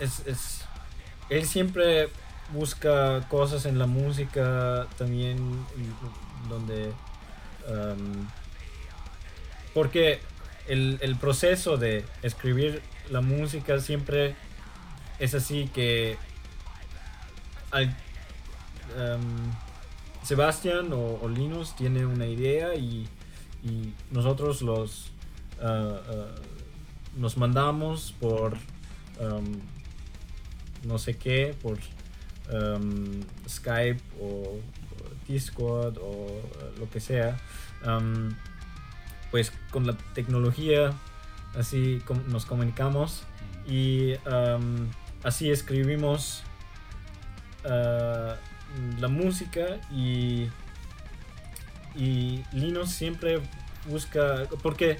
es, 0.00 0.64
él 1.30 1.46
siempre 1.46 2.08
busca 2.52 3.26
cosas 3.28 3.64
en 3.64 3.78
la 3.78 3.86
música 3.86 4.86
también 4.98 5.64
donde 6.48 6.92
um, 7.68 8.26
porque 9.72 10.20
el, 10.68 11.16
proceso 11.20 11.76
de 11.76 12.04
escribir 12.22 12.80
la 13.10 13.20
música 13.20 13.80
siempre 13.80 14.34
es 15.18 15.34
así 15.34 15.68
que 15.74 16.16
um, 17.72 19.52
Sebastián 20.22 20.90
o, 20.92 21.28
Linus 21.28 21.76
tiene 21.76 22.06
una 22.06 22.26
idea 22.26 22.74
y, 22.74 23.08
nosotros 24.10 24.60
los 24.60 25.10
uh, 25.62 25.66
uh, 25.66 27.18
nos 27.18 27.38
mandamos 27.38 28.14
por 28.20 28.52
um, 29.18 29.58
no 30.84 30.98
sé 30.98 31.16
qué, 31.16 31.54
por 31.62 31.78
Skype 33.48 34.02
o, 34.20 34.60
Discord 35.26 35.98
o 36.00 36.26
lo 36.78 36.90
que 36.90 37.00
sea, 37.00 37.36
pues 39.30 39.52
con 39.70 39.86
la 39.86 39.96
tecnología 40.14 40.92
así 41.58 42.02
nos 42.28 42.46
comunicamos 42.46 43.22
y 43.66 44.14
así 45.22 45.50
escribimos 45.50 46.42
uh, 47.64 48.34
la 49.00 49.08
música 49.08 49.80
y, 49.90 50.48
y 51.94 52.44
Linus 52.52 52.90
siempre 52.90 53.40
busca, 53.88 54.48
porque 54.62 54.98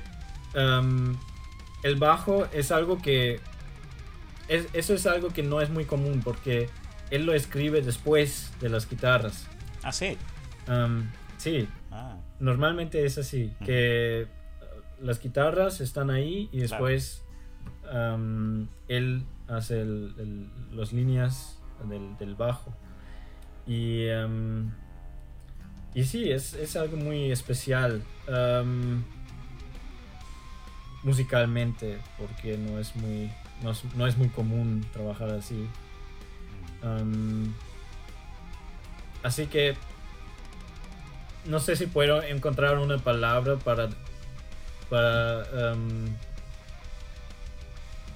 el 1.83 1.97
bajo 1.97 2.47
es 2.53 2.71
algo 2.71 3.01
que 3.03 3.41
eso 4.49 4.95
es 4.95 5.07
algo 5.07 5.31
que 5.31 5.43
no 5.43 5.61
es 5.61 5.71
muy 5.71 5.85
común 5.85 6.21
porque 6.23 6.69
él 7.11 7.27
lo 7.27 7.35
escribe 7.35 7.81
después 7.81 8.53
de 8.61 8.69
las 8.69 8.89
guitarras. 8.89 9.47
Ah, 9.85 9.93
sí. 9.93 10.17
sí. 11.39 11.69
Ah. 11.91 12.17
Normalmente 12.41 13.05
es 13.05 13.19
así, 13.19 13.53
que 13.65 14.27
uh, 14.27 15.05
las 15.05 15.21
guitarras 15.21 15.81
están 15.81 16.11
ahí 16.11 16.49
y 16.53 16.61
después 16.61 17.23
él 18.89 19.25
hace 19.47 19.85
las 20.73 20.93
líneas 20.93 21.59
del, 22.19 22.35
bajo. 22.35 22.75
Y, 23.67 24.07
y 25.95 26.05
sí, 26.05 26.31
es, 26.31 26.77
algo 26.77 26.97
muy 26.97 27.31
especial 27.31 28.03
musicalmente 31.03 31.99
porque 32.19 32.57
no 32.57 32.79
es 32.79 32.97
muy 32.97 33.31
no 33.97 34.07
es, 34.07 34.17
muy 34.17 34.29
común 34.29 34.85
trabajar 34.93 35.31
así. 35.31 35.69
Así 39.25 39.47
que 39.47 39.75
no 41.45 41.59
sé 41.59 41.75
si 41.75 41.87
puedo 41.87 42.23
encontrar 42.23 42.79
una 42.79 42.99
palabra 42.99 43.57
para 43.57 43.89
para 44.89 45.75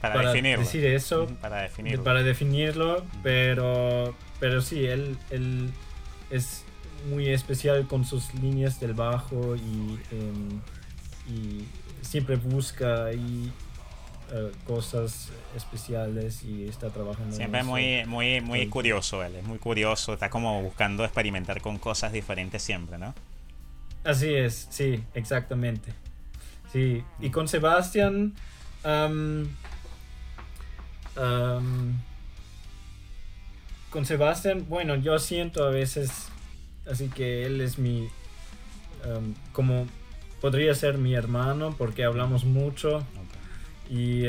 para, 0.00 0.30
definirlo. 0.30 0.64
decir 0.64 0.84
eso. 0.84 1.26
Para 1.40 1.62
definirlo. 1.62 2.04
Para 2.04 2.22
definirlo 2.22 3.04
pero 3.24 4.14
pero 4.38 4.60
sí 4.60 4.86
él, 4.86 5.18
él 5.30 5.70
es 6.30 6.64
muy 7.08 7.28
especial 7.28 7.86
con 7.86 8.04
sus 8.04 8.34
líneas 8.34 8.80
del 8.80 8.94
bajo 8.94 9.56
y, 9.56 9.98
em, 10.12 10.60
y 11.28 11.64
siempre 12.02 12.36
busca 12.36 13.12
y 13.12 13.52
eh, 14.30 14.52
cosas 14.66 15.30
especiales 15.56 16.42
y 16.42 16.68
está 16.68 16.90
trabajando. 16.90 17.34
Siempre 17.34 17.62
muy, 17.62 18.04
muy, 18.06 18.40
muy 18.42 18.68
curioso 18.68 19.22
él, 19.24 19.36
es 19.36 19.44
muy 19.44 19.58
curioso, 19.58 20.12
está 20.12 20.28
como 20.28 20.62
buscando 20.62 21.04
experimentar 21.04 21.62
con 21.62 21.78
cosas 21.78 22.12
diferentes 22.12 22.62
siempre, 22.62 22.98
¿no? 22.98 23.14
Así 24.04 24.34
es, 24.34 24.68
sí, 24.70 25.02
exactamente. 25.14 25.92
Sí, 26.72 27.02
y 27.20 27.30
con 27.30 27.48
Sebastián, 27.48 28.34
con 33.90 34.04
Sebastián, 34.04 34.66
bueno, 34.68 34.96
yo 34.96 35.18
siento 35.18 35.64
a 35.64 35.70
veces, 35.70 36.28
así 36.90 37.08
que 37.08 37.46
él 37.46 37.62
es 37.62 37.78
mi, 37.78 38.08
como 39.52 39.86
podría 40.40 40.74
ser 40.74 40.98
mi 40.98 41.14
hermano 41.14 41.74
porque 41.76 42.04
hablamos 42.04 42.44
mucho. 42.44 43.04
Y, 43.90 44.26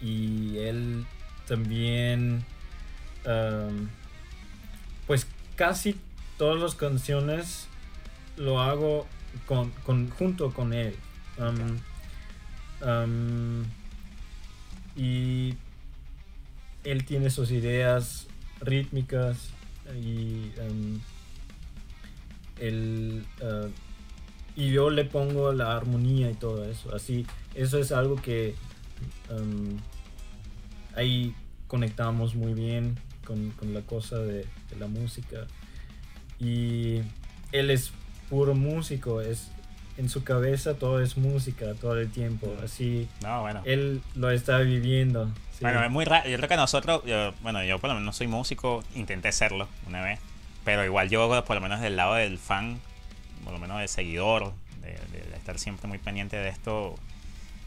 y 0.00 0.58
él 0.58 1.06
también, 1.46 2.44
pues 5.06 5.26
casi 5.56 5.96
todas 6.38 6.60
las 6.60 6.74
canciones 6.74 7.68
lo 8.36 8.60
hago 8.60 9.06
con, 9.46 9.72
junto 10.10 10.52
con 10.52 10.72
él. 10.72 10.96
y 14.96 15.54
él 16.84 17.04
tiene 17.04 17.30
sus 17.30 17.50
ideas 17.50 18.28
rítmicas 18.60 19.50
y 20.00 20.52
él 22.60 23.24
uh, 23.40 23.68
y 24.58 24.72
yo 24.72 24.90
le 24.90 25.04
pongo 25.04 25.52
la 25.52 25.76
armonía 25.76 26.32
y 26.32 26.34
todo 26.34 26.64
eso. 26.64 26.92
Así, 26.92 27.24
eso 27.54 27.78
es 27.78 27.92
algo 27.92 28.16
que 28.16 28.56
um, 29.30 29.78
ahí 30.96 31.32
conectamos 31.68 32.34
muy 32.34 32.54
bien 32.54 32.98
con, 33.24 33.54
la 33.72 33.82
cosa 33.82 34.18
de, 34.18 34.46
la 34.76 34.88
música. 34.88 35.46
Y 36.40 37.02
él 37.52 37.70
es 37.70 37.92
puro 38.28 38.56
músico, 38.56 39.20
es 39.20 39.52
en 39.96 40.08
su 40.08 40.24
cabeza 40.24 40.74
todo 40.74 41.00
es 41.00 41.16
música 41.16 41.74
todo 41.80 41.96
el 41.96 42.10
tiempo. 42.10 42.52
Así, 42.60 43.08
no, 43.22 43.42
bueno. 43.42 43.62
él 43.64 44.02
lo 44.16 44.32
está 44.32 44.58
viviendo. 44.58 45.30
Bueno, 45.60 45.84
es 45.84 45.90
muy 45.90 46.04
raro. 46.04 46.28
Yo 46.28 46.36
creo 46.36 46.48
que 46.48 46.56
nosotros, 46.56 47.02
bueno, 47.42 47.62
yo 47.62 47.78
por 47.78 47.90
lo 47.90 47.94
menos 47.94 48.06
no 48.06 48.12
soy 48.12 48.26
músico, 48.26 48.82
intenté 48.96 49.30
serlo 49.30 49.68
una 49.86 50.02
vez, 50.02 50.18
pero 50.64 50.84
igual 50.84 51.08
yo 51.10 51.44
por 51.44 51.54
lo 51.54 51.60
menos 51.60 51.80
del 51.80 51.94
lado 51.94 52.14
del 52.14 52.38
fan 52.38 52.80
por 53.48 53.54
lo 53.54 53.60
menos 53.60 53.80
de 53.80 53.88
seguidor, 53.88 54.52
de, 54.82 55.34
estar 55.34 55.58
siempre 55.58 55.88
muy 55.88 55.96
pendiente 55.96 56.36
de 56.36 56.50
esto, 56.50 56.96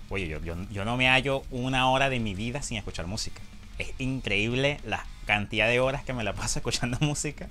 oye, 0.09 0.27
yo, 0.27 0.39
yo, 0.39 0.85
no 0.85 0.95
me 0.95 1.07
hallo 1.07 1.41
una 1.49 1.89
hora 1.89 2.07
de 2.07 2.19
mi 2.19 2.35
vida 2.35 2.61
sin 2.61 2.77
escuchar 2.77 3.07
música. 3.07 3.41
Es 3.79 3.91
increíble 3.97 4.79
la 4.85 5.03
cantidad 5.25 5.67
de 5.67 5.79
horas 5.79 6.03
que 6.03 6.13
me 6.13 6.23
la 6.23 6.33
paso 6.33 6.59
escuchando 6.59 6.99
música. 7.01 7.49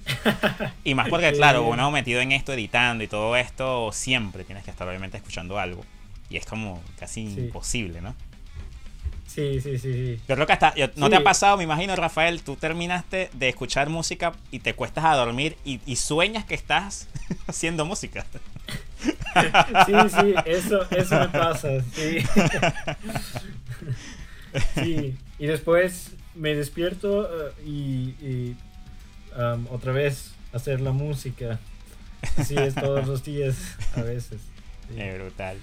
Y 0.84 0.94
más 0.94 1.08
porque, 1.08 1.32
claro, 1.32 1.64
uno 1.64 1.90
metido 1.90 2.20
en 2.20 2.30
esto, 2.30 2.52
editando 2.52 3.02
y 3.02 3.08
todo 3.08 3.34
esto, 3.34 3.90
siempre 3.90 4.44
tienes 4.44 4.62
que 4.62 4.70
estar 4.70 4.86
obviamente 4.86 5.16
escuchando 5.16 5.58
algo. 5.58 5.84
Y 6.28 6.36
es 6.36 6.46
como 6.46 6.80
casi 7.00 7.22
imposible, 7.22 8.00
¿no? 8.00 8.14
Sí, 9.32 9.60
sí, 9.60 9.78
sí, 9.78 9.92
sí. 9.92 10.20
Yo 10.26 10.34
creo 10.34 10.46
que 10.46 10.52
hasta, 10.52 10.74
no 10.96 11.08
te 11.08 11.14
ha 11.14 11.22
pasado, 11.22 11.56
me 11.56 11.62
imagino, 11.62 11.94
Rafael, 11.94 12.42
tú 12.42 12.56
terminaste 12.56 13.30
de 13.32 13.48
escuchar 13.48 13.88
música 13.88 14.32
y 14.50 14.58
te 14.58 14.74
cuestas 14.74 15.04
a 15.04 15.14
dormir 15.14 15.56
y, 15.64 15.96
sueñas 15.96 16.44
que 16.44 16.54
estás 16.56 17.08
haciendo 17.46 17.84
música. 17.84 18.26
Sí, 19.86 19.92
sí, 20.10 20.34
eso, 20.44 20.86
eso 20.90 21.18
me 21.20 21.28
pasa, 21.28 21.68
sí. 21.94 22.18
Sí, 24.74 25.16
y 25.38 25.46
después 25.46 26.10
me 26.34 26.54
despierto 26.54 27.22
uh, 27.22 27.66
y, 27.66 28.54
um, 29.36 29.66
otra 29.70 29.92
vez 29.92 30.32
hacer 30.52 30.80
la 30.80 30.92
música. 30.92 31.58
Así 32.36 32.56
es 32.56 32.74
todos 32.74 33.06
los 33.06 33.24
días, 33.24 33.56
a 33.96 34.02
veces. 34.02 34.40
Es 34.96 35.18
brutal. 35.18 35.56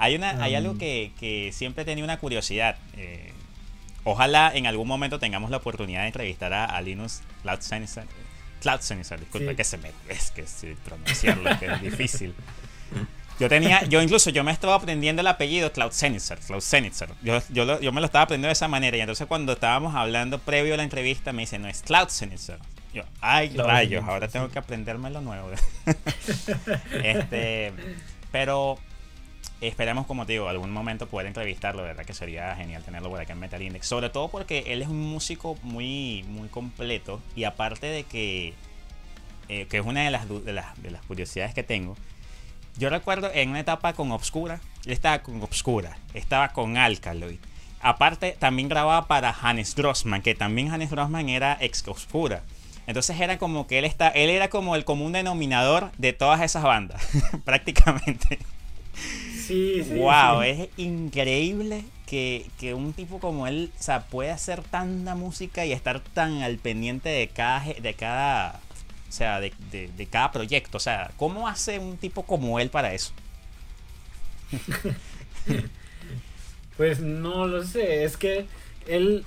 Hay, 0.00 0.14
una, 0.14 0.42
hay 0.42 0.54
algo 0.54 0.78
que, 0.78 1.50
siempre 1.52 1.82
he 1.82 1.84
tenido 1.84 2.06
una 2.06 2.18
curiosidad. 2.18 2.76
Eh, 2.96 3.32
ojalá 4.04 4.50
en 4.54 4.66
algún 4.66 4.88
momento 4.88 5.18
tengamos 5.18 5.50
la 5.50 5.58
oportunidad 5.58 6.00
de 6.00 6.06
entrevistar 6.06 6.54
a, 6.54 6.80
Linus 6.80 7.20
Cloudsenser. 7.42 8.06
Cloudsenser, 8.62 9.20
disculpe 9.20 9.54
que 9.54 9.62
se 9.62 9.76
me 9.76 9.92
es 10.08 10.30
que 10.30 10.44
pronunciarlo 10.84 11.58
que 11.58 11.66
es 11.66 11.82
difícil. 11.82 12.34
Yo 13.38 13.50
tenía, 13.50 13.84
yo 13.84 14.00
incluso 14.00 14.30
yo 14.30 14.42
me 14.42 14.52
estaba 14.52 14.74
aprendiendo 14.74 15.20
el 15.20 15.26
apellido 15.26 15.70
Cloud 15.70 15.92
Cloud 16.46 16.62
Yo, 17.22 17.42
yo, 17.50 17.80
yo 17.80 17.92
me 17.92 18.00
lo 18.00 18.06
estaba 18.06 18.24
aprendiendo 18.24 18.48
de 18.48 18.52
esa 18.52 18.68
manera 18.68 18.96
y 18.96 19.00
entonces 19.00 19.26
cuando 19.26 19.52
estábamos 19.52 19.94
hablando 19.94 20.38
previo 20.38 20.74
a 20.74 20.76
la 20.78 20.82
entrevista 20.82 21.32
me 21.34 21.42
dice, 21.42 21.58
no 21.58 21.68
es 21.68 21.82
Cloud 21.82 22.08
Yo, 22.94 23.02
ay, 23.20 23.54
rayos, 23.56 24.02
ahora 24.06 24.28
tengo 24.28 24.48
que 24.48 24.58
aprenderme 24.58 25.10
lo 25.10 25.20
nuevo. 25.20 25.50
este, 27.04 27.72
pero 28.32 28.78
Esperemos, 29.60 30.06
como 30.06 30.24
te 30.24 30.32
digo, 30.32 30.48
algún 30.48 30.70
momento 30.70 31.06
poder 31.06 31.26
entrevistarlo, 31.26 31.82
verdad 31.82 32.06
que 32.06 32.14
sería 32.14 32.56
genial 32.56 32.82
tenerlo 32.82 33.10
por 33.10 33.20
acá 33.20 33.34
en 33.34 33.40
Metal 33.40 33.60
Index. 33.60 33.86
Sobre 33.86 34.08
todo 34.08 34.28
porque 34.28 34.64
él 34.68 34.80
es 34.80 34.88
un 34.88 35.00
músico 35.00 35.56
muy, 35.62 36.24
muy 36.28 36.48
completo 36.48 37.20
y 37.36 37.44
aparte 37.44 37.86
de 37.86 38.04
que, 38.04 38.54
eh, 39.48 39.66
que 39.68 39.78
es 39.78 39.84
una 39.84 40.02
de 40.04 40.10
las, 40.10 40.26
de 40.28 40.52
las, 40.52 40.82
de 40.82 40.90
las 40.90 41.02
curiosidades 41.04 41.52
que 41.52 41.62
tengo, 41.62 41.96
yo 42.78 42.88
recuerdo 42.88 43.30
en 43.34 43.50
una 43.50 43.60
etapa 43.60 43.92
con 43.92 44.10
Obscura, 44.12 44.60
él 44.86 44.92
estaba 44.92 45.22
con 45.22 45.42
Obscura, 45.42 45.98
estaba 46.14 46.48
con 46.50 46.78
Alkaloid. 46.78 47.38
Aparte, 47.82 48.36
también 48.38 48.68
grababa 48.68 49.06
para 49.06 49.34
Hannes 49.42 49.74
Grossman, 49.74 50.22
que 50.22 50.34
también 50.34 50.70
Hannes 50.70 50.90
Grossman 50.90 51.28
era 51.28 51.58
ex 51.60 51.86
Obscura. 51.86 52.42
Entonces 52.86 53.20
era 53.20 53.38
como 53.38 53.66
que 53.66 53.78
él 53.78 53.84
está, 53.84 54.08
él 54.08 54.30
era 54.30 54.48
como 54.48 54.74
el 54.74 54.84
común 54.84 55.12
denominador 55.12 55.92
de 55.98 56.12
todas 56.12 56.40
esas 56.40 56.62
bandas, 56.62 57.06
prácticamente. 57.44 58.38
Sí, 59.50 59.82
sí. 59.82 59.98
Wow, 59.98 60.42
es 60.42 60.68
increíble 60.76 61.84
que, 62.06 62.48
un 62.72 62.92
tipo 62.92 63.18
como 63.18 63.48
él 63.48 63.72
o 63.76 63.82
sea, 63.82 64.06
puede 64.06 64.30
hacer 64.30 64.62
tanta 64.62 65.16
música 65.16 65.66
y 65.66 65.72
estar 65.72 65.98
tan 65.98 66.42
al 66.42 66.58
pendiente 66.58 67.08
de 67.08 67.26
cada, 67.26 67.64
de 67.64 67.94
cada, 67.94 68.60
o 69.08 69.12
sea, 69.12 69.40
de, 69.40 69.52
de 69.72 70.06
cada 70.06 70.30
proyecto. 70.30 70.76
O 70.76 70.80
sea, 70.80 71.10
¿cómo 71.16 71.48
hace 71.48 71.80
un 71.80 71.96
tipo 71.96 72.22
como 72.22 72.60
él 72.60 72.70
para 72.70 72.94
eso? 72.94 73.12
pues 76.76 77.00
no 77.00 77.48
lo 77.48 77.64
sé, 77.64 78.04
es 78.04 78.16
que 78.16 78.46
él, 78.86 79.24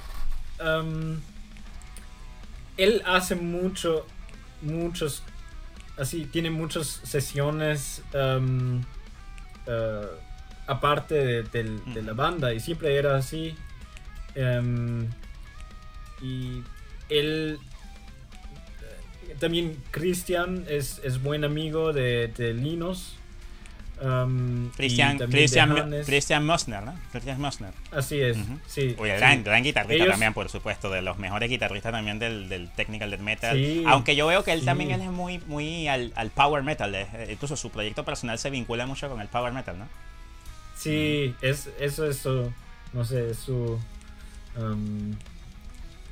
él 2.77 3.03
hace 3.05 3.35
mucho, 3.35 4.07
muchos, 4.61 5.21
así, 5.97 6.23
tiene 6.27 6.49
muchas 6.49 7.01
sesiones 7.03 8.03
eh, 9.67 10.07
aparte 10.67 11.43
de, 11.43 12.03
la 12.03 12.13
banda 12.13 12.53
y 12.53 12.59
siempre 12.59 12.95
era 12.95 13.17
así. 13.17 13.55
Em, 14.35 15.07
y 16.21 16.63
él 17.09 17.59
eh, 19.29 19.35
también 19.39 19.77
Christian 19.91 20.65
es, 20.67 21.01
es, 21.03 21.21
buen 21.21 21.43
amigo 21.43 21.93
de, 21.93 22.29
de 22.29 22.53
Linus. 22.53 23.15
Um, 24.03 24.69
Christian, 24.75 25.17
Christian, 25.17 26.45
Mosner, 26.45 26.83
¿no? 26.83 26.93
Christian 27.13 27.39
Mosner. 27.39 27.71
Así 27.89 28.19
es, 28.19 28.37
sí. 28.67 28.95
Oye, 28.99 29.15
gran, 29.15 29.45
gran 29.45 29.63
guitarrista 29.63 30.07
también, 30.07 30.33
por 30.33 30.49
supuesto, 30.49 30.89
de 30.89 31.01
los 31.01 31.17
mejores 31.19 31.49
guitarristas 31.49 31.93
también 31.93 32.19
del, 32.19 32.49
del 32.49 32.69
technical 32.71 33.11
death 33.11 33.21
metal. 33.21 33.83
Aunque 33.87 34.17
yo 34.17 34.27
veo 34.27 34.43
que 34.43 34.51
él 34.51 34.65
también 34.65 34.91
él 34.91 35.01
es 35.01 35.09
muy, 35.09 35.39
muy 35.47 35.87
al, 35.87 36.11
al 36.15 36.31
power 36.31 36.63
metal. 36.63 36.93
Eh, 36.93 37.07
incluso 37.31 37.55
su 37.55 37.69
proyecto 37.69 38.03
personal 38.03 38.37
se 38.37 38.49
vincula 38.49 38.85
mucho 38.85 39.07
con 39.09 39.21
el 39.21 39.29
power 39.29 39.53
metal, 39.53 39.79
¿no? 39.79 39.87
Sí, 40.75 41.33
es, 41.41 41.69
eso 41.79 42.05
es 42.05 42.17
su, 42.17 42.51
no 42.91 43.05
sé, 43.05 43.33
su... 43.35 43.79
Um, 44.57 45.15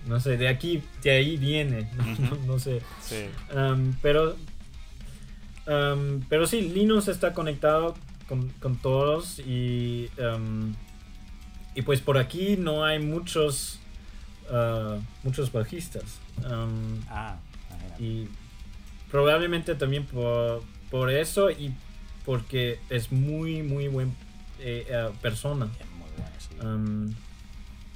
no 0.07 0.19
sé, 0.19 0.37
de 0.37 0.47
aquí, 0.47 0.81
de 1.03 1.11
ahí 1.11 1.37
viene, 1.37 1.89
no, 2.47 2.57
sé. 2.57 2.81
Sí. 3.01 3.25
Um, 3.53 3.95
pero 4.01 4.35
Um, 5.67 6.21
pero 6.27 6.47
sí, 6.47 6.61
Linux 6.61 7.07
está 7.07 7.33
conectado 7.33 7.95
con, 8.27 8.77
todos 8.77 9.39
y, 9.39 10.09
um, 10.17 10.73
y 11.75 11.81
pues 11.81 11.99
por 11.99 12.17
aquí 12.17 12.55
no 12.57 12.85
hay 12.85 12.99
muchos 12.99 13.81
uh, 14.51 15.01
muchos 15.23 15.51
bajistas. 15.51 16.19
Um, 16.37 17.01
ah, 17.09 17.37
y 17.99 18.27
probablemente 19.09 19.75
también 19.75 20.05
por, 20.05 20.63
por, 20.89 21.11
eso 21.11 21.51
y 21.51 21.73
porque 22.25 22.79
es 22.89 23.11
muy, 23.11 23.63
muy 23.63 23.87
buen 23.87 24.15
eh, 24.59 24.85
uh, 24.89 25.13
persona. 25.17 25.69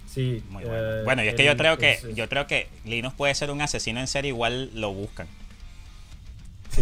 sí. 0.07 0.43
muy 0.49 0.63
bueno. 0.63 1.01
Uh, 1.01 1.03
bueno, 1.05 1.23
y 1.23 1.27
es 1.27 1.35
que 1.35 1.45
yo 1.45 1.55
creo 1.57 1.77
que 1.77 1.99
yo 2.13 2.29
creo 2.29 2.47
que 2.47 2.67
Linux 2.83 3.15
puede 3.15 3.33
ser 3.35 3.51
un 3.51 3.61
asesino 3.61 3.99
en 3.99 4.07
serie, 4.07 4.29
igual 4.29 4.71
lo 4.73 4.93
buscan. 4.93 5.27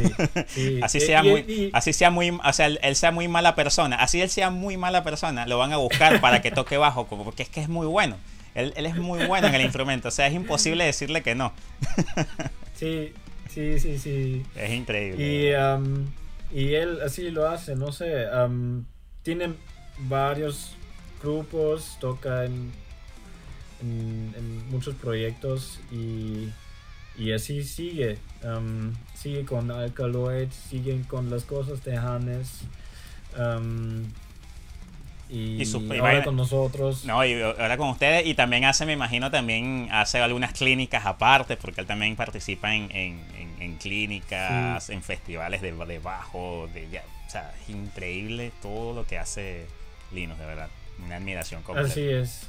así 0.81 0.99
sea 0.99 1.23
muy, 1.23 1.69
así 1.73 1.93
sea 1.93 2.09
muy, 2.09 2.29
o 2.29 2.53
sea, 2.53 2.67
él, 2.67 2.95
sea 2.95 3.11
muy 3.11 3.27
mala 3.27 3.55
persona, 3.55 3.97
así 3.97 4.21
él 4.21 4.29
sea 4.29 4.49
muy 4.49 4.77
mala 4.77 5.03
persona, 5.03 5.45
lo 5.45 5.57
van 5.57 5.73
a 5.73 5.77
buscar 5.77 6.21
para 6.21 6.41
que 6.41 6.51
toque 6.51 6.77
bajo, 6.77 7.07
porque 7.07 7.43
es 7.43 7.49
que 7.49 7.61
es 7.61 7.69
muy 7.69 7.87
bueno. 7.87 8.17
Él, 8.55 8.73
es 8.75 8.95
muy 8.95 9.25
bueno 9.25 9.47
en 9.47 9.55
el 9.55 9.61
instrumento, 9.61 10.09
o 10.09 10.11
sea, 10.11 10.27
es 10.27 10.33
imposible 10.33 10.85
decirle 10.85 11.23
que 11.23 11.33
no. 11.33 11.53
sí, 12.75 13.13
sí, 13.49 13.79
sí, 13.79 13.97
sí. 13.97 14.45
Es 14.55 14.71
increíble. 14.71 15.23
Y, 15.25 15.53
um, 15.55 16.11
y 16.53 16.75
él 16.75 16.99
así 17.03 17.31
lo 17.31 17.49
hace, 17.49 17.75
no 17.75 17.91
sé, 17.91 18.27
um, 18.29 18.85
tiene 19.23 19.53
varios 19.97 20.75
grupos, 21.21 21.97
toca 21.99 22.45
en, 22.45 22.71
en 23.81 24.69
muchos 24.69 24.93
proyectos 24.95 25.79
y 25.91 26.49
y 27.17 27.31
así 27.31 27.63
sigue. 27.63 28.17
Um, 28.43 28.93
sigue 29.13 29.45
con 29.45 29.69
Alkaloid, 29.71 30.49
siguen 30.51 31.03
con 31.03 31.29
las 31.29 31.43
cosas 31.43 31.83
de 31.83 31.95
Hannes. 31.95 32.61
Um, 33.37 34.05
y, 35.29 35.63
ahora 35.99 36.23
con 36.23 36.35
nosotros. 36.35 37.05
No, 37.05 37.25
y 37.25 37.41
ahora 37.41 37.77
con 37.77 37.89
ustedes. 37.89 38.25
Y 38.27 38.35
también 38.35 38.65
hace, 38.65 38.85
me 38.85 38.93
imagino, 38.93 39.31
también 39.31 39.87
hace 39.91 40.19
algunas 40.19 40.53
clínicas 40.53 41.05
aparte, 41.05 41.57
porque 41.57 41.81
él 41.81 41.87
también 41.87 42.15
participa 42.15 42.75
en, 42.75 42.89
en, 42.91 43.75
clínicas, 43.77 44.89
en 44.89 45.01
festivales 45.01 45.61
de, 45.61 45.71
de 45.71 45.99
bajo. 45.99 46.69
De, 46.73 46.85
o 46.85 47.29
sea, 47.29 47.51
es 47.61 47.69
increíble 47.69 48.51
todo 48.61 48.93
lo 48.93 49.07
que 49.07 49.17
hace 49.17 49.65
Linus, 50.11 50.37
de 50.37 50.45
verdad. 50.45 50.69
Una 51.03 51.15
admiración 51.15 51.63
completa. 51.63 51.89
Así 51.89 52.07
es. 52.07 52.47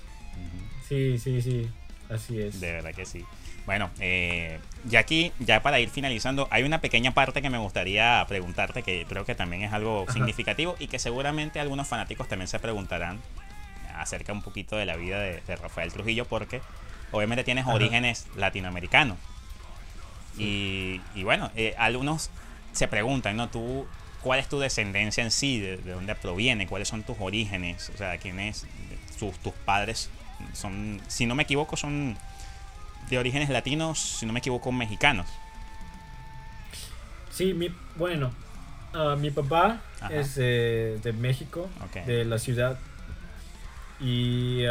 Sí, 0.87 1.19
sí, 1.19 1.41
sí. 1.41 1.71
Así 2.11 2.41
es. 2.41 2.61
De 2.61 2.73
verdad 2.73 2.93
que 2.95 3.07
sí. 3.07 3.25
Bueno, 3.67 3.91
eh, 3.99 4.59
ya 4.85 5.01
aquí, 5.01 5.33
ya 5.39 5.63
para 5.63 5.81
ir 5.81 5.89
finalizando, 5.89 6.49
hay 6.51 6.65
una 6.65 6.81
pequeña 6.81 7.13
parte 7.13 7.41
que 7.41 7.49
me 7.49 7.59
gustaría 7.59 8.25
preguntarte, 8.29 8.83
que 8.83 9.07
creo 9.09 9.25
que 9.25 9.35
también 9.35 9.63
es 9.63 9.73
algo 9.73 10.05
significativo 10.13 10.77
y 10.79 10.89
que 10.89 10.99
seguramente 10.99 11.61
algunos 11.61 11.89
fanáticos 11.89 12.29
también 12.29 12.49
se 12.49 12.59
preguntarán 12.59 13.21
acerca 13.97 14.33
un 14.33 14.43
poquito 14.43 14.77
de 14.77 14.85
la 14.85 14.97
vida 14.97 15.19
de, 15.19 15.41
Rafael 15.57 15.93
Trujillo, 15.93 16.27
porque 16.27 16.61
obviamente 17.11 17.43
tienes 17.43 17.67
orígenes 17.67 18.27
latinoamericanos. 18.37 19.17
Y, 20.37 21.01
bueno, 21.23 21.51
eh, 21.57 21.75
algunos 21.79 22.31
se 22.73 22.89
preguntan, 22.89 23.37
¿no? 23.37 23.49
Tú, 23.49 23.87
¿cuál 24.21 24.41
es 24.41 24.49
tu 24.49 24.59
descendencia 24.59 25.23
en 25.25 25.31
sí? 25.31 25.59
¿De, 25.61 25.77
dónde 25.79 26.15
proviene? 26.17 26.67
¿Cuáles 26.67 26.89
son 26.89 27.03
tus 27.03 27.17
orígenes? 27.19 27.91
O 27.95 27.97
sea, 27.97 28.19
¿quiénes, 28.19 28.67
tus, 29.19 29.39
tus 29.39 29.55
padres 29.65 30.11
son, 30.53 31.01
si 31.07 31.25
no 31.25 31.35
me 31.35 31.45
equivoco, 31.45 31.77
son 31.77 32.19
de 33.09 33.19
orígenes 33.19 33.49
latinos, 33.49 33.99
si 33.99 34.27
no 34.27 34.33
me 34.33 34.39
equivoco, 34.39 34.73
mexicanos. 34.73 35.27
Sí, 37.31 37.55
mi, 37.55 37.69
bueno, 37.97 38.33
ah, 38.93 39.17
mi 39.19 39.31
papá 39.31 39.81
es 40.11 40.37
de 40.37 41.15
México, 41.19 41.69
de 42.07 42.25
la 42.25 42.39
ciudad. 42.39 42.79
Y, 44.01 44.65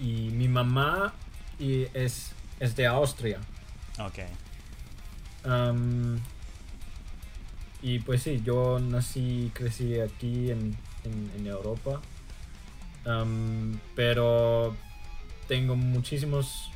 y 0.00 0.30
mi 0.30 0.48
mamá 0.48 1.12
y 1.58 1.86
es, 1.94 2.32
es 2.58 2.74
de 2.76 2.86
Austria. 2.86 3.38
Ok. 3.98 4.18
y 7.82 7.98
pues 8.00 8.22
sí, 8.22 8.42
yo 8.44 8.78
nací 8.80 9.46
y 9.46 9.50
crecí 9.50 10.00
aquí 10.00 10.50
en, 10.50 10.76
en, 11.04 11.46
Europa. 11.46 12.00
pero 13.94 14.76
tengo 15.52 15.76
muchísimos 15.76 16.70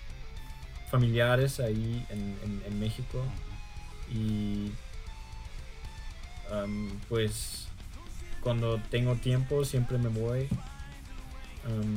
familiares 0.91 1.61
ahí 1.61 2.05
en, 2.11 2.79
México 2.79 3.25
y 4.13 4.71
pues 7.09 7.69
cuando 8.43 8.79
tengo 8.91 9.15
tiempo 9.15 9.65
siempre 9.65 9.97
me 9.97 10.09
voy. 10.09 10.47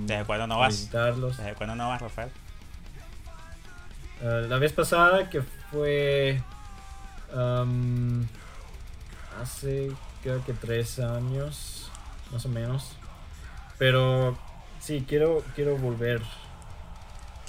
¿Desde 0.05 0.23
cuándo 0.23 0.47
no 0.47 0.59
vas? 0.59 0.69
Visitarlos. 0.69 1.35
¿Desde 1.35 1.53
cuándo 1.55 1.75
no 1.75 1.89
vas, 1.89 2.01
Rafael? 2.01 2.29
Ah, 4.23 4.45
la 4.47 4.57
vez 4.57 4.71
pasada 4.71 5.29
que 5.29 5.41
fue 5.41 6.41
hace 9.41 9.91
creo 10.23 10.45
que 10.45 10.53
tres 10.53 10.99
años, 10.99 11.91
más 12.31 12.45
o 12.45 12.49
menos. 12.49 12.93
Pero 13.77 14.37
sí, 14.79 15.03
quiero, 15.05 15.43
quiero 15.55 15.77
volver 15.77 16.21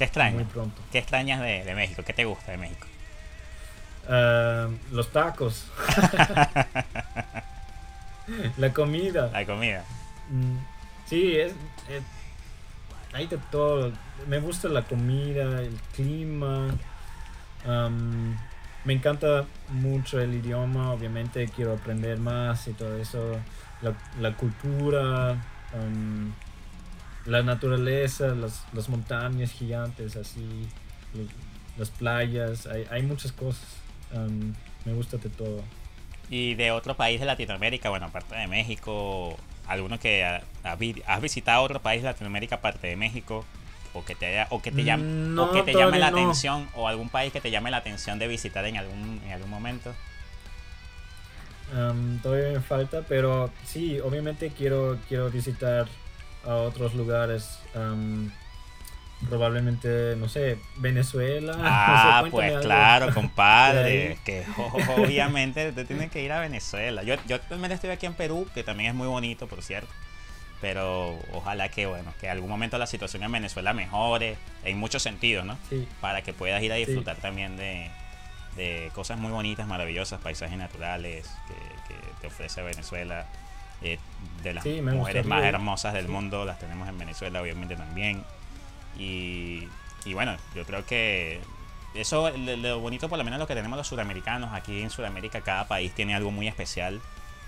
¿Qué 0.01 0.05
extrañas? 0.05 0.46
¿Qué 0.90 0.98
extrañas 0.98 1.42
de, 1.42 1.74
México? 1.74 2.03
¿Qué 2.03 2.14
te 2.14 2.24
gusta 2.24 2.53
de 2.53 2.57
México? 2.57 2.86
Ah, 4.09 4.68
los 4.92 5.12
tacos. 5.12 5.66
la 8.57 8.72
comida. 8.72 9.28
La 9.30 9.44
comida. 9.44 9.84
Mm, 10.30 10.57
sí, 11.05 11.36
es, 11.36 11.53
hay 13.12 13.26
de 13.26 13.36
todo. 13.51 13.92
Me 14.26 14.40
gusta 14.40 14.68
la 14.68 14.84
comida, 14.84 15.61
el 15.61 15.78
clima. 15.94 16.68
me 18.86 18.94
encanta 18.94 19.44
mucho 19.68 20.18
el 20.18 20.32
idioma, 20.32 20.92
obviamente 20.92 21.46
quiero 21.55 21.74
aprender 21.74 22.18
más 22.18 22.66
y 22.68 22.72
todo 22.72 22.96
eso. 22.96 23.36
La, 24.18 24.32
cultura 24.32 25.36
la 27.27 27.43
naturaleza, 27.43 28.35
las, 28.35 28.89
montañas 28.89 29.53
gigantes, 29.53 30.16
así, 30.16 30.68
las 31.77 31.91
playas, 31.91 32.66
hay, 32.66 33.03
muchas 33.03 33.33
cosas. 33.33 33.66
me 34.85 34.93
gusta 34.93 35.16
de 35.18 35.29
todo. 35.29 35.62
Y 36.31 36.55
de 36.55 36.71
otro 36.71 36.95
país 36.95 37.21
de 37.21 37.27
Latinoamérica, 37.27 37.91
bueno, 37.91 38.07
aparte 38.07 38.37
de 38.37 38.47
México, 38.47 39.37
alguno 39.66 39.99
que 39.99 40.25
has 40.62 41.21
visitado 41.21 41.62
otro 41.62 41.81
país 41.81 42.03
de 42.03 42.09
Latinoamérica 42.09 42.57
aparte 42.57 42.87
de 42.87 42.97
México 42.97 43.45
o 43.93 44.05
que 44.05 44.14
te 44.14 44.47
o 44.51 44.62
que 44.62 44.71
te 44.71 44.85
llame 44.85 45.41
o 45.41 45.51
que 45.51 45.62
te 45.62 45.75
llame 45.75 45.99
la 45.99 46.09
atención 46.09 46.68
o 46.75 46.87
algún 46.87 47.09
país 47.09 47.33
que 47.33 47.41
te 47.41 47.51
llame 47.51 47.71
la 47.71 47.79
atención 47.79 48.18
de 48.18 48.29
visitar 48.29 48.64
en 48.64 48.77
algún 48.77 49.21
en 49.25 49.33
algún 49.33 49.51
momento. 49.51 49.93
todavía 52.23 52.53
me 52.53 52.61
falta, 52.61 53.03
pero 53.09 53.51
sí, 53.64 53.99
obviamente 54.01 54.53
quiero 54.57 54.99
quiero 55.09 55.31
visitar 55.31 55.89
a 56.45 56.55
otros 56.55 56.95
lugares 56.95 57.59
probablemente, 59.28 60.16
no 60.16 60.28
sé, 60.28 60.59
Venezuela. 60.76 61.57
Ah, 61.62 62.24
pues 62.30 62.59
claro, 62.61 63.12
compadre. 63.14 64.18
Que 64.24 64.45
obviamente 64.97 65.72
te 65.72 65.84
tienes 65.84 66.11
que 66.11 66.22
ir 66.22 66.32
a 66.32 66.41
Venezuela. 66.41 67.03
Yo, 67.03 67.14
yo 67.26 67.36
actualmente 67.36 67.74
estoy 67.74 67.91
aquí 67.91 68.07
en 68.07 68.14
Perú, 68.14 68.47
que 68.55 68.62
también 68.62 68.91
es 68.91 68.95
muy 68.95 69.07
bonito, 69.07 69.47
por 69.47 69.62
cierto. 69.62 69.93
Pero 70.61 71.18
ojalá 71.32 71.70
que, 71.70 71.86
bueno, 71.86 72.12
que 72.20 72.28
algún 72.28 72.51
momento 72.51 72.76
la 72.76 72.86
situación 72.86 73.22
en 73.22 73.32
Venezuela 73.32 73.72
mejore, 73.72 74.36
en 74.64 74.78
muchos 74.78 75.03
sentidos, 75.03 75.45
¿no? 75.47 75.57
Sí. 75.70 75.88
Para 76.01 76.22
que 76.22 76.34
puedas 76.34 76.62
ir 76.62 76.72
a 76.72 76.76
disfrutar 76.76 77.16
también 77.16 77.57
de, 77.57 77.91
de, 78.57 78.91
cosas 78.95 79.18
muy 79.18 79.30
bonitas, 79.32 79.66
maravillosas, 79.66 80.20
paisajes 80.20 80.59
naturales 80.59 81.30
que, 81.49 81.95
que 81.95 82.01
te 82.20 82.26
ofrece 82.26 82.62
Venezuela. 82.62 83.26
Eh, 83.83 83.99
de 84.43 84.55
las 84.55 84.64
mujeres 84.64 85.26
más 85.26 85.45
hermosas 85.45 85.95
del 85.95 86.09
mundo 86.09 86.45
las 86.45 86.59
tenemos 86.59 86.89
en 86.89 86.99
Venezuela, 86.99 87.41
obviamente 87.41 87.76
también. 87.76 88.24
Y, 88.99 89.68
bueno, 90.12 90.37
yo 90.55 90.64
creo 90.64 90.85
que 90.85 91.41
eso, 91.95 92.31
lo, 92.31 92.81
bonito 92.81 93.09
por 93.09 93.18
lo 93.18 93.24
menos 93.24 93.39
lo 93.39 93.47
que 93.47 93.55
tenemos 93.55 93.76
los 93.76 93.87
sudamericanos, 93.87 94.53
aquí 94.53 94.81
en 94.81 94.91
Sudamérica 94.91 95.41
cada 95.41 95.66
país 95.66 95.93
tiene 95.95 96.14
algo 96.14 96.31
muy 96.31 96.49
especial. 96.49 97.01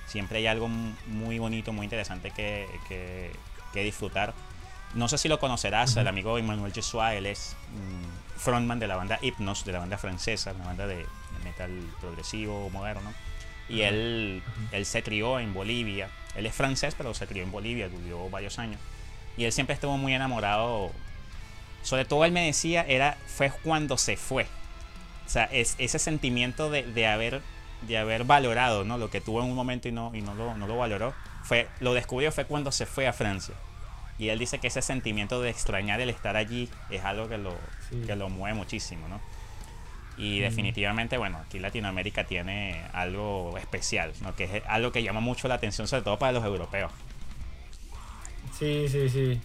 Siempre 0.06 0.38
hay 0.38 0.46
algo 0.46 0.68
muy 0.68 1.38
bonito, 1.38 1.72
muy 1.72 1.84
interesante 1.84 2.30
que, 2.30 2.66
que, 2.88 3.84
disfrutar. 3.84 4.34
No 4.94 5.08
sé 5.08 5.16
si 5.16 5.28
lo 5.28 5.38
conocerás, 5.38 5.96
el 5.96 6.06
amigo 6.06 6.36
Emmanuel 6.36 6.72
Jesua, 6.72 7.14
él 7.14 7.24
es 7.24 7.56
mm, 7.70 8.38
frontman 8.38 8.78
de 8.78 8.86
la 8.86 8.96
banda 8.96 9.18
Hypnos, 9.22 9.64
de 9.64 9.72
la 9.72 9.78
banda 9.78 9.96
francesa, 9.96 10.52
una 10.52 10.66
banda 10.66 10.86
de, 10.86 11.06
metal 11.44 11.70
progresivo, 12.00 12.68
moderno. 12.70 13.12
Y 13.68 13.82
él, 13.82 14.42
él 14.72 14.86
se 14.86 15.02
crió 15.02 15.38
en 15.38 15.54
Bolivia. 15.54 16.08
Él 16.34 16.46
es 16.46 16.54
francés, 16.54 16.94
pero 16.96 17.14
se 17.14 17.26
crió 17.26 17.42
en 17.42 17.50
Bolivia, 17.50 17.88
vivió 17.88 18.28
varios 18.30 18.58
años. 18.58 18.80
Y 19.36 19.44
él 19.44 19.52
siempre 19.52 19.74
estuvo 19.74 19.96
muy 19.96 20.14
enamorado 20.14 20.92
sobre 21.82 22.04
todo 22.04 22.24
él 22.24 22.32
me 22.32 22.46
decía, 22.46 22.82
era, 22.82 23.16
fue 23.26 23.50
cuando 23.50 23.98
se 23.98 24.16
fue. 24.16 24.46
O 25.26 25.28
sea, 25.28 25.44
es, 25.44 25.74
ese 25.78 25.98
sentimiento 25.98 26.70
de, 26.70 27.06
haber, 27.06 27.42
de 27.82 27.98
haber 27.98 28.24
valorado 28.24 28.84
¿no? 28.84 28.98
lo 28.98 29.10
que 29.10 29.20
tuvo 29.20 29.42
en 29.42 29.48
un 29.48 29.54
momento 29.54 29.88
y 29.88 29.92
no, 29.92 30.12
y 30.14 30.22
no, 30.22 30.34
lo, 30.34 30.56
no 30.56 30.66
lo 30.66 30.76
valoró, 30.76 31.14
fue, 31.42 31.68
lo 31.80 31.94
descubrió 31.94 32.32
fue 32.32 32.44
cuando 32.44 32.72
se 32.72 32.86
fue 32.86 33.06
a 33.06 33.12
Francia. 33.12 33.54
Y 34.18 34.28
él 34.28 34.38
dice 34.38 34.58
que 34.58 34.68
ese 34.68 34.82
sentimiento 34.82 35.40
de 35.40 35.50
extrañar 35.50 36.00
el 36.00 36.10
estar 36.10 36.36
allí 36.36 36.68
es 36.90 37.02
algo 37.04 37.28
que 37.28 37.38
lo, 37.38 37.56
que 38.06 38.14
lo 38.14 38.28
mueve 38.28 38.54
muchísimo, 38.56 39.08
¿no? 39.08 39.20
Y 40.16 40.40
definitivamente, 40.40 41.16
bueno, 41.16 41.38
aquí 41.38 41.58
Latinoamérica 41.58 42.24
tiene 42.24 42.82
algo 42.92 43.56
especial, 43.58 44.12
¿no? 44.20 44.34
Que 44.34 44.44
es 44.44 44.62
algo 44.66 44.92
que 44.92 45.02
llama 45.02 45.20
mucho 45.20 45.48
la 45.48 45.54
atención, 45.54 45.88
sobre 45.88 46.02
todo 46.02 46.18
para 46.18 46.32
los 46.32 46.44
europeos. 46.44 46.92
Sí, 48.58 48.86
sí, 48.88 49.08
sí. 49.08 49.40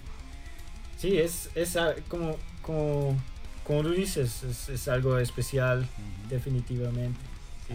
Sí, 0.97 1.17
es, 1.17 1.49
es 1.55 1.77
como, 2.07 2.37
como, 2.61 3.15
como 3.63 3.81
tú 3.83 3.91
dices, 3.91 4.43
es, 4.43 4.87
algo 4.87 5.17
especial, 5.19 5.87
definitivamente. 6.29 7.19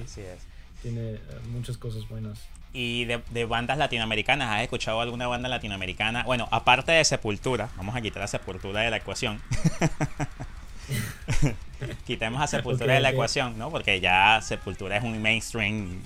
Así 0.05 0.20
es. 0.20 0.40
Tiene 0.82 1.12
eh, 1.12 1.20
muchas 1.53 1.76
cosas 1.76 2.09
buenas. 2.09 2.40
Y 2.72 3.05
de, 3.05 3.45
bandas 3.45 3.76
latinoamericanas, 3.76 4.51
¿has 4.51 4.62
escuchado 4.62 5.01
alguna 5.01 5.26
banda 5.26 5.49
latinoamericana? 5.49 6.24
Bueno, 6.24 6.49
aparte 6.51 6.93
de 6.93 7.05
Sepultura, 7.05 7.68
vamos 7.76 7.95
a 7.95 8.01
quitar 8.01 8.22
a 8.22 8.26
Sepultura 8.26 8.80
de 8.80 8.90
la 8.90 8.97
ecuación. 8.97 9.40
Quitemos 12.06 12.40
a 12.40 12.46
Sepultura 12.46 12.94
de 12.94 13.00
la 13.00 13.10
ecuación, 13.10 13.58
¿no? 13.58 13.70
Porque 13.70 14.00
ya 14.00 14.40
Sepultura 14.40 14.96
es 14.96 15.04
un 15.04 15.20
mainstream 15.20 16.00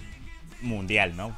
mundial, 0.63 1.17
¿no? 1.17 1.37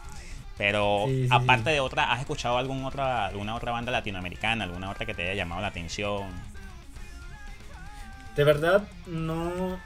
Pero 0.57 1.07
aparte 1.31 1.71
de 1.71 1.81
otra, 1.81 2.13
¿has 2.13 2.21
escuchado 2.21 2.59
algún 2.59 2.85
otra, 2.85 3.27
alguna 3.27 3.55
otra 3.55 3.71
banda 3.71 3.93
latinoamericana, 3.93 4.65
alguna 4.65 4.91
otra 4.91 5.07
que 5.07 5.15
te 5.15 5.23
haya 5.23 5.35
llamado 5.35 5.61
la 5.61 5.69
atención? 5.69 6.25
De 8.35 8.45
verdad, 8.45 8.89
no, 9.07 9.79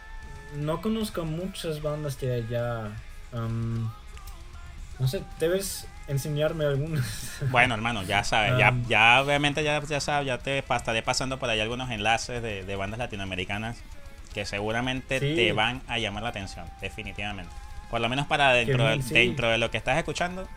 no 0.57 0.81
conozco 0.81 1.25
muchas 1.25 1.83
bandas 1.83 2.19
de 2.21 2.35
allá. 2.37 2.91
no 3.33 5.09
sé, 5.09 5.23
debes 5.39 5.87
enseñarme 6.09 6.65
algunas. 6.65 7.39
Bueno, 7.51 7.75
hermano, 7.75 8.03
ya 8.03 8.25
sabes, 8.25 8.59
ya, 8.59 8.75
ya 8.89 9.23
obviamente 9.23 9.63
ya, 9.63 9.81
ya 9.83 10.01
sabes, 10.01 10.27
ya 10.27 10.39
te 10.39 10.59
estaré 10.59 11.03
pasando 11.03 11.39
por 11.39 11.51
ahí 11.51 11.61
algunos 11.61 11.91
enlaces 11.91 12.43
de, 12.43 12.77
bandas 12.77 12.99
latinoamericanas 12.99 13.79
que 14.33 14.47
seguramente 14.47 15.21
te 15.21 15.53
van 15.53 15.83
a 15.89 15.99
llamar 15.99 16.23
la 16.23 16.31
atención, 16.31 16.67
definitivamente. 16.81 17.53
Por 17.91 18.01
lo 18.01 18.09
menos 18.09 18.27
para 18.27 18.53
dentro, 18.53 18.89
dentro 18.97 19.51
de 19.51 19.59
lo 19.59 19.71
que 19.71 19.77
estás 19.77 19.99
escuchando, 19.99 20.49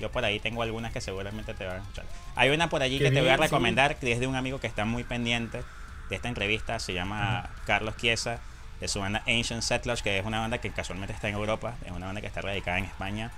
yo 0.00 0.10
por 0.10 0.24
ahí 0.24 0.40
tengo 0.40 0.62
algunas 0.62 0.92
que 0.92 1.00
seguramente 1.00 1.52
te 1.54 1.66
van 1.66 1.76
a 1.76 1.80
escuchar. 1.80 2.04
Hay 2.34 2.50
una 2.50 2.68
por 2.68 2.82
allí 2.82 2.98
que 2.98 3.10
te 3.10 3.20
voy 3.20 3.30
a 3.30 3.36
recomendar, 3.36 3.96
que 3.96 4.12
es 4.12 4.20
de 4.20 4.26
un 4.26 4.34
amigo 4.34 4.60
que 4.60 4.66
está 4.66 4.84
muy 4.84 5.04
pendiente 5.04 5.62
de 6.08 6.16
esta 6.16 6.28
entrevista. 6.28 6.78
Se 6.78 6.94
llama 6.94 7.50
Carlos 7.66 7.96
Chiesa, 7.96 8.38
de 8.80 8.88
su 8.88 8.98
banda 8.98 9.22
Ancient 9.26 9.62
Settlers, 9.62 10.02
que 10.02 10.18
es 10.18 10.24
una 10.24 10.40
banda 10.40 10.58
que 10.58 10.70
casualmente 10.70 11.12
está 11.12 11.28
en 11.28 11.34
Europa, 11.34 11.74
es 11.84 11.92
una 11.92 12.06
banda 12.06 12.20
que 12.20 12.26
está 12.26 12.40
radicada 12.40 12.78
en 12.78 12.84
España. 12.84 13.30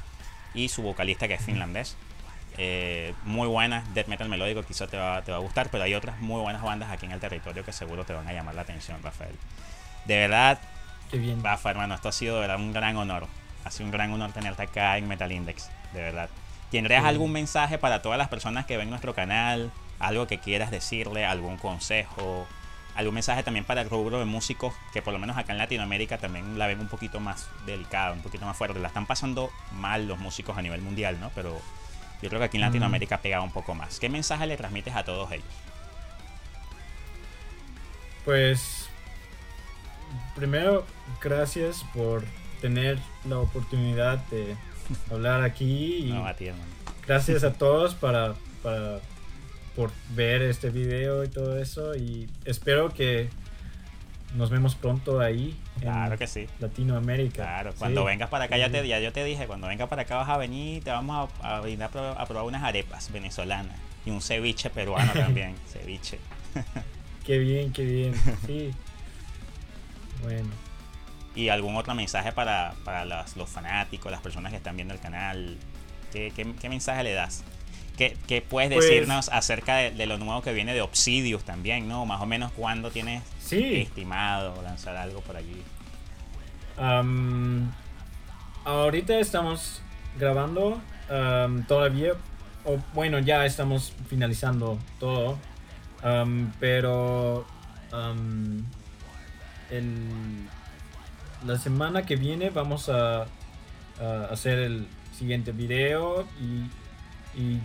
Y 0.55 0.69
su 0.69 0.83
vocalista 0.83 1.29
que 1.29 1.35
es 1.35 1.45
finlandés. 1.45 1.97
Eh, 2.59 3.15
muy 3.25 3.49
buena, 3.49 3.83
death 3.95 4.09
metal 4.09 4.29
melódico, 4.29 4.63
quizá 4.63 4.87
te 4.87 4.99
va, 4.99 5.23
te 5.23 5.33
va 5.33 5.39
a 5.39 5.41
gustar, 5.41 5.71
pero 5.71 5.85
hay 5.85 5.95
otras 5.95 6.21
muy 6.21 6.41
buenas 6.43 6.63
bandas 6.63 6.91
aquí 6.91 7.07
en 7.07 7.13
el 7.13 7.21
territorio 7.21 7.65
que 7.65 7.73
seguro 7.73 8.05
te 8.05 8.13
van 8.13 8.29
a 8.29 8.33
llamar 8.33 8.55
la 8.55 8.63
atención, 8.63 9.03
Rafael. 9.03 9.35
De 10.05 10.17
verdad, 10.17 10.59
Qué 11.13 11.19
bien. 11.19 11.45
Rafa, 11.45 11.71
hermano, 11.71 11.95
esto 11.95 12.09
ha 12.09 12.13
sido 12.13 12.37
de 12.37 12.41
verdad 12.41 12.57
un 12.57 12.73
gran 12.73 12.97
honor. 12.97 13.27
Ha 13.67 13.71
sido 13.71 13.85
un 13.85 13.93
gran 13.93 14.11
honor 14.13 14.33
tenerte 14.33 14.63
acá 14.63 14.97
en 14.97 15.07
Metal 15.07 15.31
Index, 15.31 15.69
de 15.93 16.01
verdad. 16.01 16.31
¿Tendrías 16.71 17.05
algún 17.05 17.33
mensaje 17.33 17.77
para 17.77 18.01
todas 18.01 18.17
las 18.17 18.29
personas 18.29 18.65
que 18.65 18.79
ven 18.79 18.89
nuestro 18.89 19.15
canal? 19.15 19.71
Algo 19.99 20.27
que 20.27 20.39
quieras 20.39 20.71
decirle, 20.71 21.27
algún 21.27 21.59
consejo, 21.59 22.47
algún 22.95 23.15
mensaje 23.15 23.43
también 23.43 23.65
para 23.65 23.81
el 23.81 23.91
rubro 23.91 24.19
de 24.19 24.25
músicos 24.25 24.75
que 24.93 25.03
por 25.03 25.13
lo 25.13 25.19
menos 25.19 25.37
acá 25.37 25.53
en 25.53 25.59
Latinoamérica 25.59 26.19
también 26.19 26.59
la 26.59 26.67
ven 26.67 26.81
un 26.81 26.89
poquito 26.89 27.21
más 27.21 27.49
delicada, 27.67 28.13
un 28.13 28.23
poquito 28.23 28.45
más 28.45 28.57
fuerte. 28.57 28.79
La 28.79 28.89
están 28.89 29.07
pasando 29.07 29.51
mal 29.73 30.07
los 30.07 30.19
músicos 30.19 30.57
a 30.57 30.63
nivel 30.63 30.83
mundial, 30.83 31.19
¿no? 31.21 31.31
Pero 31.35 31.61
yo 32.21 32.29
creo 32.29 32.39
que 32.39 32.47
aquí 32.47 32.57
en 32.57 32.63
Latinoamérica 32.63 33.19
pega 33.21 33.41
un 33.43 33.53
poco 33.53 33.75
más. 33.75 33.99
¿Qué 33.99 34.09
mensaje 34.09 34.47
le 34.47 34.57
transmites 34.57 34.95
a 34.95 35.05
todos 35.05 35.31
ellos? 35.33 35.45
Pues 38.25 38.89
primero, 40.37 40.87
gracias 41.21 41.85
por 41.95 42.25
tener 42.61 42.99
la 43.29 43.39
oportunidad 43.39 44.19
de 44.27 44.57
hablar 45.11 45.43
aquí. 45.43 46.13
gracias 47.07 47.45
a 47.45 47.53
todos 47.53 47.95
para, 47.95 48.35
por 49.77 49.91
ver 50.15 50.43
este 50.43 50.71
video 50.71 51.25
y 51.25 51.29
todo 51.29 51.59
eso. 51.59 51.95
Y 51.95 52.29
espero 52.45 52.91
que 52.91 53.29
nos 54.35 54.51
vemos 54.51 54.75
pronto 54.75 55.21
ahí. 55.21 55.59
Claro 55.81 56.17
que 56.19 56.27
sí. 56.27 56.47
Latinoamérica. 56.59 57.43
Claro, 57.43 57.75
cuando 57.79 58.05
vengas 58.05 58.29
para 58.29 58.45
acá, 58.45 58.57
ya, 58.57 58.71
te, 58.71 58.87
ya 58.87 59.01
yo 59.01 59.13
te 59.13 59.25
dije, 59.25 59.47
cuando 59.47 59.69
vengas 59.69 59.89
para 59.89 60.03
acá 60.03 60.17
vas 60.17 60.29
a 60.29 60.37
venir, 60.37 60.83
te 60.83 60.91
vamos 60.91 61.31
a, 61.43 61.57
a, 61.57 61.59
a, 61.59 62.27
probar, 62.27 62.45
unas 62.45 62.63
arepas 62.63 63.11
venezolanas 63.13 63.77
y 64.05 64.11
un 64.11 64.21
ceviche 64.21 64.71
peruano 64.71 65.13
también, 65.13 65.55
ceviche. 65.69 66.19
qué 67.25 67.39
bien, 67.39 67.73
qué 67.73 67.85
bien, 67.85 68.15
sí. 68.47 68.71
Bueno 70.23 70.73
y 71.35 71.49
algún 71.49 71.77
otro 71.77 71.95
mensaje 71.95 72.33
para, 72.33 72.75
los, 73.37 73.49
fanáticos, 73.49 74.13
las 74.13 74.21
personas 74.21 74.51
que 74.51 74.57
están 74.59 74.77
viendo 74.77 74.95
el 74.95 75.01
canal. 75.01 75.57
¿Qué, 76.13 76.69
mensaje 76.69 77.03
le 77.05 77.13
das? 77.13 77.43
¿Qué, 77.97 78.45
puedes 78.49 78.73
pues 78.73 78.85
decirnos 78.85 79.29
acerca 79.29 79.77
de, 79.77 80.07
lo 80.07 80.19
nuevo 80.19 80.43
que 80.43 80.53
viene 80.53 80.75
de 80.75 80.81
Obsidios 80.81 81.45
también, 81.45 81.89
¿no? 81.89 82.07
Más 82.07 82.21
o 82.21 82.27
menos 82.27 82.53
cuándo 82.53 82.91
tienes 82.91 83.23
estimado 83.51 84.61
lanzar 84.63 84.97
algo 84.97 85.21
por 85.21 85.37
allí. 85.37 85.63
ahorita 88.65 89.19
estamos 89.19 89.83
grabando 90.19 90.81
todavía, 91.69 92.13
o 92.65 92.79
bueno, 92.95 93.19
ya 93.19 93.45
estamos 93.45 93.93
finalizando 94.09 94.79
todo, 94.99 95.39
pero 96.59 97.47
el 99.71 100.49
la 101.47 101.59
semana 101.59 102.05
que 102.05 102.17
viene 102.17 102.51
vamos 102.51 102.89
a, 102.89 103.27
hacer 104.31 104.59
el 104.59 104.87
siguiente 105.17 105.53
video 105.53 106.27
y, 106.41 106.65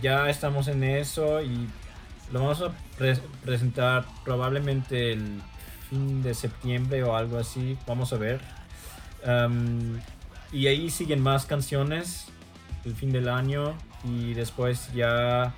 ya 0.00 0.28
estamos 0.30 0.68
en 0.68 0.84
eso 0.84 1.42
y 1.42 1.68
lo 2.32 2.40
vamos 2.40 2.62
a 2.62 2.72
presentar 3.44 4.04
probablemente 4.24 5.12
el 5.12 5.40
fin 5.88 6.22
de 6.22 6.34
septiembre 6.34 7.02
o 7.02 7.16
algo 7.16 7.38
así. 7.38 7.76
Vamos 7.86 8.12
a 8.12 8.16
ver. 8.16 8.40
y 10.52 10.66
ahí 10.66 10.90
siguen 10.90 11.20
más 11.20 11.46
canciones 11.46 12.26
el 12.84 12.94
fin 12.94 13.12
del 13.12 13.28
año 13.28 13.74
y 14.04 14.34
después 14.34 14.90
ya 14.94 15.52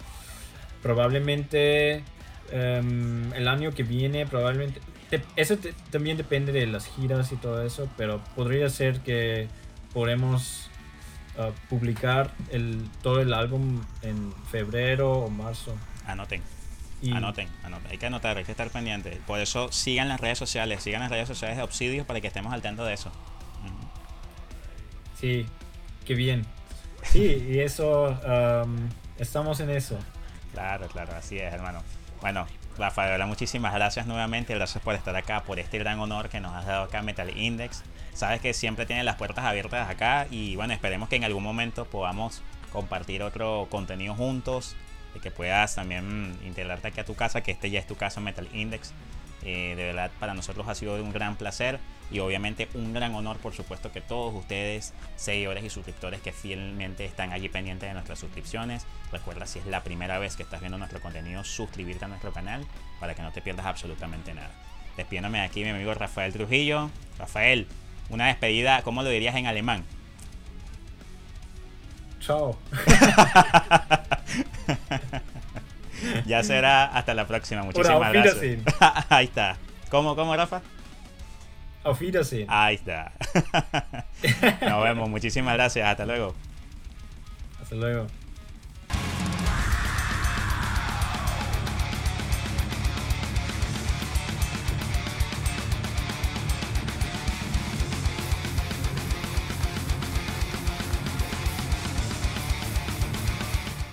probablemente 0.82 2.02
em, 2.50 3.32
el 3.34 3.46
año 3.46 3.72
que 3.72 3.82
viene 3.82 4.26
probablemente 4.26 4.80
eso 5.36 5.58
también 5.90 6.16
depende 6.16 6.52
de 6.52 6.66
las 6.66 6.86
giras 6.86 7.32
y 7.32 7.36
todo 7.36 7.62
eso 7.62 7.88
pero 7.96 8.20
podría 8.34 8.68
ser 8.70 9.00
que 9.00 9.48
podemos 9.92 10.69
uh, 11.38 11.52
publicar 11.68 12.30
el, 12.50 12.88
todo 13.02 13.20
el 13.20 13.32
álbum 13.32 13.82
en 14.02 14.32
febrero 14.50 15.12
o 15.12 15.30
marzo 15.30 15.76
anoten 16.06 16.42
Anoten, 17.14 17.48
anoten, 17.64 17.90
hay 17.90 17.96
que 17.96 18.06
anotar, 18.06 18.36
hay 18.36 18.44
que 18.44 18.50
estar 18.50 18.68
pendiente. 18.68 19.18
Por 19.26 19.40
eso 19.40 19.72
sigan 19.72 20.08
las 20.08 20.20
redes 20.20 20.36
sociales, 20.36 20.82
sigan 20.82 21.00
las 21.00 21.10
redes 21.10 21.28
sociales 21.28 21.56
de 21.56 21.62
Obsidio 21.62 22.04
para 22.04 22.20
que 22.20 22.26
estemos 22.26 22.52
al 22.52 22.60
tanto 22.60 22.84
de 22.84 22.92
eso. 22.92 23.10
Sí, 25.18 25.46
qué 26.04 26.14
bien. 26.14 26.46
Sí, 27.02 27.46
y 27.48 27.60
eso, 27.60 28.20
estamos 29.18 29.58
en 29.60 29.70
eso. 29.70 29.98
Claro, 30.52 30.86
claro, 30.88 31.14
así 31.14 31.38
es, 31.38 31.50
hermano. 31.50 31.82
Bueno, 32.20 32.46
Rafael, 32.80 33.24
muchísimas 33.26 33.74
gracias 33.74 34.06
nuevamente, 34.06 34.54
gracias 34.54 34.82
por 34.82 34.94
estar 34.94 35.14
acá, 35.14 35.44
por 35.44 35.58
este 35.58 35.78
gran 35.78 36.00
honor 36.00 36.30
que 36.30 36.40
nos 36.40 36.54
has 36.54 36.64
dado 36.64 36.84
acá 36.84 37.02
Metal 37.02 37.36
Index. 37.36 37.82
Sabes 38.14 38.40
que 38.40 38.54
siempre 38.54 38.86
tiene 38.86 39.04
las 39.04 39.16
puertas 39.16 39.44
abiertas 39.44 39.90
acá 39.90 40.26
y 40.30 40.56
bueno, 40.56 40.72
esperemos 40.72 41.10
que 41.10 41.16
en 41.16 41.24
algún 41.24 41.42
momento 41.42 41.84
podamos 41.84 42.42
compartir 42.72 43.22
otro 43.22 43.68
contenido 43.70 44.14
juntos, 44.14 44.76
de 45.12 45.20
que 45.20 45.30
puedas 45.30 45.74
también 45.74 46.38
integrarte 46.42 46.88
aquí 46.88 47.00
a 47.00 47.04
tu 47.04 47.14
casa, 47.14 47.42
que 47.42 47.50
este 47.50 47.70
ya 47.70 47.80
es 47.80 47.86
tu 47.86 47.96
casa 47.96 48.20
Metal 48.20 48.48
Index. 48.54 48.94
Eh, 49.42 49.74
de 49.76 49.84
verdad 49.84 50.10
para 50.18 50.32
nosotros 50.32 50.66
ha 50.66 50.74
sido 50.74 50.94
un 51.02 51.12
gran 51.12 51.36
placer 51.36 51.78
y 52.10 52.18
obviamente 52.18 52.68
un 52.74 52.92
gran 52.92 53.14
honor 53.14 53.38
por 53.38 53.54
supuesto 53.54 53.92
que 53.92 54.00
todos 54.00 54.34
ustedes 54.34 54.92
seguidores 55.16 55.64
y 55.64 55.70
suscriptores 55.70 56.20
que 56.20 56.32
fielmente 56.32 57.04
están 57.04 57.32
allí 57.32 57.48
pendientes 57.48 57.88
de 57.88 57.94
nuestras 57.94 58.18
suscripciones 58.18 58.86
recuerda 59.12 59.46
si 59.46 59.58
es 59.58 59.66
la 59.66 59.82
primera 59.82 60.18
vez 60.18 60.36
que 60.36 60.42
estás 60.42 60.60
viendo 60.60 60.78
nuestro 60.78 61.00
contenido 61.00 61.44
suscribirte 61.44 62.04
a 62.04 62.08
nuestro 62.08 62.32
canal 62.32 62.66
para 62.98 63.14
que 63.14 63.22
no 63.22 63.32
te 63.32 63.42
pierdas 63.42 63.66
absolutamente 63.66 64.34
nada 64.34 64.50
despidiéndome 64.96 65.38
de 65.38 65.44
aquí 65.44 65.62
mi 65.62 65.70
amigo 65.70 65.94
Rafael 65.94 66.32
Trujillo 66.32 66.90
Rafael 67.18 67.66
una 68.08 68.26
despedida 68.26 68.82
¿cómo 68.82 69.02
lo 69.02 69.10
dirías 69.10 69.36
en 69.36 69.46
alemán? 69.46 69.84
Chao 72.20 72.58
ya 76.26 76.42
será 76.42 76.84
hasta 76.84 77.14
la 77.14 77.26
próxima. 77.26 77.62
Muchísimas 77.62 78.12
gracias. 78.12 78.58
Ahí 79.08 79.26
está. 79.26 79.56
¿Cómo, 79.90 80.16
cómo, 80.16 80.36
Rafa? 80.36 80.62
Auf 81.82 82.00
Ahí 82.48 82.74
está. 82.74 83.12
Nos 84.60 84.82
vemos. 84.84 85.08
Muchísimas 85.08 85.54
gracias. 85.54 85.88
Hasta 85.88 86.04
luego. 86.04 86.34
Hasta 87.60 87.74
luego. 87.74 88.06